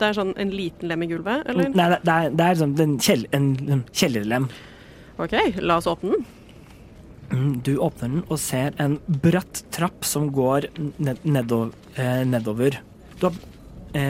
Det 0.00 0.08
er 0.08 0.16
sånn 0.16 0.32
en 0.40 0.52
liten 0.54 0.88
lem 0.88 1.02
i 1.04 1.08
gulvet, 1.10 1.44
eller? 1.50 1.70
Nei, 1.76 1.88
det, 1.92 2.12
er, 2.12 2.30
det 2.32 2.44
er 2.46 2.60
sånn 2.60 2.76
en, 2.80 2.94
kjell, 3.04 3.26
en, 3.36 3.82
kjellerlem. 3.92 4.46
OK, 5.20 5.34
la 5.60 5.76
oss 5.80 5.88
åpne 5.90 6.14
den. 6.16 6.28
Mm, 7.30 7.50
Du 7.66 7.74
åpner 7.84 8.08
den 8.08 8.22
og 8.26 8.40
ser 8.42 8.74
en 8.82 8.96
bratt 9.22 9.60
trapp 9.74 10.06
som 10.08 10.30
går 10.34 10.70
ned, 10.98 11.20
nedover, 11.22 11.74
eh, 12.00 12.24
nedover. 12.26 12.80
Du 13.20 13.28
er, 13.28 13.36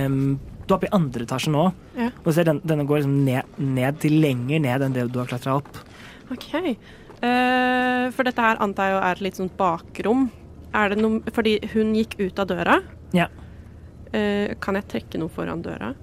um, 0.06 0.38
du 0.62 0.72
er 0.72 0.76
oppe 0.78 0.88
i 0.88 0.94
andre 0.94 1.26
etasje 1.26 1.50
nå, 1.52 1.66
Ja. 1.98 2.10
og 2.24 2.32
ser 2.32 2.46
den, 2.48 2.62
denne 2.64 2.86
går 2.86 3.02
liksom 3.02 3.18
ned, 3.26 3.58
ned 3.58 3.98
til 4.00 4.20
lenger 4.22 4.62
ned 4.62 4.86
enn 4.86 4.94
det 4.94 5.08
du 5.12 5.18
har 5.18 5.26
klatra 5.26 5.58
opp. 5.58 5.68
OK. 6.30 6.54
Uh, 7.20 8.08
for 8.14 8.24
dette 8.24 8.40
her 8.40 8.62
antar 8.62 8.94
jeg 8.94 9.02
er 9.02 9.10
et 9.18 9.26
litt 9.26 9.36
sånt 9.42 9.56
bakrom. 9.58 10.30
Er 10.74 10.92
det 10.92 11.00
noe 11.02 11.32
Fordi 11.34 11.58
hun 11.74 11.94
gikk 11.96 12.18
ut 12.20 12.38
av 12.38 12.46
døra. 12.50 12.78
Ja. 13.16 13.26
Eh, 14.12 14.54
kan 14.62 14.78
jeg 14.78 14.88
trekke 14.90 15.18
noe 15.22 15.30
foran 15.32 15.62
døra? 15.62 15.94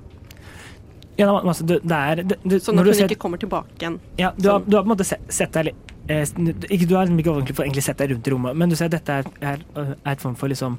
Ja, 1.18 1.31
er 1.34 1.64
det, 1.65 1.80
det 1.81 1.98
er 1.98 2.19
det, 2.22 2.38
det, 2.45 2.60
Sånn 2.61 2.77
at 2.80 2.85
hun 2.85 2.94
ser- 2.94 3.10
ikke 3.10 3.23
kommer 3.23 3.41
tilbake 3.41 3.73
igjen. 3.80 3.99
Ja, 4.19 4.34
du 4.38 4.49
har, 4.49 4.60
Sånn. 4.60 4.69
du 4.69 4.76
har 4.77 4.84
på 4.84 4.91
en 4.91 4.94
måte 4.94 5.07
sett, 5.07 5.23
sett 5.34 5.52
deg 5.57 5.72
litt 5.72 5.95
eh, 6.07 6.85
Du 6.85 6.94
har 6.95 7.07
liksom 7.07 7.19
ikke 7.23 7.56
fått 7.56 7.65
egentlig 7.65 7.84
sett 7.84 7.98
deg 7.98 8.11
rundt 8.11 8.27
i 8.27 8.31
rommet, 8.35 8.56
men 8.56 8.69
du 8.69 8.76
ser 8.76 8.85
at 8.91 8.99
dette 8.99 9.18
er, 9.23 9.31
er, 9.41 9.65
er 9.76 10.11
et 10.11 10.22
form 10.22 10.35
for 10.38 10.48
liksom 10.53 10.77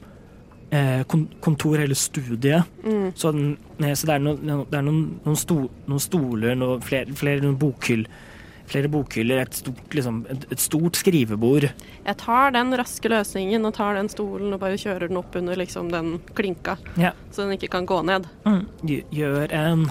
eh, 0.71 1.03
kontor 1.41 1.83
eller 1.83 1.95
studie. 1.99 2.63
Mm. 2.85 3.13
Så, 3.19 3.35
eh, 3.83 3.95
så 3.95 4.07
det 4.07 4.15
er, 4.15 4.23
noen, 4.25 4.65
det 4.71 4.79
er 4.79 4.87
noen, 4.87 5.03
noen, 5.25 5.37
sto, 5.37 5.59
noen 5.89 6.03
stoler, 6.03 6.55
noen 6.59 6.85
flere, 6.87 7.13
flere 7.19 7.43
noen 7.43 7.59
bokhyll, 7.59 8.07
flere 8.69 8.91
bokhyller, 8.93 9.41
et 9.43 9.55
stort, 9.59 9.81
liksom, 9.97 10.21
et, 10.33 10.45
et 10.53 10.61
stort 10.63 10.99
skrivebord. 11.01 11.69
Jeg 12.05 12.17
tar 12.21 12.53
den 12.57 12.75
raske 12.79 13.09
løsningen 13.13 13.65
og 13.69 13.75
tar 13.79 13.97
den 13.99 14.09
stolen 14.13 14.53
og 14.53 14.61
bare 14.63 14.79
kjører 14.81 15.09
den 15.09 15.21
opp 15.21 15.35
under 15.41 15.57
liksom 15.59 15.91
den 15.93 16.19
klinka, 16.39 16.77
Ja. 17.01 17.13
så 17.33 17.45
den 17.47 17.57
ikke 17.59 17.71
kan 17.77 17.87
gå 17.89 18.03
ned. 18.05 18.29
Mm. 18.45 18.63
Gjør 19.11 19.53
en 19.53 19.89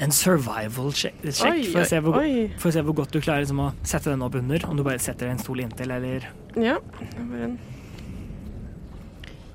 en 0.00 0.10
survival 0.16 0.94
check, 0.96 1.12
check 1.28 1.50
Oi, 1.52 1.64
for, 1.68 1.82
å 1.82 1.88
se 1.90 1.98
hvor, 2.00 2.14
for 2.62 2.70
å 2.70 2.72
se 2.72 2.82
hvor 2.86 2.94
godt 3.02 3.12
du 3.12 3.18
klarer 3.20 3.44
liksom, 3.44 3.58
å 3.60 3.72
sette 3.84 4.08
den 4.08 4.22
opp 4.24 4.38
under. 4.38 4.62
Om 4.70 4.78
du 4.78 4.84
bare 4.86 5.02
setter 5.02 5.28
en 5.28 5.38
stol 5.42 5.60
inntil, 5.60 5.92
eller 5.92 6.24
Ja. 6.56 6.78
det 7.02 7.26
var 7.28 7.44
en 7.50 7.58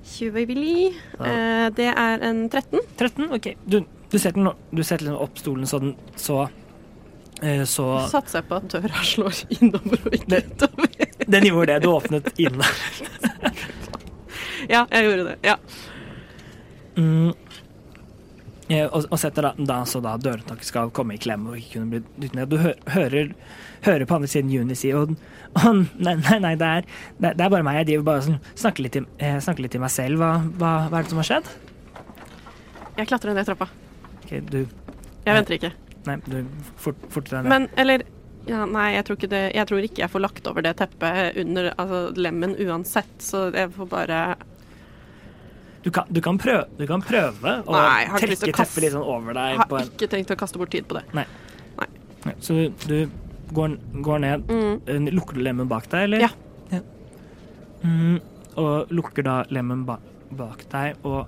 Tjuvøyvili. 0.05 0.93
Eh, 1.19 1.69
det 1.75 1.89
er 1.91 2.21
en 2.23 2.45
13. 2.49 2.79
13. 2.95 3.31
OK. 3.35 3.49
Du, 3.65 3.79
du 4.11 4.17
setter 4.21 4.37
den, 4.37 4.51
du 4.71 4.83
setter 4.85 5.09
den 5.09 5.17
opp 5.17 5.41
stolen 5.41 5.65
så 5.67 5.79
den 5.81 5.95
så 6.15 6.45
Så 7.69 7.85
Satser 8.11 8.39
jeg 8.41 8.47
på 8.49 8.57
at 8.59 8.67
døra 8.73 9.01
slår 9.05 9.39
innover 9.57 9.99
og 10.09 10.15
ikke 10.17 10.39
utover. 10.49 11.09
Den 11.35 11.47
gjorde 11.49 11.67
det. 11.73 11.79
Du 11.85 11.89
åpnet 11.93 12.31
inn. 12.41 12.61
Ja, 14.69 14.85
jeg 14.89 15.05
gjorde 15.05 15.25
det. 15.29 15.35
Ja. 15.45 15.55
Mm. 16.97 17.33
Eh, 18.65 18.87
og, 18.87 19.03
og 19.13 19.19
setter 19.21 19.45
da, 19.45 19.51
da 19.61 19.75
så 19.85 19.99
da 20.01 20.15
dørhåndtaket 20.17 20.65
skal 20.65 20.89
komme 20.95 21.13
i 21.13 21.19
klem 21.21 21.43
og 21.51 21.57
ikke 21.59 21.75
kunne 21.77 21.91
bli 21.91 21.99
dyttet 22.23 22.37
ned. 22.39 22.49
Du 22.49 22.57
hører, 22.95 23.33
hører 23.85 24.07
på 24.09 24.17
andre 24.17 24.29
siden 24.31 24.49
Juni 24.49 24.77
si 24.79 24.89
og, 24.97 25.13
og 25.61 25.83
nei, 26.01 26.15
nei, 26.23 26.39
nei 26.41 26.55
det, 26.57 26.71
er, 26.79 26.89
det, 27.21 27.35
er- 27.35 27.51
bare 27.53 27.61
meg. 27.67 27.77
Jeg 27.83 27.91
driver 27.91 28.07
bare 28.09 28.25
sånn, 28.25 28.39
snakker, 28.57 28.87
litt 28.87 28.95
til, 28.97 29.05
eh, 29.21 29.37
snakker 29.43 29.67
litt 29.67 29.75
til 29.77 29.83
meg 29.85 29.93
selv. 29.93 30.17
Hva, 30.23 30.31
hva, 30.57 30.73
hva 30.89 30.97
er 30.97 31.05
det 31.05 31.13
som 31.13 31.21
har 31.21 31.29
skjedd? 31.29 31.51
Jeg 32.95 33.09
klatrer 33.11 33.35
ned 33.37 33.45
trappa. 33.51 33.69
Ok, 34.23 34.37
du 34.49 34.61
Jeg 34.63 35.35
venter 35.35 35.59
ikke. 35.59 35.73
Nei, 36.05 36.17
du 36.25 36.45
fort, 36.77 36.95
fortere 37.09 37.41
deg 37.41 37.47
det. 37.47 37.49
Men, 37.49 37.67
eller 37.81 38.03
ja, 38.45 38.65
Nei, 38.69 38.91
jeg 38.93 39.05
tror, 39.07 39.17
ikke 39.17 39.29
det, 39.31 39.43
jeg 39.55 39.67
tror 39.71 39.85
ikke 39.87 40.01
jeg 40.03 40.11
får 40.13 40.21
lagt 40.21 40.47
over 40.51 40.61
det 40.61 40.75
teppet 40.77 41.37
under 41.41 41.71
altså, 41.81 42.01
lemmen 42.21 42.53
uansett, 42.61 43.15
så 43.25 43.47
jeg 43.55 43.71
får 43.73 43.89
bare 43.89 44.19
Du 45.85 45.89
kan, 45.93 46.05
du 46.13 46.21
kan, 46.21 46.37
prøve, 46.41 46.65
du 46.77 46.85
kan 46.89 47.01
prøve 47.01 47.55
å 47.65 47.73
Nei, 47.73 48.05
trekke 48.05 48.37
å 48.37 48.37
kaste- 48.37 48.53
teppet 48.59 48.83
litt 48.85 48.93
sånn 48.93 49.05
over 49.05 49.33
deg. 49.37 49.51
Jeg 49.55 49.57
har 49.63 49.77
en, 49.81 49.89
ikke 49.95 50.09
tenkt 50.13 50.31
å 50.33 50.37
kaste 50.43 50.61
bort 50.61 50.71
tid 50.73 50.87
på 50.89 50.97
det. 50.99 51.03
Nei, 51.13 51.25
så 52.41 52.55
du 52.89 52.95
går, 53.53 53.75
går 54.01 54.19
ned, 54.23 54.47
Mm. 54.49 54.79
eh, 54.89 55.11
lukker 55.13 55.33
du 55.37 55.41
lemmen 55.45 55.67
bak 55.69 55.85
deg, 55.89 56.03
eller? 56.07 56.19
Ja. 56.25 56.29
Mm, 57.85 58.19
og 58.57 58.89
lukker 58.89 59.23
da 59.25 59.35
lemmen 59.53 59.83
ba 59.85 59.99
bak 60.35 60.63
deg 60.71 60.95
og 61.05 61.27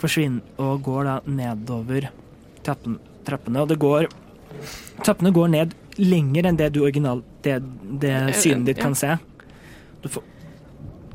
forsvinner 0.00 0.40
og 0.64 0.80
går 0.86 1.04
da 1.04 1.16
nedover 1.28 2.06
trappen, 2.64 2.96
trappene. 3.26 3.64
Og 3.64 3.70
det 3.72 3.80
går 3.82 4.10
Trappene 5.04 5.32
går 5.34 5.48
ned 5.50 5.72
lenger 5.98 6.46
enn 6.48 6.58
det 6.58 6.68
du 6.74 6.84
original 6.84 7.22
det, 7.42 7.58
det 8.00 8.12
Eh, 8.12 8.36
synet 8.38 8.70
ditt 8.70 8.82
kan 8.82 8.94
se. 8.98 9.16
Du 10.02 10.08
får 10.08 10.22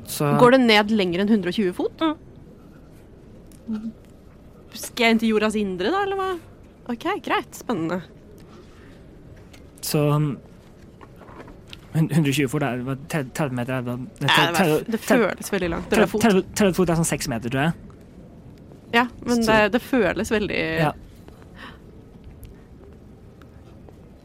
så 0.09 0.33
Går 0.41 0.57
det 0.57 0.61
ned 0.65 0.91
lenger 0.91 1.23
enn 1.23 1.29
120 1.29 1.73
fot? 1.77 2.03
Skal 4.73 5.05
jeg 5.05 5.15
inn 5.15 5.21
til 5.21 5.33
jordas 5.35 5.57
indre, 5.59 5.91
da, 5.93 6.03
eller 6.07 6.17
hva? 6.17 6.29
OK, 6.89 7.05
greit. 7.25 7.53
Spennende. 7.53 8.01
Så 9.85 10.01
um, 10.09 10.31
120 11.93 12.49
fot 12.49 12.65
er 12.65 12.81
30 12.81 13.29
30 13.37 13.55
meter 13.57 13.77
er, 13.77 13.85
det, 13.85 13.93
var, 13.93 14.49
30 14.57 14.89
det 14.89 15.01
føles 15.03 15.53
veldig 15.53 15.69
langt. 15.75 15.93
Er 15.93 16.03
30 16.03 16.11
fot. 16.15 16.25
30 16.25 16.49
30 16.63 16.77
fot 16.79 16.89
er 16.89 16.99
sånn 16.99 17.11
6 17.11 17.29
meter, 17.33 17.53
tror 17.53 17.67
jeg. 17.67 17.77
Ja, 18.97 19.05
men 19.21 19.45
det, 19.45 19.59
det 19.75 19.83
føles 19.85 20.33
veldig 20.33 20.63
Ja. 20.81 20.91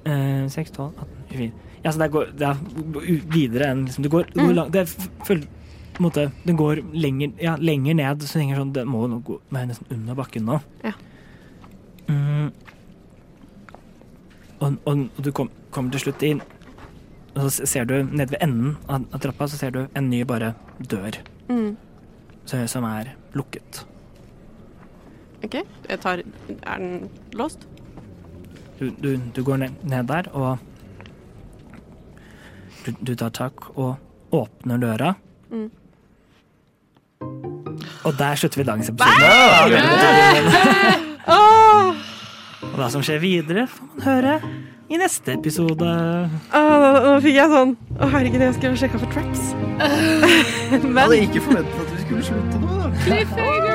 Eh, 0.04 0.48
6, 0.52 0.70
12, 0.70 0.92
18, 1.00 1.08
24 1.30 1.52
Ja, 1.84 1.92
så 1.92 1.98
det 2.00 2.10
går 2.12 2.32
det 2.36 2.48
er 2.48 2.58
videre 3.32 3.70
enn 3.72 3.84
liksom, 3.86 4.04
Det 4.04 4.10
går, 4.12 4.26
mm. 4.34 4.42
går 4.46 4.56
langt 4.58 4.72
det 4.72 4.82
er 4.84 5.38
en 5.94 6.02
måte, 6.02 6.30
Den 6.44 6.56
går 6.56 6.82
lenger, 6.92 7.32
ja, 7.40 7.56
lenger 7.56 7.94
ned, 7.94 8.22
så 8.22 8.40
lenger 8.40 8.60
sånn 8.60 8.72
Det 8.74 8.84
må 8.88 9.06
nå 9.08 9.20
gå 9.24 9.38
være 9.54 9.70
nesten 9.70 9.92
under 9.94 10.18
bakken 10.18 10.48
nå. 10.48 10.58
Ja. 10.84 10.92
Mm. 12.08 12.50
Og, 14.58 14.76
og, 14.84 15.06
og 15.16 15.22
du 15.24 15.30
kom, 15.32 15.50
kommer 15.74 15.94
til 15.94 16.06
slutt 16.06 16.22
inn, 16.26 16.42
og 17.34 17.48
så 17.52 17.66
ser 17.68 17.88
du 17.88 17.96
nede 18.02 18.32
ved 18.32 18.42
enden 18.44 18.76
av, 18.88 19.06
av 19.12 19.22
trappa 19.22 19.48
så 19.50 19.60
ser 19.60 19.74
du 19.74 19.82
en 19.86 20.08
ny 20.10 20.22
bare 20.28 20.52
dør 20.78 21.18
mm. 21.48 21.76
så, 22.46 22.64
som 22.70 22.86
er 22.88 23.14
lukket. 23.36 23.84
OK. 25.44 25.60
Jeg 25.88 26.00
tar 26.00 26.22
Er 26.24 26.78
den 26.80 27.10
låst? 27.36 27.68
Du, 28.78 28.90
du, 28.90 29.16
du 29.36 29.42
går 29.46 29.56
ned, 29.56 29.70
ned 29.86 30.08
der, 30.10 30.28
og 30.32 30.58
du, 32.86 32.92
du 33.00 33.14
tar 33.14 33.30
tak 33.30 33.70
og 33.78 33.96
åpner 34.34 34.76
døra. 34.82 35.14
Mm. 35.50 35.70
Og 38.04 38.18
der 38.18 38.34
slutter 38.34 38.60
vi 38.60 38.66
dagens 38.66 38.88
episode. 38.88 39.24
Og 42.64 42.78
hva 42.80 42.88
som 42.90 43.04
skjer 43.06 43.20
videre, 43.22 43.66
får 43.70 43.86
man 43.92 44.02
høre 44.08 44.34
i 44.90 44.98
neste 45.00 45.36
episode. 45.38 45.92
Ah, 46.52 46.98
nå 47.04 47.14
fikk 47.24 47.38
jeg 47.38 47.52
sånn 47.52 47.76
Å, 47.96 48.08
herregud, 48.12 48.42
jeg 48.44 48.56
skulle 48.58 48.80
sjekka 48.82 49.00
for 49.00 49.14
traps. 49.14 49.46
Jeg 50.74 50.82
hadde 50.98 51.22
ikke 51.22 51.46
forventet 51.46 51.78
at 51.86 51.94
vi 51.94 52.02
skulle 52.02 52.26
slutte 52.26 52.56
nå. 52.60 52.82
da. 52.82 53.73